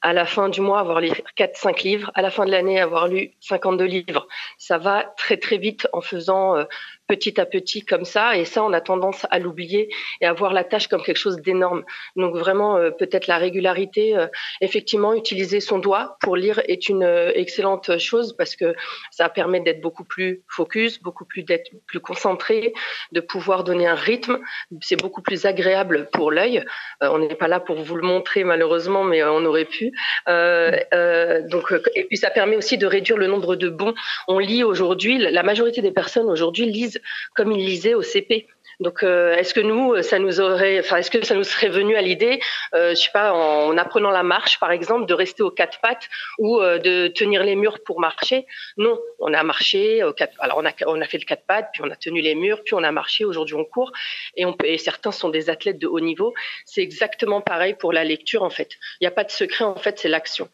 à 0.01 0.13
la 0.13 0.25
fin 0.25 0.49
du 0.49 0.61
mois 0.61 0.79
avoir 0.79 0.99
lu 1.01 1.11
4-5 1.37 1.83
livres, 1.83 2.11
à 2.13 2.21
la 2.21 2.29
fin 2.29 2.45
de 2.45 2.51
l'année 2.51 2.79
avoir 2.79 3.07
lu 3.07 3.31
52 3.39 3.85
livres. 3.85 4.27
Ça 4.57 4.77
va 4.77 5.13
très 5.17 5.37
très 5.37 5.57
vite 5.57 5.87
en 5.93 6.01
faisant 6.01 6.57
euh, 6.57 6.65
petit 7.13 7.39
à 7.39 7.45
petit 7.45 7.85
comme 7.85 8.05
ça. 8.05 8.35
Et 8.37 8.45
ça, 8.45 8.63
on 8.63 8.73
a 8.73 8.81
tendance 8.81 9.27
à 9.29 9.37
l'oublier 9.37 9.87
et 10.19 10.25
à 10.25 10.33
voir 10.33 10.51
la 10.51 10.63
tâche 10.63 10.87
comme 10.87 11.03
quelque 11.03 11.17
chose 11.17 11.37
d'énorme. 11.37 11.83
Donc 12.15 12.35
vraiment, 12.35 12.77
euh, 12.77 12.89
peut-être 12.89 13.27
la 13.27 13.37
régularité. 13.37 14.17
Euh, 14.17 14.25
effectivement, 14.61 15.13
utiliser 15.13 15.59
son 15.59 15.77
doigt 15.77 16.17
pour 16.21 16.35
lire 16.35 16.59
est 16.67 16.89
une 16.89 17.03
euh, 17.03 17.31
excellente 17.35 17.99
chose 17.99 18.35
parce 18.35 18.55
que 18.55 18.73
ça 19.11 19.29
permet 19.29 19.59
d'être 19.59 19.79
beaucoup 19.79 20.03
plus 20.03 20.41
focus, 20.47 20.99
beaucoup 21.03 21.25
plus 21.25 21.43
d'être 21.43 21.69
plus 21.85 21.99
concentré, 21.99 22.73
de 23.11 23.21
pouvoir 23.21 23.63
donner 23.63 23.85
un 23.85 23.95
rythme. 23.95 24.39
C'est 24.81 24.99
beaucoup 24.99 25.21
plus 25.21 25.45
agréable 25.45 26.09
pour 26.11 26.31
l'œil. 26.31 26.65
on 27.01 27.19
n'est 27.19 27.35
pas 27.35 27.47
là 27.47 27.59
pour 27.59 27.77
vous 27.83 27.95
le 27.95 28.07
montrer 28.07 28.43
malheureusement, 28.43 29.03
mais 29.03 29.23
on 29.23 29.45
aurait 29.45 29.65
pu. 29.65 29.91
donc, 30.27 31.73
et 31.95 32.05
puis 32.05 32.17
ça 32.17 32.31
permet 32.31 32.55
aussi 32.55 32.77
de 32.77 32.87
réduire 32.87 33.17
le 33.17 33.27
nombre 33.27 33.55
de 33.55 33.69
bons. 33.69 33.93
On 34.27 34.39
lit 34.39 34.63
aujourd'hui, 34.63 35.17
la 35.17 35.43
majorité 35.43 35.81
des 35.81 35.91
personnes 35.91 36.29
aujourd'hui 36.29 36.65
lisent 36.65 37.01
comme 37.35 37.51
ils 37.51 37.65
lisaient 37.65 37.93
au 37.93 38.01
CP. 38.01 38.47
Donc, 38.79 39.03
euh, 39.03 39.35
est-ce 39.35 39.53
que 39.53 39.59
nous, 39.59 40.01
ça 40.01 40.19
nous 40.19 40.39
aurait, 40.39 40.79
enfin, 40.79 40.97
est-ce 40.97 41.11
que 41.11 41.23
ça 41.23 41.35
nous 41.35 41.43
serait 41.43 41.69
venu 41.69 41.95
à 41.95 42.01
l'idée, 42.01 42.39
euh, 42.73 42.91
je 42.91 42.95
sais 42.95 43.11
pas, 43.13 43.33
en, 43.33 43.77
apprenant 43.77 44.11
la 44.11 44.23
marche, 44.23 44.59
par 44.59 44.71
exemple, 44.71 45.05
de 45.05 45.13
rester 45.13 45.43
aux 45.43 45.51
quatre 45.51 45.79
pattes 45.79 46.09
ou 46.39 46.59
euh, 46.59 46.79
de 46.79 47.07
tenir 47.07 47.43
les 47.43 47.55
murs 47.55 47.83
pour 47.83 47.99
marcher? 47.99 48.45
Non, 48.77 48.99
on 49.19 49.33
a 49.33 49.43
marché. 49.43 50.01
Alors, 50.39 50.57
on 50.57 50.65
a, 51.01 51.05
fait 51.05 51.17
le 51.17 51.25
quatre 51.25 51.45
pattes, 51.45 51.69
puis 51.73 51.81
on 51.85 51.89
a 51.91 51.95
tenu 51.95 52.21
les 52.21 52.35
murs, 52.35 52.63
puis 52.63 52.73
on 52.73 52.83
a 52.83 52.91
marché. 52.91 53.25
Aujourd'hui, 53.25 53.55
on 53.55 53.65
court, 53.65 53.91
et 54.35 54.77
certains 54.77 55.11
sont 55.11 55.29
des 55.29 55.49
athlètes 55.49 55.79
de 55.79 55.87
haut 55.87 55.99
niveau. 55.99 56.33
C'est 56.65 56.81
exactement 56.81 57.41
pareil 57.41 57.75
pour 57.75 57.93
la 57.93 58.03
lecture, 58.03 58.43
en 58.43 58.49
fait. 58.49 58.71
Il 58.99 59.03
n'y 59.03 59.07
a 59.07 59.11
pas 59.11 59.23
de 59.23 59.31
secret, 59.31 59.65
en 59.65 59.75
fait, 59.75 59.99
c'est 59.99 60.09
l'action. 60.09 60.49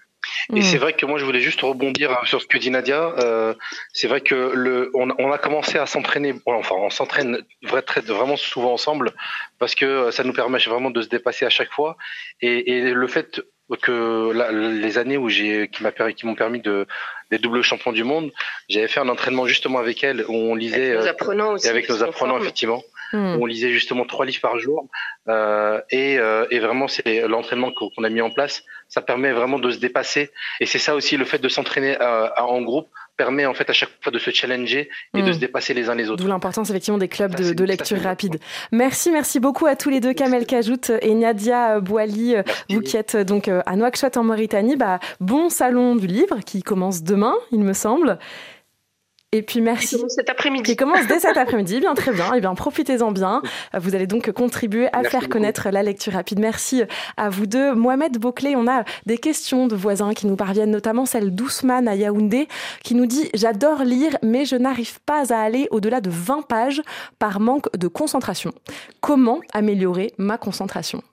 Et 0.55 0.61
c'est 0.61 0.77
mm. 0.77 0.81
vrai 0.81 0.93
que 0.93 1.05
moi 1.05 1.19
je 1.19 1.25
voulais 1.25 1.41
juste 1.41 1.61
rebondir 1.61 2.17
sur 2.25 2.41
ce 2.41 2.47
que 2.47 2.57
dit 2.57 2.69
Nadia. 2.69 3.13
Euh, 3.19 3.53
c'est 3.93 4.07
vrai 4.07 4.21
que 4.21 4.35
le, 4.53 4.91
on, 4.93 5.09
on 5.17 5.31
a 5.31 5.37
commencé 5.37 5.77
à 5.77 5.85
s'entraîner, 5.85 6.33
enfin 6.45 6.75
on 6.77 6.89
s'entraîne 6.89 7.43
vraiment 7.61 8.35
souvent 8.35 8.73
ensemble 8.73 9.13
parce 9.59 9.75
que 9.75 10.11
ça 10.11 10.23
nous 10.23 10.33
permet 10.33 10.57
vraiment 10.59 10.91
de 10.91 11.01
se 11.01 11.09
dépasser 11.09 11.45
à 11.45 11.49
chaque 11.49 11.71
fois. 11.71 11.97
Et, 12.41 12.71
et 12.71 12.81
le 12.93 13.07
fait 13.07 13.41
que 13.77 14.31
les 14.81 14.97
années 14.97 15.17
où 15.17 15.29
j'ai 15.29 15.67
qui 15.67 15.83
m'a 15.83 15.91
qui 15.91 16.25
m'ont 16.25 16.35
permis 16.35 16.59
de 16.59 16.87
d'être 17.29 17.41
double 17.41 17.61
champion 17.61 17.91
du 17.91 18.03
monde, 18.03 18.31
j'avais 18.69 18.87
fait 18.87 18.99
un 18.99 19.09
entraînement 19.09 19.45
justement 19.45 19.77
avec 19.77 20.03
elle 20.03 20.25
où 20.27 20.33
on 20.33 20.55
lisait 20.55 20.91
avec 20.91 21.03
nos 21.03 21.07
apprenants 21.07 21.53
aussi, 21.53 21.67
et 21.67 21.69
avec 21.69 21.89
nos 21.89 22.03
apprenants 22.03 22.39
effectivement. 22.39 22.83
Hmm. 23.13 23.37
On 23.39 23.45
lisait 23.45 23.71
justement 23.71 24.05
trois 24.05 24.25
livres 24.25 24.41
par 24.41 24.59
jour 24.59 24.87
euh, 25.27 25.81
et, 25.89 26.19
euh, 26.19 26.45
et, 26.51 26.59
vraiment 26.59 26.87
c'est 26.87 27.27
l'entraînement 27.27 27.71
qu'on 27.71 28.03
a 28.03 28.09
mis 28.09 28.21
en 28.21 28.29
place. 28.29 28.63
Ça 28.87 29.01
permet 29.01 29.31
vraiment 29.31 29.59
de 29.59 29.71
se 29.71 29.79
dépasser 29.79 30.29
et 30.59 30.65
c'est 30.65 30.79
ça 30.79 30.95
aussi 30.95 31.17
le 31.17 31.25
fait 31.25 31.39
de 31.39 31.49
s'entraîner 31.49 31.97
euh, 31.99 32.29
en 32.37 32.61
groupe 32.61 32.89
permet 33.17 33.45
en 33.45 33.53
fait 33.53 33.69
à 33.69 33.73
chaque 33.73 33.89
fois 34.01 34.11
de 34.11 34.19
se 34.19 34.31
challenger 34.31 34.89
et 35.13 35.21
de 35.21 35.29
hmm. 35.29 35.33
se 35.33 35.39
dépasser 35.39 35.73
les 35.73 35.89
uns 35.89 35.95
les 35.95 36.09
autres. 36.09 36.23
D'où 36.23 36.29
l'importance 36.29 36.69
effectivement 36.69 36.97
des 36.97 37.09
clubs 37.09 37.35
de, 37.35 37.53
de 37.53 37.63
lecture 37.65 37.99
rapide. 38.01 38.39
Merci, 38.71 39.11
merci 39.11 39.39
beaucoup 39.39 39.65
à 39.65 39.75
tous 39.75 39.89
les 39.89 39.99
deux, 39.99 40.13
Kamel 40.13 40.45
Kajout 40.45 40.91
et 41.01 41.13
Nadia 41.13 41.81
Bouali, 41.81 42.35
vous 42.69 42.79
qui 42.79 42.95
êtes 42.95 43.17
donc 43.17 43.49
à 43.49 43.75
Nouakchott 43.75 44.15
en 44.15 44.23
Mauritanie. 44.23 44.77
Bah, 44.77 44.99
bon 45.19 45.49
salon 45.49 45.97
du 45.97 46.07
livre 46.07 46.39
qui 46.45 46.63
commence 46.63 47.03
demain, 47.03 47.35
il 47.51 47.59
me 47.59 47.73
semble. 47.73 48.19
Et 49.31 49.43
puis 49.43 49.61
merci. 49.61 49.89
Qui 49.89 49.95
commence 49.97 50.15
cet 50.15 50.29
après-midi. 50.31 50.63
Qui 50.63 50.75
commence 50.75 51.07
dès 51.07 51.19
cet 51.19 51.37
après-midi. 51.37 51.79
Bien, 51.79 51.93
très 51.93 52.11
bien. 52.11 52.33
Et 52.33 52.37
eh 52.37 52.41
bien, 52.41 52.55
profitez-en 52.55 53.11
bien. 53.11 53.43
Vous 53.79 53.93
allez 53.93 54.07
donc 54.07 54.31
contribuer 54.31 54.87
à 54.91 55.03
faire 55.03 55.29
connaître 55.29 55.69
la 55.69 55.83
lecture 55.83 56.13
rapide. 56.13 56.39
Merci 56.39 56.81
à 57.15 57.29
vous 57.29 57.45
deux. 57.45 57.75
Mohamed 57.75 58.17
Bouclé, 58.17 58.55
on 58.55 58.67
a 58.67 58.83
des 59.05 59.19
questions 59.19 59.67
de 59.67 59.75
voisins 59.75 60.15
qui 60.15 60.25
nous 60.25 60.35
parviennent, 60.35 60.71
notamment 60.71 61.05
celle 61.05 61.35
d'Ousmane 61.35 61.87
à 61.87 61.95
Yaoundé, 61.95 62.47
qui 62.83 62.95
nous 62.95 63.05
dit 63.05 63.29
J'adore 63.35 63.83
lire, 63.83 64.17
mais 64.23 64.45
je 64.45 64.55
n'arrive 64.55 64.99
pas 65.01 65.31
à 65.31 65.37
aller 65.37 65.67
au-delà 65.69 66.01
de 66.01 66.09
20 66.09 66.47
pages 66.47 66.81
par 67.19 67.39
manque 67.39 67.71
de 67.77 67.87
concentration. 67.87 68.51
Comment 68.99 69.41
améliorer 69.53 70.11
ma 70.17 70.39
concentration? 70.39 71.03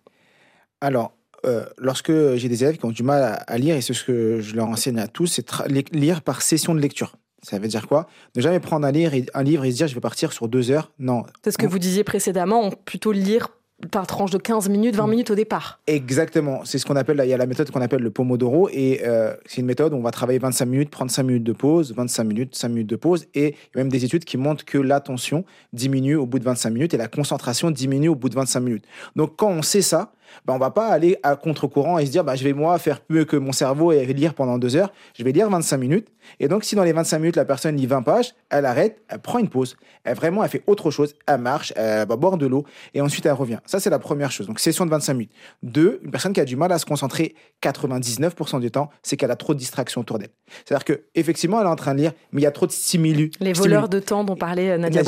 Alors, 0.81 1.13
euh, 1.45 1.67
lorsque 1.77 2.13
j'ai 2.37 2.49
des 2.49 2.65
élèves 2.65 2.79
qui 2.79 2.87
ont 2.87 2.91
du 2.91 3.03
mal 3.03 3.45
à, 3.47 3.59
lire, 3.59 3.77
et 3.77 3.83
c'est 3.83 3.93
ce 3.93 4.05
que 4.05 4.41
je 4.41 4.57
leur 4.57 4.69
enseigne 4.69 4.99
à 4.99 5.07
tous, 5.07 5.27
c'est 5.27 5.47
lire 5.93 6.23
par 6.23 6.41
session 6.41 6.75
de 6.75 6.81
lecture. 6.81 7.15
Ça 7.49 7.61
veut 7.61 7.69
dire 7.69 7.87
quoi? 7.87 8.09
Ne 8.35 8.43
jamais 8.43 8.59
prendre 8.59 8.85
un 8.85 8.91
livre, 8.91 9.15
et, 9.15 9.25
un 9.33 9.45
livre 9.45 9.65
et 9.65 9.71
se 9.71 9.77
dire 9.77 9.87
je 9.87 9.95
vais 9.95 10.01
partir 10.01 10.33
sur 10.33 10.49
deux 10.49 10.73
heures. 10.73 10.91
Non. 10.99 11.23
C'est 11.45 11.53
ce 11.53 11.59
que 11.59 11.67
vous 11.67 11.79
disiez 11.79 12.03
précédemment, 12.03 12.71
plutôt 12.71 13.13
lire 13.13 13.51
par 13.93 14.07
tranche 14.07 14.31
de 14.31 14.39
15 14.39 14.69
minutes, 14.69 14.97
20 14.97 15.07
mm. 15.07 15.11
minutes 15.11 15.31
au 15.31 15.35
départ. 15.37 15.81
Exactement. 15.87 16.65
C'est 16.65 16.79
ce 16.79 16.87
qu'on 16.87 16.97
appelle, 16.97 17.21
il 17.23 17.29
y 17.29 17.35
a 17.35 17.37
la 17.37 17.47
méthode 17.47 17.71
qu'on 17.71 17.83
appelle 17.83 18.03
le 18.03 18.11
Pomodoro. 18.11 18.69
Et 18.73 19.03
euh, 19.05 19.35
c'est 19.45 19.61
une 19.61 19.67
méthode 19.67 19.93
où 19.93 19.97
on 19.97 20.03
va 20.03 20.11
travailler 20.11 20.41
25 20.41 20.67
minutes, 20.67 20.91
prendre 20.91 21.11
5 21.11 21.23
minutes 21.23 21.45
de 21.45 21.53
pause, 21.53 21.95
25 21.95 22.25
minutes, 22.25 22.57
5 22.57 22.69
minutes 22.69 22.89
de 22.89 22.97
pause. 22.97 23.27
Et 23.35 23.49
il 23.49 23.77
y 23.77 23.81
a 23.81 23.85
même 23.85 23.91
des 23.91 24.05
études 24.05 24.25
qui 24.25 24.39
montrent 24.39 24.65
que 24.65 24.79
l'attention 24.79 25.45
diminue 25.73 26.17
au 26.17 26.27
bout 26.27 26.39
de 26.41 26.45
25 26.45 26.71
minutes 26.71 26.95
et 26.95 26.97
la 26.97 27.09
concentration 27.09 27.71
diminue 27.71 28.09
au 28.09 28.17
bout 28.17 28.29
de 28.29 28.35
25 28.35 28.61
minutes. 28.61 28.85
Donc 29.15 29.37
quand 29.37 29.51
on 29.51 29.63
sait 29.63 29.83
ça, 29.83 30.13
bah, 30.45 30.55
on 30.55 30.59
va 30.59 30.71
pas 30.71 30.89
aller 30.89 31.19
à 31.23 31.37
contre-courant 31.37 31.99
et 31.99 32.07
se 32.07 32.11
dire 32.11 32.25
bah, 32.25 32.37
je 32.37 32.45
vais 32.45 32.53
moi 32.53 32.79
faire 32.79 33.01
mieux 33.09 33.25
que 33.25 33.37
mon 33.37 33.53
cerveau 33.53 33.93
et 33.93 34.05
lire 34.13 34.35
pendant 34.35 34.59
deux 34.59 34.77
heures. 34.77 34.93
Je 35.17 35.25
vais 35.25 35.33
lire 35.33 35.49
25 35.51 35.77
minutes. 35.77 36.09
Et 36.41 36.49
donc, 36.49 36.65
si 36.65 36.75
dans 36.75 36.85
les 36.85 36.93
25 36.93 37.19
minutes, 37.19 37.37
la 37.37 37.45
personne 37.45 37.77
lit 37.77 37.87
20 37.87 38.03
pages, 38.03 38.35
elle 38.51 38.67
arrête, 38.67 39.01
elle 39.09 39.21
prend 39.21 39.39
une 39.39 39.49
pause, 39.49 39.77
elle 40.05 40.17
vraiment, 40.17 40.43
elle 40.43 40.51
fait 40.51 40.63
autre 40.67 40.91
chose, 40.91 41.15
elle 41.27 41.41
marche, 41.41 41.73
elle 41.77 42.07
va 42.07 42.17
boire 42.17 42.37
de 42.37 42.47
l'eau 42.47 42.65
et 42.95 43.01
ensuite 43.01 43.27
elle 43.27 43.33
revient. 43.33 43.59
Ça, 43.67 43.81
c'est 43.81 43.91
la 43.91 43.99
première 43.99 44.33
chose. 44.33 44.47
Donc, 44.47 44.59
session 44.59 44.85
de 44.87 44.91
25 44.91 45.15
minutes. 45.15 45.33
Deux, 45.63 46.01
une 46.03 46.11
personne 46.11 46.33
qui 46.33 46.41
a 46.41 46.45
du 46.45 46.57
mal 46.57 46.73
à 46.73 46.79
se 46.79 46.87
concentrer 46.87 47.35
99% 47.63 48.61
du 48.61 48.71
temps, 48.71 48.91
c'est 49.03 49.17
qu'elle 49.17 49.31
a 49.31 49.37
trop 49.37 49.55
de 49.55 49.59
distractions 49.59 50.01
autour 50.01 50.19
d'elle. 50.19 50.31
C'est-à-dire 50.65 50.85
que 50.85 51.05
effectivement, 51.15 51.61
elle 51.61 51.67
est 51.67 51.71
en 51.71 51.77
train 51.77 51.95
de 51.95 52.01
lire, 52.01 52.13
mais 52.33 52.41
il 52.41 52.45
y 52.45 52.49
a 52.49 52.53
trop 52.53 52.67
de 52.67 52.73
stimuli. 52.73 53.31
Les 53.41 53.53
voleurs 53.53 53.89
de 53.89 54.01
temps 54.01 54.25
dont 54.25 54.37
parlait 54.37 54.71
euh, 54.71 54.79
Nadia. 54.79 55.03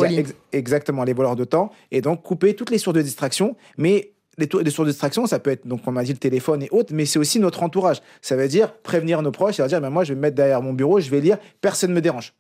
Exactement, 0.53 1.05
les 1.05 1.13
voleurs 1.13 1.37
de 1.37 1.45
temps. 1.45 1.71
Et 1.91 2.01
donc, 2.01 2.23
couper 2.23 2.55
toutes 2.55 2.71
les 2.71 2.79
sources 2.79 2.97
de 2.97 3.03
distraction, 3.03 3.57
mais 3.77 4.13
les, 4.39 4.71
sources 4.71 4.87
de 4.87 4.93
distraction, 4.93 5.27
ça 5.27 5.39
peut 5.39 5.51
être, 5.51 5.67
donc 5.67 5.81
on 5.87 5.93
m'a 5.93 6.03
dit 6.03 6.13
le 6.13 6.19
téléphone 6.19 6.63
et 6.63 6.69
autres, 6.71 6.95
mais 6.95 7.07
c'est 7.07 7.19
aussi 7.19 7.41
notre 7.41 7.63
entourage. 7.63 8.01
Ça 8.23 8.37
veut 8.37 8.49
dire 8.49 8.73
prévenir 8.73 9.23
nos 9.23 9.33
proches, 9.33 9.57
ça 9.57 9.65
veut 9.65 9.69
dire, 9.69 9.81
ben 9.81 9.91
moi, 9.91 10.05
je 10.05 10.11
vais 10.11 10.17
me 10.17 10.23
mettre 10.23 10.37
derrière 10.37 10.63
mon 10.63 10.73
bureau, 10.73 11.01
je 11.01 11.11
vais 11.11 11.21
lire, 11.21 11.39
personne 11.61 11.91
ne 11.91 11.95
me 11.95 12.01
dérange. 12.01 12.35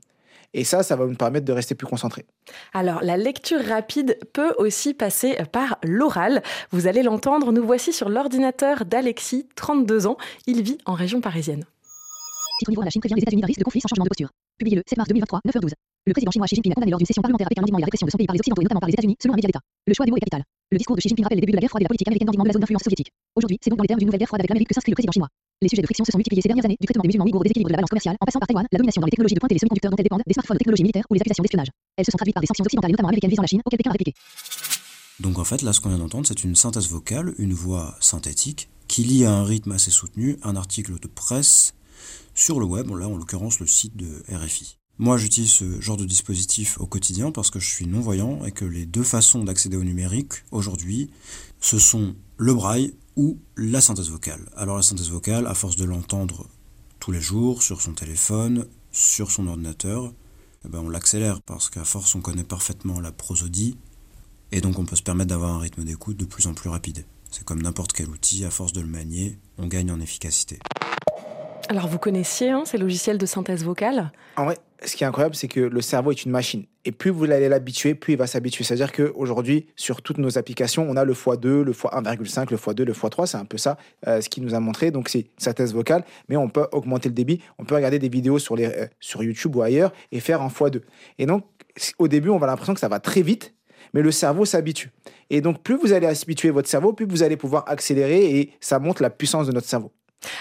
Et 0.54 0.64
ça, 0.64 0.82
ça 0.82 0.96
va 0.96 1.04
nous 1.04 1.14
permettre 1.14 1.44
de 1.44 1.52
rester 1.52 1.74
plus 1.74 1.86
concentré. 1.86 2.24
Alors, 2.72 3.02
la 3.02 3.18
lecture 3.18 3.62
rapide 3.62 4.18
peut 4.32 4.54
aussi 4.56 4.94
passer 4.94 5.36
par 5.52 5.78
l'oral. 5.84 6.42
Vous 6.70 6.86
allez 6.86 7.02
l'entendre, 7.02 7.52
nous 7.52 7.64
voici 7.64 7.92
sur 7.92 8.08
l'ordinateur 8.08 8.86
d'Alexis, 8.86 9.46
32 9.56 10.06
ans. 10.06 10.16
Il 10.46 10.62
vit 10.62 10.78
en 10.86 10.94
région 10.94 11.20
parisienne. 11.20 11.64
Titre 12.60 12.70
niveau 12.70 12.82
la 12.82 12.90
Chine 12.90 13.00
prévient 13.00 13.14
les 13.14 13.22
États-Unis 13.22 13.42
d'un 13.42 13.46
risque 13.46 13.60
de 13.60 13.64
conflit 13.64 13.80
sans 13.80 13.88
changement 13.88 14.04
de 14.04 14.08
posture. 14.08 14.30
Publié 14.58 14.76
le 14.76 14.82
7 14.86 14.96
mars 14.96 15.08
2023, 15.08 15.40
9h12. 15.46 15.72
Le 16.06 16.12
président 16.12 16.30
chinois 16.30 16.46
Xi 16.46 16.54
Jinping 16.56 16.72
a 16.72 16.74
condamné 16.74 16.90
lors 16.90 16.98
d'une 16.98 17.06
session 17.06 17.22
parlementaire 17.22 17.48
avec 17.48 17.58
un 17.58 17.62
indignement 17.62 17.78
et 17.78 17.82
la 17.82 17.86
répression 17.86 18.06
de 18.06 18.10
son 18.10 18.18
pays 18.18 18.26
par 18.26 18.34
les 18.34 18.40
Occidentaux 18.40 18.62
et 18.62 18.64
notamment 18.64 18.80
par 18.80 18.88
les 18.88 18.94
États-Unis, 18.94 19.16
selon 19.20 19.34
un 19.34 19.36
média 19.36 19.48
d'État. 19.48 19.60
Le 19.86 19.94
choix 19.94 20.06
des 20.06 20.10
mots 20.10 20.16
est 20.16 20.20
capital. 20.20 20.42
Le 20.70 20.78
discours 20.78 20.96
de 20.96 21.00
Xi 21.00 21.08
Jinping 21.08 21.24
rappelle 21.24 21.36
les 21.36 21.42
débuts 21.42 21.52
de 21.52 21.56
la 21.56 21.60
guerre 21.60 21.70
froide 21.70 21.82
et 21.82 21.84
la 21.84 21.88
politique 21.88 22.08
américaine 22.08 22.26
d'endiguement 22.26 22.44
de 22.44 22.48
la 22.48 22.52
zone 22.52 22.60
d'influence 22.60 22.84
soviétique. 22.84 23.10
Aujourd'hui, 23.36 23.58
c'est 23.60 23.70
donc 23.70 23.78
dans 23.78 23.84
les 23.84 23.88
termes 23.88 23.98
d'une 23.98 24.08
nouvelle 24.08 24.20
guerre 24.20 24.28
froide 24.28 24.40
avec 24.40 24.50
l'Amérique 24.50 24.68
que 24.68 24.74
s'inscrit 24.74 24.92
le 24.92 24.96
président 24.96 25.12
chinois. 25.12 25.28
Les 25.60 25.68
sujets 25.68 25.82
de 25.82 25.86
friction 25.86 26.04
se 26.04 26.12
sont 26.12 26.18
multipliés 26.18 26.42
ces 26.42 26.48
dernières 26.48 26.64
années, 26.64 26.76
du 26.78 26.86
traitement 26.86 27.02
des 27.02 27.08
musulmans 27.08 27.24
ouïghours 27.24 27.40
au 27.40 27.44
déséquilibre 27.44 27.68
de 27.68 27.72
la 27.72 27.78
balance 27.78 27.90
commerciale, 27.90 28.16
en 28.20 28.24
passant 28.24 28.38
par 28.38 28.46
Taïwan, 28.46 28.66
la 28.70 28.78
domination 28.78 29.00
dans 29.00 29.06
les 29.06 29.10
technologies 29.10 29.34
de 29.34 29.40
pointe 29.40 29.52
et 29.52 29.54
les 29.54 29.58
semi-conducteurs 29.58 29.90
dont 29.90 29.96
elles 29.98 30.08
dépendent, 30.08 30.22
des 30.24 30.32
smartphones 30.32 30.56
de 30.56 30.58
technologie 30.58 30.82
militaire 30.84 31.04
ou 31.10 31.14
les 31.14 31.20
accusations 31.20 31.42
d'espionnage. 31.42 31.70
Elles 31.96 32.04
se 32.06 32.12
sont 32.12 32.18
traduites 32.18 32.34
par 32.34 32.40
des 32.40 32.46
sanctions 32.46 32.64
occidentales, 32.64 32.92
notamment 32.92 33.08
américaines 33.08 33.30
visant 33.30 33.42
la 33.42 33.48
Chine, 33.48 33.60
auxquelles 33.64 33.78
Pékin 33.78 33.90
a 33.90 33.96
répliqué. 33.98 34.14
Donc 35.20 35.38
en 35.38 35.44
fait, 35.44 35.62
là, 35.62 35.72
ce 35.72 35.80
qu'on 35.80 35.88
vient 35.90 35.98
d'entendre, 35.98 36.26
c'est 36.26 36.44
une 36.44 36.54
synthèse 36.54 36.88
vocale, 36.88 37.34
une 37.38 37.52
voix 37.52 37.96
synthétique, 38.00 38.70
qui 38.86 39.02
lie 39.02 39.24
à 39.24 39.32
un 39.32 39.44
rythme 39.44 39.72
assez 39.72 39.90
soutenu 39.90 40.38
un 40.42 40.54
article 40.54 40.98
de 41.00 41.08
presse 41.08 41.74
sur 42.34 42.60
le 42.60 42.66
web, 42.66 42.88
là 42.94 43.08
en 43.08 43.16
l'occurrence 43.16 43.58
le 43.58 43.66
site 43.66 43.96
de 43.96 44.22
RFI. 44.32 44.77
Moi 45.00 45.16
j'utilise 45.16 45.52
ce 45.52 45.80
genre 45.80 45.96
de 45.96 46.04
dispositif 46.04 46.80
au 46.80 46.86
quotidien 46.86 47.30
parce 47.30 47.52
que 47.52 47.60
je 47.60 47.68
suis 47.68 47.86
non-voyant 47.86 48.44
et 48.44 48.50
que 48.50 48.64
les 48.64 48.84
deux 48.84 49.04
façons 49.04 49.44
d'accéder 49.44 49.76
au 49.76 49.84
numérique 49.84 50.32
aujourd'hui, 50.50 51.08
ce 51.60 51.78
sont 51.78 52.16
le 52.36 52.52
braille 52.52 52.94
ou 53.14 53.38
la 53.56 53.80
synthèse 53.80 54.10
vocale. 54.10 54.50
Alors 54.56 54.76
la 54.76 54.82
synthèse 54.82 55.10
vocale, 55.10 55.46
à 55.46 55.54
force 55.54 55.76
de 55.76 55.84
l'entendre 55.84 56.48
tous 56.98 57.12
les 57.12 57.20
jours 57.20 57.62
sur 57.62 57.80
son 57.80 57.92
téléphone, 57.92 58.66
sur 58.90 59.30
son 59.30 59.46
ordinateur, 59.46 60.12
eh 60.64 60.68
ben 60.68 60.80
on 60.80 60.88
l'accélère 60.88 61.42
parce 61.42 61.70
qu'à 61.70 61.84
force 61.84 62.16
on 62.16 62.20
connaît 62.20 62.42
parfaitement 62.42 62.98
la 62.98 63.12
prosodie 63.12 63.76
et 64.50 64.60
donc 64.60 64.80
on 64.80 64.84
peut 64.84 64.96
se 64.96 65.02
permettre 65.04 65.28
d'avoir 65.28 65.54
un 65.54 65.60
rythme 65.60 65.84
d'écoute 65.84 66.16
de 66.16 66.24
plus 66.24 66.48
en 66.48 66.54
plus 66.54 66.70
rapide. 66.70 67.04
C'est 67.30 67.44
comme 67.44 67.62
n'importe 67.62 67.92
quel 67.92 68.08
outil, 68.08 68.44
à 68.44 68.50
force 68.50 68.72
de 68.72 68.80
le 68.80 68.88
manier, 68.88 69.38
on 69.58 69.68
gagne 69.68 69.92
en 69.92 70.00
efficacité. 70.00 70.58
Alors 71.68 71.86
vous 71.86 71.98
connaissiez 71.98 72.50
hein, 72.50 72.62
ces 72.64 72.78
logiciels 72.78 73.18
de 73.18 73.26
synthèse 73.26 73.62
vocale? 73.62 74.10
En 74.36 74.46
vrai, 74.46 74.56
ce 74.82 74.96
qui 74.96 75.04
est 75.04 75.06
incroyable, 75.06 75.34
c'est 75.34 75.48
que 75.48 75.60
le 75.60 75.80
cerveau 75.82 76.12
est 76.12 76.24
une 76.24 76.30
machine. 76.30 76.64
Et 76.86 76.92
plus 76.92 77.10
vous 77.10 77.24
allez 77.24 77.48
l'habituer, 77.48 77.94
plus 77.94 78.14
il 78.14 78.16
va 78.16 78.26
s'habituer. 78.26 78.64
C'est-à-dire 78.64 78.90
qu'aujourd'hui, 78.90 79.66
sur 79.76 80.00
toutes 80.00 80.16
nos 80.16 80.38
applications, 80.38 80.86
on 80.88 80.96
a 80.96 81.04
le 81.04 81.12
x2, 81.12 81.62
le 81.62 81.72
x1,5, 81.72 82.50
le 82.50 82.56
x2, 82.56 82.82
le 82.84 82.92
x3. 82.94 83.26
C'est 83.26 83.36
un 83.36 83.44
peu 83.44 83.58
ça 83.58 83.76
euh, 84.06 84.22
ce 84.22 84.30
qui 84.30 84.40
nous 84.40 84.54
a 84.54 84.60
montré. 84.60 84.90
Donc 84.90 85.10
c'est 85.10 85.20
une 85.20 85.26
synthèse 85.36 85.74
vocale, 85.74 86.04
mais 86.30 86.36
on 86.36 86.48
peut 86.48 86.66
augmenter 86.72 87.10
le 87.10 87.14
débit. 87.14 87.40
On 87.58 87.64
peut 87.64 87.74
regarder 87.74 87.98
des 87.98 88.08
vidéos 88.08 88.38
sur, 88.38 88.56
les, 88.56 88.64
euh, 88.64 88.86
sur 88.98 89.22
YouTube 89.22 89.54
ou 89.56 89.60
ailleurs 89.60 89.92
et 90.10 90.20
faire 90.20 90.40
en 90.40 90.48
x2. 90.48 90.80
Et 91.18 91.26
donc, 91.26 91.44
au 91.98 92.08
début, 92.08 92.30
on 92.30 92.36
avoir 92.36 92.48
l'impression 92.48 92.72
que 92.72 92.80
ça 92.80 92.88
va 92.88 92.98
très 92.98 93.20
vite, 93.20 93.54
mais 93.92 94.00
le 94.00 94.10
cerveau 94.10 94.46
s'habitue. 94.46 94.90
Et 95.28 95.42
donc, 95.42 95.62
plus 95.62 95.76
vous 95.76 95.92
allez 95.92 96.06
habituer 96.06 96.48
votre 96.48 96.68
cerveau, 96.68 96.94
plus 96.94 97.04
vous 97.04 97.22
allez 97.22 97.36
pouvoir 97.36 97.64
accélérer 97.66 98.38
et 98.38 98.52
ça 98.60 98.78
montre 98.78 99.02
la 99.02 99.10
puissance 99.10 99.46
de 99.46 99.52
notre 99.52 99.68
cerveau. 99.68 99.92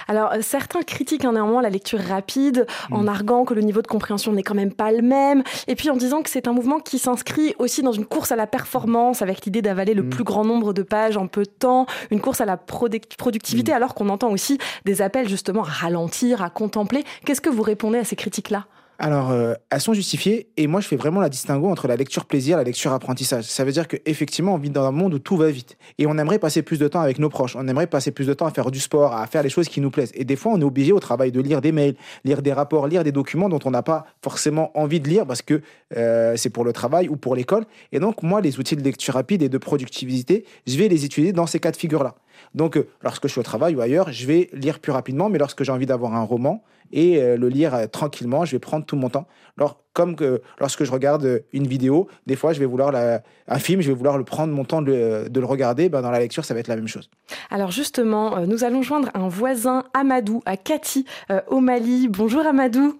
Alors, 0.08 0.32
euh, 0.34 0.40
certains 0.42 0.82
critiquent 0.82 1.26
hein, 1.26 1.34
néanmoins 1.34 1.62
la 1.62 1.70
lecture 1.70 2.00
rapide, 2.00 2.66
en 2.92 3.04
mm. 3.04 3.10
arguant 3.10 3.46
que 3.46 3.54
le 3.54 3.62
niveau 3.62 3.82
de 3.82 3.88
compréhension 3.88 4.32
n'est 4.32 4.44
quand 4.44 4.56
même 4.56 4.74
pas 4.74 4.92
le 4.92 5.02
même, 5.02 5.44
et 5.68 5.76
puis 5.76 5.90
en 5.90 5.98
disant 5.98 6.22
que 6.22 6.30
c'est 6.30 6.48
un 6.48 6.54
mouvement 6.54 6.80
qui 6.80 7.00
s'inscrit 7.00 7.54
aussi 7.60 7.82
dans 7.82 7.92
une 7.92 8.06
course 8.06 8.32
à 8.32 8.36
la 8.36 8.48
performance, 8.48 9.22
avec 9.22 9.46
l'idée 9.46 9.62
d'avaler 9.62 9.94
le 9.94 10.04
mm. 10.04 10.10
plus 10.10 10.24
grand 10.24 10.46
nombre 10.46 10.74
de 10.74 10.84
pages 10.84 11.18
en 11.18 11.28
peu 11.28 11.44
de 11.44 11.50
temps, 11.50 11.86
une 12.12 12.22
course 12.22 12.42
à 12.42 12.46
la 12.46 12.58
productivité, 12.58 13.72
mm. 13.72 13.76
alors 13.76 13.96
qu'on 13.96 14.10
entend 14.10 14.32
aussi 14.32 14.58
des 14.86 15.02
appels 15.02 15.30
justement 15.30 15.64
à 15.64 15.70
ralentir, 15.70 16.42
à 16.42 16.50
contempler. 16.50 17.04
Qu'est-ce 17.26 17.42
que 17.42 17.50
vous 17.50 17.64
répondez 17.64 18.00
à 18.00 18.04
ces 18.04 18.16
critiques-là? 18.16 18.66
Alors, 19.00 19.30
euh, 19.30 19.54
elles 19.70 19.82
sont 19.82 19.94
justifiées 19.94 20.50
et 20.58 20.66
moi 20.66 20.82
je 20.82 20.88
fais 20.88 20.96
vraiment 20.96 21.22
la 21.22 21.30
distinguo 21.30 21.70
entre 21.70 21.88
la 21.88 21.96
lecture 21.96 22.26
plaisir 22.26 22.58
et 22.58 22.62
la 22.62 22.64
lecture 22.64 22.94
apprentissage. 22.94 23.44
Ça 23.44 23.64
veut 23.64 23.72
dire 23.72 23.88
qu'effectivement, 23.88 24.56
on 24.56 24.58
vit 24.58 24.72
dans 24.72 24.86
un 24.86 24.92
monde 24.92 25.14
où 25.14 25.20
tout 25.20 25.38
va 25.38 25.52
vite 25.52 25.78
et 26.00 26.08
on 26.08 26.18
aimerait 26.18 26.40
passer 26.40 26.64
plus 26.64 26.80
de 26.80 26.88
temps 26.88 27.02
avec 27.02 27.20
nos 27.20 27.30
proches, 27.30 27.56
on 27.56 27.68
aimerait 27.68 27.86
passer 27.86 28.10
plus 28.10 28.26
de 28.26 28.34
temps 28.34 28.48
à 28.48 28.52
faire 28.52 28.72
du 28.72 28.80
sport, 28.80 29.14
à 29.14 29.28
faire 29.28 29.44
les 29.44 29.50
choses 29.50 29.70
qui 29.70 29.82
nous 29.82 29.92
plaisent. 29.92 30.12
Et 30.16 30.26
des 30.26 30.36
fois, 30.36 30.52
on 30.54 30.60
est 30.60 30.64
obligé 30.64 30.94
au 30.94 31.00
travail 31.00 31.32
de 31.32 31.40
lire 31.40 31.62
des 31.62 31.72
mails, 31.72 31.96
lire 32.26 32.42
des 32.42 32.54
rapports, 32.54 32.88
lire 32.88 33.04
des 33.04 33.12
documents 33.12 33.50
dont 33.50 33.60
on 33.66 33.72
n'a 33.72 33.84
pas 33.84 34.06
forcément 34.24 34.72
envie 34.76 35.00
de 35.00 35.08
lire 35.08 35.28
parce 35.28 35.44
que 35.44 35.62
euh, 35.96 36.36
c'est 36.36 36.50
pour 36.50 36.66
le 36.66 36.74
travail 36.74 37.08
ou 37.08 37.18
pour 37.18 37.36
l'école. 37.36 37.66
Et 37.92 38.00
donc, 38.00 38.24
moi, 38.24 38.42
les 38.42 38.58
outils 38.58 38.76
de 38.76 38.82
lecture 38.82 39.14
rapide 39.14 39.44
et 39.44 39.50
de 39.50 39.58
productivité, 39.60 40.44
je 40.66 40.76
vais 40.76 40.88
les 40.88 41.06
utiliser 41.06 41.34
dans 41.34 41.46
ces 41.46 41.60
cas 41.60 41.70
de 41.70 41.78
figure-là. 41.78 42.16
Donc, 42.56 42.78
euh, 42.78 42.88
lorsque 43.04 43.28
je 43.28 43.32
suis 43.32 43.40
au 43.40 43.44
travail 43.44 43.76
ou 43.76 43.82
ailleurs, 43.82 44.12
je 44.12 44.26
vais 44.26 44.50
lire 44.54 44.80
plus 44.80 44.92
rapidement, 44.92 45.30
mais 45.30 45.38
lorsque 45.38 45.64
j'ai 45.64 45.72
envie 45.72 45.86
d'avoir 45.86 46.16
un 46.16 46.24
roman 46.24 46.64
et 46.92 47.22
euh, 47.22 47.38
le 47.38 47.50
lire 47.50 47.74
euh, 47.74 47.88
tranquillement, 47.88 48.46
je 48.46 48.54
vais 48.54 48.60
prendre 48.60 48.86
tout 48.86 48.96
mon 48.96 49.10
temps. 49.10 49.28
Alors, 49.58 49.82
comme 49.94 50.16
que 50.16 50.42
lorsque 50.60 50.84
je 50.84 50.92
regarde 50.92 51.44
une 51.54 51.68
vidéo, 51.68 52.08
des 52.26 52.36
fois, 52.36 52.54
je 52.54 52.60
vais 52.60 52.66
vouloir 52.66 52.94
un 52.96 53.60
film, 53.60 53.82
je 53.82 53.88
vais 53.88 53.96
vouloir 53.96 54.18
le 54.18 54.24
prendre 54.24 54.54
mon 54.54 54.64
temps 54.64 54.82
de, 54.82 55.28
le 55.34 55.46
regarder. 55.46 55.90
Ben, 55.90 56.02
dans 56.02 56.12
la 56.12 56.20
lecture, 56.20 56.46
ça 56.46 56.54
va 56.54 56.60
être 56.60 56.68
la 56.68 56.76
même 56.76 56.88
chose. 56.88 57.10
Alors, 57.50 57.72
justement, 57.72 58.46
nous 58.46 58.64
allons 58.64 58.84
joindre 58.84 59.10
un 59.16 59.28
voisin, 59.28 59.86
Amadou, 59.96 60.44
à 60.46 60.56
Kati, 60.56 61.06
au 61.48 61.60
Mali. 61.60 62.08
Bonjour, 62.10 62.46
Amadou. 62.46 63.00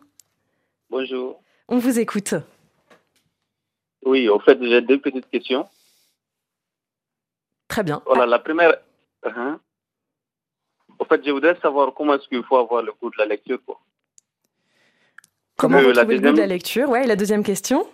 Bonjour. 0.90 1.40
On 1.68 1.78
vous 1.78 2.00
écoute. 2.00 2.34
Oui, 4.04 4.28
en 4.28 4.40
fait, 4.40 4.58
j'ai 4.60 4.82
deux 4.82 5.00
petites 5.00 5.30
questions. 5.30 5.68
Très 7.68 7.84
bien. 7.84 8.02
Voilà, 8.08 8.26
la 8.26 8.40
première, 8.40 8.74
Uh-huh. 9.28 9.60
En 11.00 11.06
fait, 11.06 11.22
je 11.26 11.32
voudrais 11.32 11.58
savoir 11.62 11.94
comment 11.94 12.16
est-ce 12.16 12.28
qu'il 12.28 12.44
faut 12.44 12.58
avoir 12.58 12.82
le 12.82 12.92
goût 13.02 13.10
de 13.10 13.18
la 13.18 13.26
lecture. 13.26 13.60
Quoi. 13.66 13.80
Comment 15.58 15.80
euh, 15.80 15.88
retrouver 15.88 16.18
le 16.18 16.30
goût 16.30 16.36
de 16.36 16.40
la 16.40 16.48
lecture? 16.48 16.90
Ouais, 16.90 17.04
et 17.04 17.08
la 17.08 17.16
deuxième 17.16 17.44
question? 17.44 17.88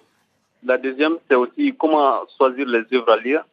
La 0.66 0.78
deuxième, 0.78 1.18
c'est 1.30 1.36
aussi 1.36 1.74
comment 1.78 2.22
choisir 2.38 2.68
les 2.68 2.84
œuvres 2.94 3.12
à 3.12 3.18
lire. 3.18 3.46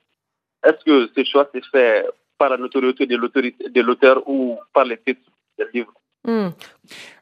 Est-ce 0.65 0.85
que 0.85 1.11
ce 1.17 1.25
choix 1.25 1.49
s'est 1.53 1.63
fait 1.73 2.07
par 2.39 2.51
la 2.51 2.57
notoriété 2.57 3.07
de 3.07 3.81
l'auteur 3.81 4.23
ou 4.29 4.59
par 4.73 4.85
les 4.85 4.99
titres 4.99 5.21
des 5.59 5.65
livres? 5.75 5.93
Hmm. 6.25 6.49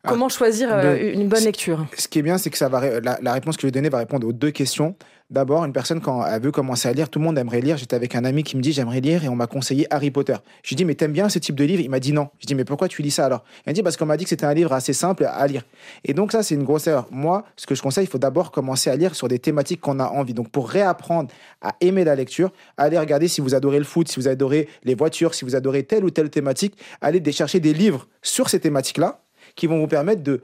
Comment 0.04 0.28
choisir 0.28 0.72
euh, 0.72 1.12
une 1.12 1.28
bonne 1.28 1.44
lecture? 1.44 1.86
Ce 1.96 2.08
qui 2.08 2.18
est 2.18 2.22
bien, 2.22 2.36
c'est 2.36 2.50
que 2.50 2.58
ça 2.58 2.68
va, 2.68 3.00
la, 3.00 3.18
la, 3.22 3.32
réponse 3.32 3.56
que 3.56 3.62
je 3.62 3.68
vais 3.68 3.72
donner 3.72 3.90
va 3.90 3.98
répondre 3.98 4.26
aux 4.26 4.32
deux 4.32 4.50
questions. 4.50 4.96
D'abord, 5.30 5.62
une 5.66 5.74
personne, 5.74 6.00
quand 6.00 6.24
elle 6.24 6.40
veut 6.40 6.50
commencer 6.50 6.88
à 6.88 6.94
lire, 6.94 7.10
tout 7.10 7.18
le 7.18 7.26
monde 7.26 7.36
aimerait 7.36 7.60
lire. 7.60 7.76
J'étais 7.76 7.94
avec 7.94 8.14
un 8.14 8.24
ami 8.24 8.44
qui 8.44 8.56
me 8.56 8.62
dit 8.62 8.72
j'aimerais 8.72 9.00
lire 9.00 9.24
et 9.24 9.28
on 9.28 9.36
m'a 9.36 9.46
conseillé 9.46 9.86
Harry 9.92 10.10
Potter. 10.10 10.36
Je 10.62 10.70
lui 10.70 10.76
dis 10.76 10.86
mais 10.86 10.94
t'aimes 10.94 11.12
bien 11.12 11.28
ce 11.28 11.38
type 11.38 11.54
de 11.54 11.64
livre? 11.64 11.82
Il 11.82 11.90
m'a 11.90 12.00
dit 12.00 12.14
non. 12.14 12.30
Je 12.38 12.46
dis 12.46 12.54
mais 12.54 12.64
pourquoi 12.64 12.88
tu 12.88 13.02
lis 13.02 13.10
ça 13.10 13.26
alors? 13.26 13.44
Il 13.58 13.68
m'a 13.68 13.72
dit 13.74 13.82
parce 13.82 13.98
qu'on 13.98 14.06
m'a 14.06 14.16
dit 14.16 14.24
que 14.24 14.30
c'était 14.30 14.46
un 14.46 14.54
livre 14.54 14.72
assez 14.72 14.94
simple 14.94 15.26
à 15.26 15.46
lire. 15.46 15.64
Et 16.04 16.14
donc 16.14 16.32
ça, 16.32 16.42
c'est 16.42 16.54
une 16.54 16.64
grosse 16.64 16.86
erreur. 16.86 17.08
Moi, 17.10 17.44
ce 17.56 17.66
que 17.66 17.74
je 17.74 17.82
conseille, 17.82 18.04
il 18.04 18.10
faut 18.10 18.16
d'abord 18.16 18.50
commencer 18.52 18.88
à 18.88 18.96
lire 18.96 19.14
sur 19.14 19.28
des 19.28 19.38
thématiques 19.38 19.82
qu'on 19.82 20.00
a 20.00 20.06
envie. 20.06 20.32
Donc 20.32 20.48
pour 20.48 20.66
réapprendre 20.70 21.30
à 21.60 21.74
aimer 21.82 22.04
la 22.04 22.14
lecture, 22.14 22.50
allez 22.78 22.98
regarder 22.98 23.28
si 23.28 23.42
vous 23.42 23.54
adorez 23.54 23.78
le 23.78 23.84
foot, 23.84 24.08
si 24.08 24.18
vous 24.18 24.28
adorez 24.28 24.66
les 24.84 24.94
voitures, 24.94 25.34
si 25.34 25.44
vous 25.44 25.54
adorez 25.54 25.82
telle 25.82 26.06
ou 26.06 26.10
telle 26.10 26.30
thématique, 26.30 26.74
allez 27.02 27.20
chercher 27.32 27.60
des 27.60 27.74
livres 27.74 28.08
sur 28.22 28.48
ces 28.48 28.60
thématiques-là 28.60 29.20
qui 29.56 29.66
vont 29.66 29.78
vous 29.78 29.88
permettre 29.88 30.22
de 30.22 30.40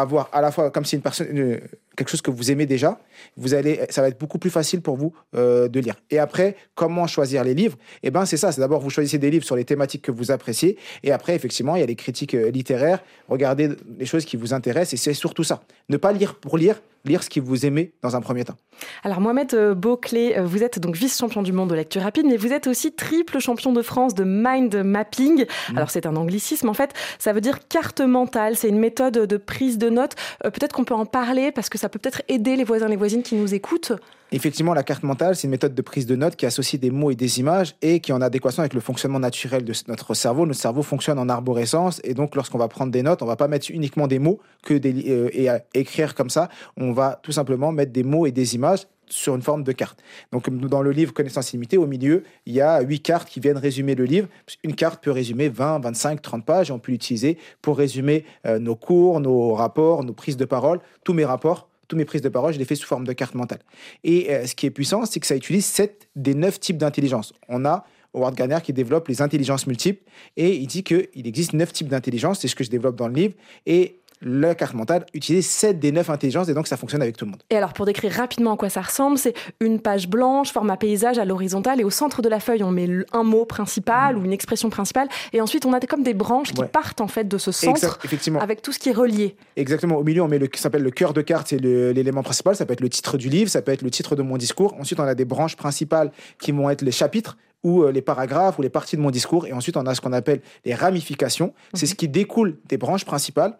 avoir 0.00 0.28
à 0.32 0.40
la 0.40 0.50
fois 0.50 0.70
comme 0.70 0.84
si 0.84 0.96
une 0.96 1.02
personne 1.02 1.60
quelque 1.96 2.08
chose 2.08 2.22
que 2.22 2.30
vous 2.30 2.50
aimez 2.50 2.66
déjà, 2.66 3.00
vous 3.36 3.54
allez, 3.54 3.80
ça 3.88 4.02
va 4.02 4.08
être 4.08 4.20
beaucoup 4.20 4.38
plus 4.38 4.50
facile 4.50 4.82
pour 4.82 4.96
vous 4.96 5.14
euh, 5.34 5.66
de 5.66 5.80
lire. 5.80 5.94
Et 6.10 6.18
après, 6.18 6.56
comment 6.74 7.06
choisir 7.06 7.42
les 7.42 7.54
livres? 7.54 7.78
Eh 8.02 8.10
ben, 8.10 8.26
c'est 8.26 8.36
ça. 8.36 8.52
C'est 8.52 8.60
d'abord 8.60 8.80
vous 8.80 8.90
choisissez 8.90 9.18
des 9.18 9.30
livres 9.30 9.44
sur 9.44 9.56
les 9.56 9.64
thématiques 9.64 10.02
que 10.02 10.12
vous 10.12 10.30
appréciez, 10.30 10.76
et 11.02 11.12
après, 11.12 11.34
effectivement, 11.34 11.74
il 11.76 11.80
y 11.80 11.82
a 11.82 11.86
les 11.86 11.96
critiques 11.96 12.34
euh, 12.34 12.50
littéraires. 12.50 13.02
Regardez 13.28 13.70
les 13.98 14.06
choses 14.06 14.24
qui 14.24 14.36
vous 14.36 14.52
intéressent, 14.52 14.94
et 14.94 14.96
c'est 14.98 15.14
surtout 15.14 15.44
ça. 15.44 15.62
Ne 15.88 15.96
pas 15.96 16.12
lire 16.12 16.34
pour 16.34 16.58
lire, 16.58 16.82
lire 17.06 17.22
ce 17.22 17.30
que 17.30 17.40
vous 17.40 17.66
aimez 17.66 17.94
dans 18.02 18.16
un 18.16 18.20
premier 18.20 18.44
temps. 18.44 18.56
Alors 19.04 19.20
Mohamed 19.20 19.54
euh, 19.54 19.74
Beauclé, 19.74 20.36
vous 20.44 20.62
êtes 20.62 20.78
donc 20.78 20.96
vice-champion 20.96 21.42
du 21.42 21.52
monde 21.52 21.70
de 21.70 21.74
lecture 21.74 22.02
rapide, 22.02 22.26
mais 22.26 22.36
vous 22.36 22.52
êtes 22.52 22.66
aussi 22.66 22.92
triple 22.92 23.38
champion 23.38 23.72
de 23.72 23.82
France 23.82 24.14
de 24.14 24.24
mind 24.24 24.74
mapping. 24.76 25.44
Mmh. 25.44 25.76
Alors 25.76 25.90
c'est 25.90 26.06
un 26.06 26.16
anglicisme 26.16 26.68
en 26.68 26.74
fait, 26.74 26.92
ça 27.18 27.32
veut 27.32 27.40
dire 27.40 27.66
carte 27.68 28.00
mentale, 28.00 28.56
c'est 28.56 28.68
une 28.68 28.78
méthode 28.78 29.14
de 29.14 29.36
prise 29.36 29.78
de 29.78 29.88
notes. 29.88 30.14
Peut-être 30.42 30.72
qu'on 30.72 30.84
peut 30.84 30.94
en 30.94 31.06
parler 31.06 31.52
parce 31.52 31.68
que 31.68 31.78
ça 31.78 31.88
peut 31.88 31.98
peut-être 31.98 32.22
aider 32.28 32.56
les 32.56 32.64
voisins, 32.64 32.88
les 32.88 32.96
voisines 32.96 33.22
qui 33.22 33.34
nous 33.34 33.54
écoutent 33.54 33.92
Effectivement, 34.32 34.74
la 34.74 34.82
carte 34.82 35.04
mentale, 35.04 35.36
c'est 35.36 35.44
une 35.44 35.52
méthode 35.52 35.74
de 35.74 35.82
prise 35.82 36.04
de 36.04 36.16
notes 36.16 36.34
qui 36.34 36.46
associe 36.46 36.80
des 36.80 36.90
mots 36.90 37.12
et 37.12 37.14
des 37.14 37.38
images 37.38 37.76
et 37.80 38.00
qui 38.00 38.10
est 38.10 38.14
en 38.14 38.20
adéquation 38.20 38.60
avec 38.60 38.74
le 38.74 38.80
fonctionnement 38.80 39.20
naturel 39.20 39.64
de 39.64 39.72
notre 39.86 40.14
cerveau. 40.14 40.46
Notre 40.46 40.60
cerveau 40.60 40.82
fonctionne 40.82 41.20
en 41.20 41.28
arborescence 41.28 42.00
et 42.02 42.12
donc 42.12 42.34
lorsqu'on 42.34 42.58
va 42.58 42.66
prendre 42.66 42.90
des 42.90 43.02
notes, 43.02 43.22
on 43.22 43.26
va 43.26 43.36
pas 43.36 43.46
mettre 43.46 43.70
uniquement 43.70 44.08
des 44.08 44.18
mots 44.18 44.40
que 44.64 44.74
euh, 44.74 45.28
et 45.32 45.48
écrire 45.74 46.16
comme 46.16 46.30
ça. 46.30 46.48
On 46.76 46.92
va 46.92 47.20
tout 47.22 47.30
simplement 47.30 47.70
mettre 47.70 47.92
des 47.92 48.02
mots 48.02 48.26
et 48.26 48.32
des 48.32 48.56
images 48.56 48.86
sur 49.08 49.36
une 49.36 49.42
forme 49.42 49.62
de 49.62 49.70
carte. 49.70 50.02
Donc, 50.32 50.50
dans 50.50 50.82
le 50.82 50.90
livre 50.90 51.14
Connaissance 51.14 51.52
limitée, 51.52 51.76
au 51.76 51.86
milieu, 51.86 52.24
il 52.44 52.54
y 52.54 52.60
a 52.60 52.80
huit 52.80 53.00
cartes 53.00 53.28
qui 53.28 53.38
viennent 53.38 53.56
résumer 53.58 53.94
le 53.94 54.04
livre. 54.04 54.26
Une 54.64 54.74
carte 54.74 55.04
peut 55.04 55.12
résumer 55.12 55.48
20, 55.48 55.78
25, 55.78 56.20
30 56.20 56.44
pages 56.44 56.70
et 56.70 56.72
on 56.72 56.80
peut 56.80 56.90
l'utiliser 56.90 57.38
pour 57.62 57.78
résumer 57.78 58.24
euh, 58.46 58.58
nos 58.58 58.74
cours, 58.74 59.20
nos 59.20 59.54
rapports, 59.54 60.02
nos 60.02 60.12
prises 60.12 60.36
de 60.36 60.44
parole, 60.44 60.80
tous 61.04 61.12
mes 61.12 61.24
rapports 61.24 61.68
toutes 61.88 61.98
mes 61.98 62.04
prises 62.04 62.22
de 62.22 62.28
parole, 62.28 62.52
je 62.52 62.58
les 62.58 62.64
fais 62.64 62.74
sous 62.74 62.86
forme 62.86 63.06
de 63.06 63.12
carte 63.12 63.34
mentale. 63.34 63.60
Et 64.04 64.30
euh, 64.30 64.46
ce 64.46 64.54
qui 64.54 64.66
est 64.66 64.70
puissant, 64.70 65.04
c'est 65.06 65.20
que 65.20 65.26
ça 65.26 65.36
utilise 65.36 65.64
7 65.66 66.08
des 66.16 66.34
9 66.34 66.58
types 66.60 66.78
d'intelligence. 66.78 67.32
On 67.48 67.64
a 67.64 67.84
Howard 68.14 68.34
Gardner 68.34 68.58
qui 68.62 68.72
développe 68.72 69.08
les 69.08 69.20
intelligences 69.22 69.66
multiples 69.66 70.02
et 70.36 70.56
il 70.56 70.66
dit 70.66 70.82
qu'il 70.82 71.26
existe 71.26 71.52
9 71.52 71.72
types 71.72 71.88
d'intelligence, 71.88 72.40
c'est 72.40 72.48
ce 72.48 72.56
que 72.56 72.64
je 72.64 72.70
développe 72.70 72.96
dans 72.96 73.08
le 73.08 73.14
livre. 73.14 73.34
Et 73.66 74.00
la 74.22 74.54
carte 74.54 74.74
mentale 74.74 75.06
utilise 75.14 75.46
7 75.46 75.78
des 75.78 75.92
9 75.92 76.10
intelligences 76.10 76.48
et 76.48 76.54
donc 76.54 76.66
ça 76.66 76.76
fonctionne 76.76 77.02
avec 77.02 77.16
tout 77.16 77.24
le 77.24 77.32
monde. 77.32 77.42
Et 77.50 77.56
alors 77.56 77.72
pour 77.72 77.86
décrire 77.86 78.12
rapidement 78.12 78.52
à 78.52 78.56
quoi 78.56 78.68
ça 78.68 78.82
ressemble, 78.82 79.18
c'est 79.18 79.34
une 79.60 79.80
page 79.80 80.08
blanche, 80.08 80.52
format 80.52 80.76
paysage 80.76 81.18
à 81.18 81.24
l'horizontale 81.24 81.80
et 81.80 81.84
au 81.84 81.90
centre 81.90 82.22
de 82.22 82.28
la 82.28 82.40
feuille 82.40 82.62
on 82.62 82.70
met 82.70 82.88
un 83.12 83.22
mot 83.22 83.44
principal 83.44 84.16
ou 84.16 84.24
une 84.24 84.32
expression 84.32 84.70
principale 84.70 85.08
et 85.32 85.40
ensuite 85.40 85.66
on 85.66 85.72
a 85.72 85.80
comme 85.80 86.02
des 86.02 86.14
branches 86.14 86.52
qui 86.52 86.64
partent 86.64 87.00
en 87.00 87.08
fait 87.08 87.28
de 87.28 87.38
ce 87.38 87.52
centre 87.52 87.98
avec 88.40 88.62
tout 88.62 88.72
ce 88.72 88.78
qui 88.78 88.88
est 88.88 88.94
relié. 88.94 89.36
Exactement, 89.56 89.96
au 89.96 90.04
milieu 90.04 90.22
on 90.22 90.28
met 90.28 90.38
le 90.38 90.46
qui 90.46 90.60
s'appelle 90.60 90.82
le 90.82 90.90
cœur 90.90 91.12
de 91.12 91.20
carte, 91.20 91.48
c'est 91.48 91.60
l'élément 91.60 92.22
principal, 92.22 92.56
ça 92.56 92.66
peut 92.66 92.72
être 92.72 92.80
le 92.80 92.88
titre 92.88 93.18
du 93.18 93.28
livre, 93.28 93.50
ça 93.50 93.62
peut 93.62 93.72
être 93.72 93.82
le 93.82 93.90
titre 93.90 94.16
de 94.16 94.22
mon 94.22 94.36
discours. 94.36 94.74
Ensuite 94.80 94.98
on 95.00 95.04
a 95.04 95.14
des 95.14 95.24
branches 95.24 95.56
principales 95.56 96.10
qui 96.38 96.52
vont 96.52 96.70
être 96.70 96.82
les 96.82 96.92
chapitres 96.92 97.36
ou 97.62 97.82
euh, 97.82 97.90
les 97.90 98.02
paragraphes 98.02 98.58
ou 98.58 98.62
les 98.62 98.68
parties 98.68 98.96
de 98.96 99.00
mon 99.00 99.10
discours 99.10 99.46
et 99.46 99.52
ensuite 99.52 99.76
on 99.76 99.86
a 99.86 99.94
ce 99.94 100.00
qu'on 100.00 100.12
appelle 100.12 100.40
les 100.64 100.74
ramifications, 100.74 101.52
c'est 101.74 101.86
mhm. 101.86 101.90
ce 101.90 101.94
qui 101.94 102.08
découle 102.08 102.58
des 102.66 102.76
branches 102.76 103.04
principales 103.04 103.58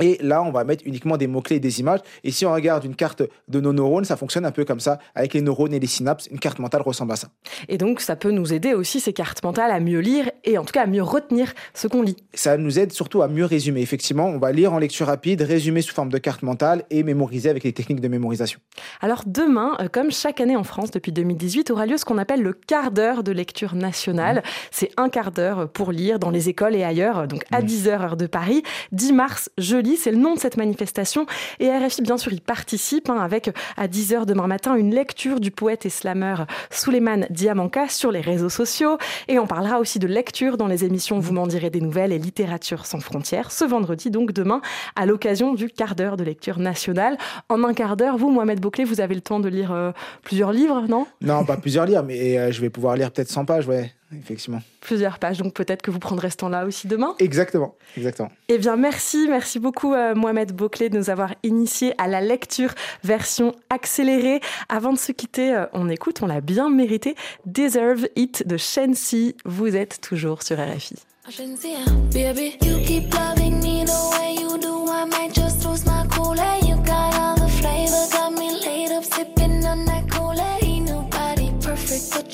Et 0.00 0.18
là, 0.20 0.42
on 0.42 0.50
va 0.50 0.64
mettre 0.64 0.84
uniquement 0.86 1.16
des 1.16 1.26
mots-clés 1.26 1.56
et 1.56 1.60
des 1.60 1.80
images. 1.80 2.00
Et 2.24 2.30
si 2.30 2.46
on 2.46 2.52
regarde 2.52 2.84
une 2.84 2.96
carte 2.96 3.22
de 3.48 3.60
nos 3.60 3.72
neurones, 3.72 4.04
ça 4.04 4.16
fonctionne 4.16 4.44
un 4.44 4.52
peu 4.52 4.64
comme 4.64 4.80
ça, 4.80 4.98
avec 5.14 5.34
les 5.34 5.42
neurones 5.42 5.74
et 5.74 5.80
les 5.80 5.86
synapses. 5.86 6.26
Une 6.30 6.38
carte 6.38 6.58
mentale 6.58 6.82
ressemble 6.82 7.12
à 7.12 7.16
ça. 7.16 7.28
Et 7.68 7.78
donc, 7.78 8.00
ça 8.00 8.16
peut 8.16 8.30
nous 8.30 8.52
aider 8.52 8.74
aussi, 8.74 9.00
ces 9.00 9.12
cartes 9.12 9.42
mentales, 9.42 9.70
à 9.70 9.80
mieux 9.80 10.00
lire 10.00 10.30
et 10.44 10.58
en 10.58 10.64
tout 10.64 10.72
cas 10.72 10.82
à 10.82 10.86
mieux 10.86 11.02
retenir 11.02 11.52
ce 11.74 11.88
qu'on 11.88 12.02
lit. 12.02 12.16
Ça 12.34 12.56
nous 12.56 12.78
aide 12.78 12.92
surtout 12.92 13.22
à 13.22 13.28
mieux 13.28 13.44
résumer. 13.44 13.80
Effectivement, 13.80 14.26
on 14.26 14.38
va 14.38 14.52
lire 14.52 14.72
en 14.72 14.78
lecture 14.78 15.06
rapide, 15.06 15.42
résumer 15.42 15.82
sous 15.82 15.94
forme 15.94 16.10
de 16.10 16.18
carte 16.18 16.42
mentale 16.42 16.84
et 16.90 17.02
mémoriser 17.02 17.50
avec 17.50 17.64
les 17.64 17.72
techniques 17.72 18.00
de 18.00 18.08
mémorisation. 18.08 18.60
Alors 19.00 19.22
demain, 19.26 19.76
euh, 19.80 19.88
comme 19.88 20.10
chaque 20.10 20.40
année 20.40 20.56
en 20.56 20.64
France 20.64 20.90
depuis 20.90 21.12
2018, 21.12 21.70
aura 21.70 21.86
lieu 21.86 21.96
ce 21.96 22.04
qu'on 22.04 22.18
appelle 22.18 22.42
le 22.42 22.52
quart 22.52 22.90
d'heure 22.90 23.22
de 23.22 23.32
lecture 23.32 23.74
nationale. 23.74 24.38
Mmh. 24.38 24.42
C'est 24.70 24.90
un 24.96 25.08
quart 25.08 25.32
d'heure 25.32 25.68
pour 25.68 25.92
lire 25.92 26.18
dans 26.18 26.30
les 26.30 26.48
écoles 26.48 26.74
et 26.74 26.84
ailleurs, 26.84 27.28
donc 27.28 27.44
à 27.50 27.62
10h 27.62 27.98
mmh. 27.98 28.02
heure 28.02 28.16
de 28.16 28.26
Paris. 28.26 28.62
10 28.92 29.12
mars, 29.12 29.50
je 29.58 29.76
c'est 29.94 30.10
le 30.10 30.16
nom 30.16 30.34
de 30.34 30.40
cette 30.40 30.56
manifestation. 30.56 31.26
Et 31.60 31.70
RFI, 31.70 32.02
bien 32.02 32.16
sûr, 32.16 32.32
y 32.32 32.40
participe 32.40 33.08
hein, 33.08 33.18
avec 33.18 33.50
à 33.76 33.86
10h 33.86 34.24
demain 34.24 34.48
matin 34.48 34.74
une 34.74 34.92
lecture 34.92 35.38
du 35.38 35.52
poète 35.52 35.86
et 35.86 35.90
slammer 35.90 36.34
Suleiman 36.70 37.26
Diamanka 37.30 37.88
sur 37.88 38.10
les 38.10 38.20
réseaux 38.20 38.48
sociaux. 38.48 38.98
Et 39.28 39.38
on 39.38 39.46
parlera 39.46 39.78
aussi 39.78 39.98
de 39.98 40.08
lecture 40.08 40.56
dans 40.56 40.66
les 40.66 40.84
émissions 40.84 41.20
Vous 41.20 41.32
m'en 41.32 41.46
direz 41.46 41.70
des 41.70 41.80
nouvelles 41.80 42.12
et 42.12 42.18
Littérature 42.18 42.86
sans 42.86 42.98
frontières 42.98 43.52
ce 43.52 43.64
vendredi, 43.64 44.10
donc 44.10 44.32
demain, 44.32 44.60
à 44.96 45.06
l'occasion 45.06 45.54
du 45.54 45.68
quart 45.68 45.94
d'heure 45.94 46.16
de 46.16 46.24
lecture 46.24 46.58
nationale. 46.58 47.18
En 47.48 47.62
un 47.62 47.74
quart 47.74 47.96
d'heure, 47.96 48.16
vous, 48.16 48.30
Mohamed 48.30 48.60
Bouclé, 48.60 48.84
vous 48.84 49.00
avez 49.00 49.14
le 49.14 49.20
temps 49.20 49.40
de 49.40 49.48
lire 49.48 49.72
euh, 49.72 49.92
plusieurs 50.22 50.52
livres, 50.52 50.86
non? 50.88 51.06
Non, 51.20 51.44
pas 51.44 51.56
plusieurs 51.56 51.86
livres, 51.86 52.02
mais 52.02 52.38
euh, 52.38 52.50
je 52.50 52.60
vais 52.60 52.70
pouvoir 52.70 52.96
lire 52.96 53.10
peut-être 53.10 53.30
100 53.30 53.44
pages, 53.44 53.66
ouais 53.66 53.92
effectivement. 54.12 54.60
Plusieurs 54.80 55.18
pages, 55.18 55.38
donc 55.38 55.54
peut-être 55.54 55.82
que 55.82 55.90
vous 55.90 55.98
prendrez 55.98 56.30
ce 56.30 56.36
temps-là 56.36 56.66
aussi 56.66 56.86
demain. 56.88 57.14
Exactement, 57.18 57.74
exactement. 57.96 58.30
Eh 58.48 58.58
bien, 58.58 58.76
merci, 58.76 59.26
merci 59.28 59.58
beaucoup 59.58 59.94
euh, 59.94 60.14
Mohamed 60.14 60.52
Bouclé 60.52 60.88
de 60.88 60.98
nous 60.98 61.10
avoir 61.10 61.34
initié 61.42 61.94
à 61.98 62.08
la 62.08 62.20
lecture 62.20 62.74
version 63.02 63.54
accélérée. 63.70 64.40
Avant 64.68 64.92
de 64.92 64.98
se 64.98 65.12
quitter, 65.12 65.54
euh, 65.54 65.66
on 65.72 65.88
écoute, 65.88 66.22
on 66.22 66.26
l'a 66.26 66.40
bien 66.40 66.70
mérité, 66.70 67.14
Deserve 67.44 68.06
It 68.16 68.46
de 68.46 68.56
Shensi. 68.56 69.36
Vous 69.44 69.76
êtes 69.76 70.00
toujours 70.00 70.42
sur 70.42 70.58
RFI. 70.58 70.96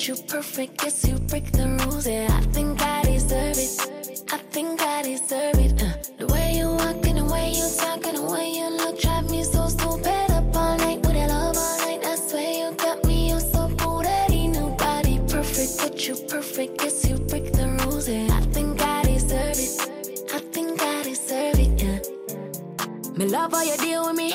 You 0.07 0.15
perfect, 0.27 0.81
guess 0.81 1.07
you 1.07 1.17
break 1.19 1.51
the 1.51 1.67
rules. 1.67 2.07
Yeah, 2.07 2.27
I 2.29 2.41
think 2.51 2.81
I 2.81 3.03
deserve 3.03 3.57
it. 3.57 4.23
I 4.31 4.37
think 4.37 4.81
I 4.81 5.01
deserve 5.01 5.57
it. 5.59 5.81
Uh, 5.81 5.93
the 6.17 6.27
way 6.27 6.57
you 6.57 6.69
walk 6.69 7.05
and 7.07 7.17
the 7.19 7.25
way 7.25 7.51
you 7.51 7.67
talk 7.77 8.05
and 8.05 8.17
the 8.17 8.23
way 8.23 8.51
you 8.51 8.69
look 8.69 8.99
drive 8.99 9.29
me 9.29 9.43
so 9.43 9.67
stupid. 9.67 10.31
Up 10.31 10.55
all 10.55 10.77
night 10.77 10.99
with 11.01 11.13
that 11.13 11.29
love 11.29 11.55
all 11.55 11.77
night. 11.85 12.03
I 12.05 12.15
swear 12.15 12.69
you 12.69 12.75
got 12.75 13.05
me, 13.05 13.29
You're 13.29 13.39
so 13.39 13.69
cool 13.77 14.01
that 14.01 14.31
ain't 14.31 14.53
nobody 14.53 15.19
perfect, 15.19 15.77
but 15.77 16.07
you 16.07 16.15
perfect, 16.27 16.79
guess 16.79 17.07
you 17.07 17.17
break 17.17 17.53
the 17.53 17.67
rules. 17.83 18.09
Yeah, 18.09 18.27
I 18.31 18.41
think 18.51 18.81
I 18.81 19.03
deserve 19.03 19.57
it. 19.57 20.33
I 20.33 20.39
think 20.39 20.81
I 20.81 21.03
deserve 21.03 21.59
it. 21.59 21.81
Yeah. 21.81 23.13
Me 23.17 23.25
love 23.27 23.51
how 23.51 23.61
you 23.63 23.77
deal 23.77 24.05
with 24.07 24.15
me. 24.17 24.33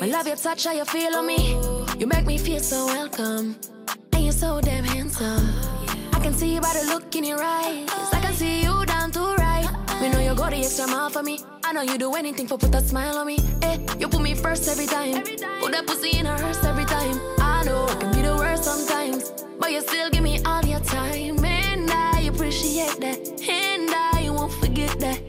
Me 0.00 0.10
love 0.10 0.26
your 0.26 0.36
touch, 0.36 0.64
how 0.64 0.72
you 0.72 0.84
feel 0.84 1.14
on 1.16 1.26
me. 1.26 1.52
You 1.98 2.06
make 2.06 2.24
me 2.24 2.38
feel 2.38 2.60
so 2.60 2.86
welcome 2.86 3.56
And 4.12 4.24
you're 4.24 4.32
so 4.32 4.60
damn 4.60 4.84
handsome. 4.84 5.01
I 5.24 6.18
can 6.20 6.34
see 6.34 6.58
by 6.58 6.72
the 6.74 6.86
look 6.92 7.14
in 7.14 7.22
your 7.22 7.40
eyes. 7.40 7.88
I 8.12 8.20
can 8.20 8.34
see 8.34 8.62
you 8.64 8.84
down 8.86 9.12
to 9.12 9.20
right. 9.20 9.68
We 10.00 10.08
know 10.08 10.18
you 10.18 10.34
go 10.34 10.50
the 10.50 10.56
extra 10.56 10.88
mile 10.88 11.10
for 11.10 11.22
me. 11.22 11.38
I 11.62 11.72
know 11.72 11.82
you 11.82 11.96
do 11.96 12.14
anything 12.14 12.48
for 12.48 12.58
put 12.58 12.74
a 12.74 12.80
smile 12.80 13.16
on 13.18 13.28
me. 13.28 13.38
Eh, 13.62 13.78
you 14.00 14.08
put 14.08 14.20
me 14.20 14.34
first 14.34 14.68
every 14.68 14.86
time. 14.86 15.22
Put 15.60 15.70
that 15.72 15.86
pussy 15.86 16.18
in 16.18 16.26
a 16.26 16.36
hearse 16.36 16.64
every 16.64 16.86
time. 16.86 17.20
I 17.38 17.62
know 17.62 17.86
I 17.86 17.94
can 18.00 18.12
be 18.12 18.22
the 18.22 18.34
worst 18.34 18.64
sometimes, 18.64 19.32
but 19.60 19.70
you 19.70 19.80
still 19.82 20.10
give 20.10 20.24
me 20.24 20.42
all 20.44 20.64
your 20.64 20.80
time, 20.80 21.44
and 21.44 21.88
I 21.88 22.22
appreciate 22.22 22.98
that, 22.98 23.20
and 23.48 23.90
I 23.94 24.28
won't 24.28 24.52
forget 24.54 24.98
that. 24.98 25.20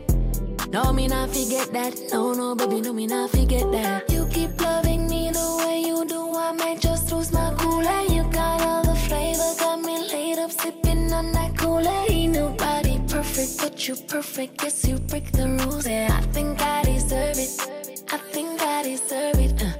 No, 0.69 0.91
me 0.91 1.07
not 1.07 1.29
forget 1.29 1.71
that. 1.71 1.93
No, 2.11 2.33
no, 2.33 2.55
baby, 2.55 2.81
no, 2.81 2.93
me 2.93 3.05
not 3.05 3.29
forget 3.29 3.71
that. 3.71 4.09
You 4.09 4.27
keep 4.31 4.59
loving 4.59 5.07
me 5.07 5.29
the 5.29 5.63
way 5.63 5.81
you 5.81 6.03
do. 6.05 6.33
I 6.35 6.51
might 6.51 6.79
just 6.81 7.11
lose 7.11 7.31
my 7.31 7.53
cool 7.59 7.82
but 13.63 13.87
you 13.87 13.95
perfect. 13.95 14.57
Guess 14.57 14.87
you 14.87 14.99
break 14.99 15.31
the 15.31 15.47
rules. 15.47 15.87
Yeah, 15.87 16.09
I 16.11 16.21
think 16.33 16.61
I 16.61 16.83
deserve 16.83 17.37
it. 17.37 17.53
I 18.11 18.17
think 18.33 18.61
I 18.61 18.83
deserve 18.83 19.39
it. 19.39 19.63
Uh, 19.63 19.72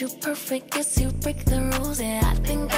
you 0.00 0.08
perfect. 0.20 0.72
Guess 0.72 1.00
you 1.00 1.10
break 1.10 1.44
the 1.44 1.60
rules, 1.60 2.00
yeah. 2.00 2.20
I 2.24 2.34
think 2.46 2.75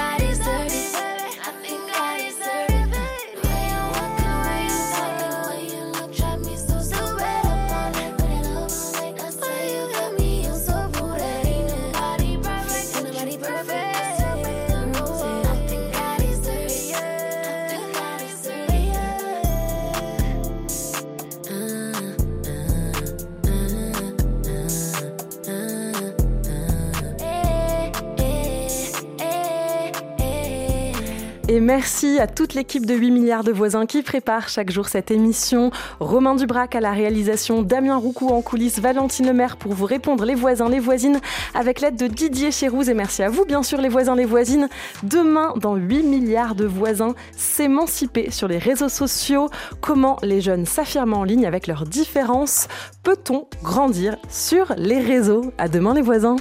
merci 31.69 32.19
à 32.19 32.27
toute 32.27 32.55
l'équipe 32.55 32.87
de 32.87 32.95
8 32.95 33.11
milliards 33.11 33.45
de 33.45 33.53
voisins 33.53 33.85
qui 33.85 34.03
prépare 34.03 34.49
chaque 34.49 34.71
jour 34.71 34.89
cette 34.89 35.11
émission. 35.11 35.71
Romain 36.01 36.35
Dubrac 36.35 36.75
à 36.75 36.81
la 36.81 36.93
réalisation, 36.93 37.61
Damien 37.61 37.97
Roucou 37.97 38.31
en 38.31 38.41
coulisses, 38.41 38.79
Valentine 38.79 39.27
Lemaire 39.27 39.59
pour 39.59 39.75
vous 39.75 39.85
répondre 39.85 40.25
les 40.25 40.35
voisins, 40.35 40.71
les 40.71 40.79
voisines 40.79 41.21
avec 41.53 41.83
l'aide 41.83 41.97
de 41.97 42.07
Didier 42.07 42.53
Chérouz. 42.53 42.89
Et 42.89 42.95
merci 42.95 43.23
à 43.23 43.29
vous, 43.29 43.45
bien 43.45 43.63
sûr, 43.63 43.83
les 43.83 43.91
voisins, 43.91 44.17
les 44.17 44.25
voisines. 44.25 44.71
Demain, 45.03 45.53
dans 45.61 45.77
8 45.77 46.05
milliards 46.05 46.55
de 46.55 46.65
voisins, 46.65 47.15
s'émanciper 47.37 48.31
sur 48.31 48.49
les 48.49 48.59
réseaux 48.59 48.89
sociaux. 48.89 49.51
Comment 49.83 50.17
les 50.23 50.41
jeunes 50.41 50.65
s'affirment 50.65 51.19
en 51.19 51.25
ligne 51.25 51.45
avec 51.45 51.67
leurs 51.67 51.85
différences. 51.85 52.67
Peut-on 53.03 53.47
grandir 53.63 54.17
sur 54.31 54.73
les 54.79 55.01
réseaux? 55.01 55.53
À 55.59 55.69
demain, 55.69 55.93
les 55.93 56.01
voisins. 56.01 56.37